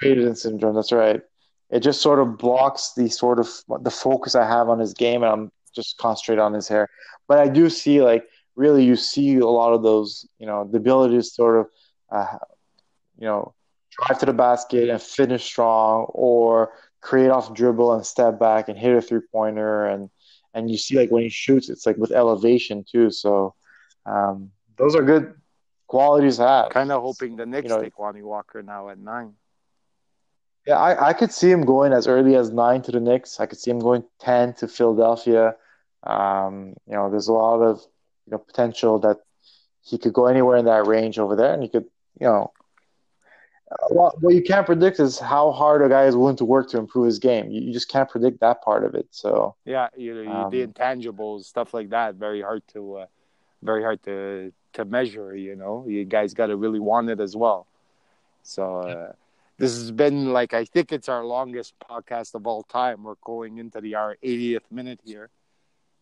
[0.02, 0.76] Payton syndrome.
[0.76, 1.22] That's right.
[1.70, 3.50] It just sort of blocks the sort of
[3.82, 6.88] the focus I have on his game, and I'm just concentrate on his hair.
[7.28, 8.26] But I do see like
[8.56, 11.68] really you see a lot of those, you know, the ability to sort of,
[12.12, 12.38] uh,
[13.18, 13.54] you know,
[13.98, 18.78] drive to the basket and finish strong, or create off dribble and step back and
[18.78, 20.10] hit a three pointer, and
[20.54, 23.10] and you see like when he shoots, it's like with elevation too.
[23.12, 23.56] So
[24.06, 25.34] um, those are good
[25.88, 26.70] qualities to have.
[26.70, 29.34] Kind of hoping the Knicks you know, take Lonnie Walker now at nine.
[30.66, 33.40] Yeah, I, I could see him going as early as nine to the Knicks.
[33.40, 35.56] I could see him going ten to Philadelphia.
[36.04, 37.82] Um, you know, there's a lot of
[38.26, 39.18] you know potential that
[39.82, 41.86] he could go anywhere in that range over there, and he could,
[42.20, 42.54] you know,
[43.90, 46.78] what, what you can't predict is how hard a guy is willing to work to
[46.78, 47.50] improve his game.
[47.50, 49.08] You, you just can't predict that part of it.
[49.12, 53.06] So yeah, you, you, um, the intangibles, stuff like that, very hard to, uh,
[53.62, 55.36] very hard to to measure.
[55.36, 57.68] You know, you guys got to really want it as well.
[58.44, 58.80] So.
[58.80, 59.14] Uh,
[59.60, 63.04] this has been like I think it's our longest podcast of all time.
[63.04, 65.30] We're going into the our 80th minute here,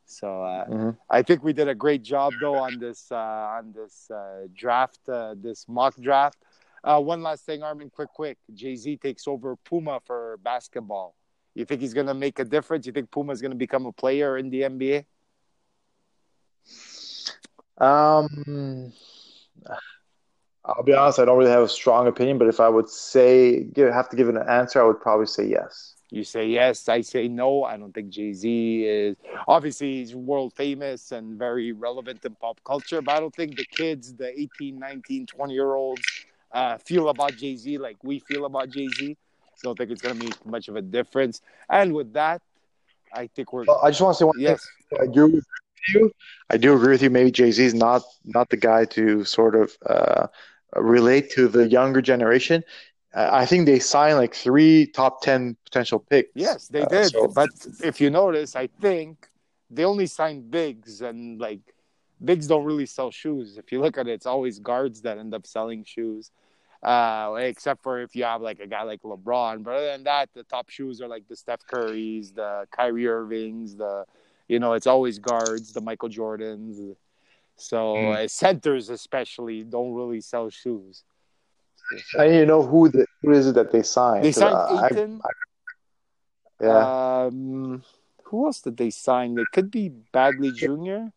[0.06, 0.90] so uh, mm-hmm.
[1.10, 5.00] I think we did a great job though on this uh, on this uh, draft,
[5.08, 6.38] uh, this mock draft.
[6.84, 8.38] Uh, one last thing, Armen, quick, quick.
[8.54, 11.16] Jay Z takes over Puma for basketball.
[11.54, 12.86] You think he's gonna make a difference?
[12.86, 15.06] You think Puma is gonna become a player in the NBA?
[17.78, 18.94] Um.
[20.64, 23.64] I'll be honest, I don't really have a strong opinion, but if I would say
[23.64, 25.96] give, have to give an answer, I would probably say yes.
[26.12, 27.64] You say yes, I say no.
[27.64, 29.16] I don't think Jay Z is
[29.48, 33.66] obviously he's world famous and very relevant in pop culture, but I don't think the
[33.66, 36.02] kids, the 18, 19, 20 year olds,
[36.54, 39.18] uh, feel about Jay Z like we feel about Jay Z.
[39.56, 41.42] So I don't think it's going to make much of a difference.
[41.70, 42.42] And with that,
[43.14, 43.66] I think we're.
[43.84, 44.66] I just want to say one yes.
[44.90, 45.00] thing.
[45.02, 45.46] I do agree with
[45.94, 46.12] you.
[46.50, 47.10] I do agree with you.
[47.10, 49.78] Maybe Jay Z is not not the guy to sort of.
[49.86, 50.28] Uh,
[50.76, 52.64] relate to the younger generation.
[53.14, 56.30] I think they signed like three top 10 potential picks.
[56.34, 57.06] Yes, they uh, did.
[57.08, 57.28] Uh, so.
[57.28, 57.50] But
[57.84, 59.28] if you notice, I think
[59.70, 61.60] they only signed bigs and like
[62.24, 63.58] bigs don't really sell shoes.
[63.58, 66.32] If you look at it, it's always guards that end up selling shoes.
[66.84, 69.64] Uh, except for if you have like a guy like LeBron.
[69.64, 73.76] But other than that, the top shoes are like the Steph Currys, the Kyrie Irvings,
[73.76, 74.06] the
[74.48, 76.96] you know, it's always guards, the Michael Jordans.
[77.56, 78.16] So mm.
[78.16, 81.04] uh, centers especially don't really sell shoes.
[82.16, 84.26] And you know who the who is it that they signed?
[84.26, 85.22] They signed uh, Ayton.
[85.24, 87.26] I, I, yeah.
[87.26, 87.84] Um,
[88.24, 89.38] who else did they sign?
[89.38, 91.12] It could be Bagley Jr.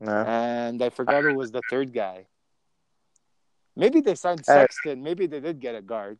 [0.00, 0.12] No.
[0.12, 2.26] And I forgot who was the third guy.
[3.76, 5.02] Maybe they signed Sexton.
[5.02, 6.18] Maybe they did get a guard.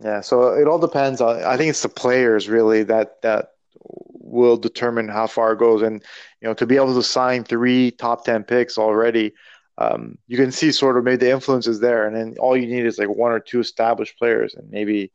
[0.00, 1.42] Yeah, so it all depends on.
[1.42, 3.50] I think it's the players really that that
[3.80, 5.82] will determine how far it goes.
[5.82, 6.02] And
[6.40, 9.34] you know, to be able to sign three top ten picks already,
[9.78, 12.66] um, you can see sort of maybe the influence is there, and then all you
[12.66, 15.12] need is like one or two established players, and maybe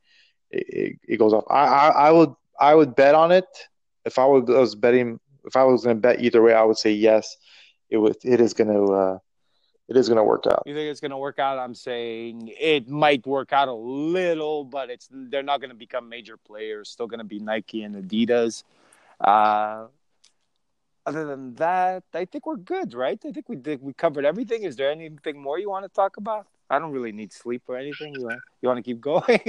[0.49, 1.43] it, it, it goes off.
[1.49, 3.47] I, I, I would I would bet on it
[4.05, 5.19] if I was betting.
[5.45, 7.37] If I was going to bet either way, I would say yes.
[7.89, 8.17] It was.
[8.23, 8.93] It is going to.
[8.93, 9.17] Uh,
[9.89, 10.61] it is going to work out.
[10.67, 11.57] You think it's going to work out?
[11.57, 16.07] I'm saying it might work out a little, but it's they're not going to become
[16.07, 16.89] major players.
[16.89, 18.63] Still going to be Nike and Adidas.
[19.19, 19.87] Uh,
[21.07, 23.19] other than that, I think we're good, right?
[23.25, 24.61] I think we did we covered everything.
[24.61, 26.45] Is there anything more you want to talk about?
[26.69, 28.13] I don't really need sleep or anything.
[28.13, 29.39] You want, you want to keep going?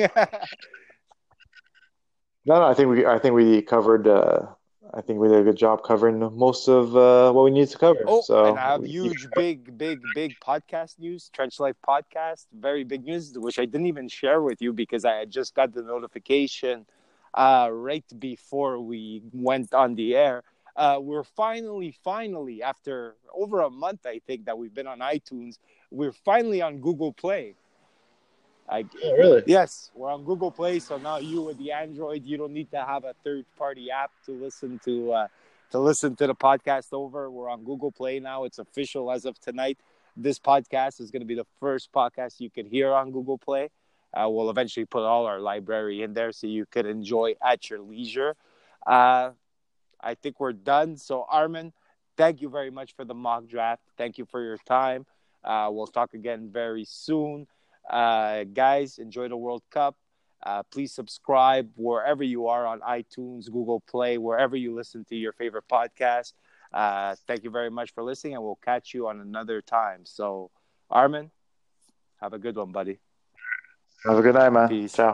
[2.46, 2.62] no, no.
[2.62, 4.08] I think we I think we covered.
[4.08, 4.46] Uh,
[4.92, 7.78] I think we did a good job covering most of uh, what we need to
[7.78, 8.00] cover.
[8.06, 11.30] Oh, so and I have huge, big, big, big podcast news.
[11.32, 15.14] Trench Life podcast, very big news, which I didn't even share with you because I
[15.14, 16.86] had just got the notification
[17.34, 20.42] uh, right before we went on the air.
[20.76, 25.58] Uh, we're finally, finally, after over a month, I think that we've been on iTunes,
[25.90, 27.54] we're finally on Google Play.
[28.70, 29.42] I, oh, really?
[29.46, 30.78] Yes, we're on Google Play.
[30.78, 34.32] So now you with the Android, you don't need to have a third-party app to
[34.32, 35.26] listen to uh,
[35.72, 37.30] to listen to the podcast over.
[37.30, 38.44] We're on Google Play now.
[38.44, 39.78] It's official as of tonight.
[40.16, 43.70] This podcast is going to be the first podcast you could hear on Google Play.
[44.12, 47.80] Uh, we'll eventually put all our library in there so you could enjoy at your
[47.80, 48.34] leisure.
[48.86, 49.30] Uh,
[50.00, 50.96] I think we're done.
[50.96, 51.72] So, Armen,
[52.16, 53.82] thank you very much for the mock draft.
[53.96, 55.06] Thank you for your time.
[55.44, 57.46] Uh, we'll talk again very soon.
[57.90, 59.96] Uh, guys, enjoy the World Cup.
[60.42, 65.32] Uh, please subscribe wherever you are on iTunes, Google Play, wherever you listen to your
[65.32, 66.32] favorite podcast.
[66.72, 70.06] Uh, thank you very much for listening, and we'll catch you on another time.
[70.06, 70.50] So,
[70.88, 71.30] Armen,
[72.20, 73.00] have a good one, buddy.
[74.06, 74.68] Have a good night, man.
[74.68, 74.94] Peace.
[74.94, 75.08] Ciao.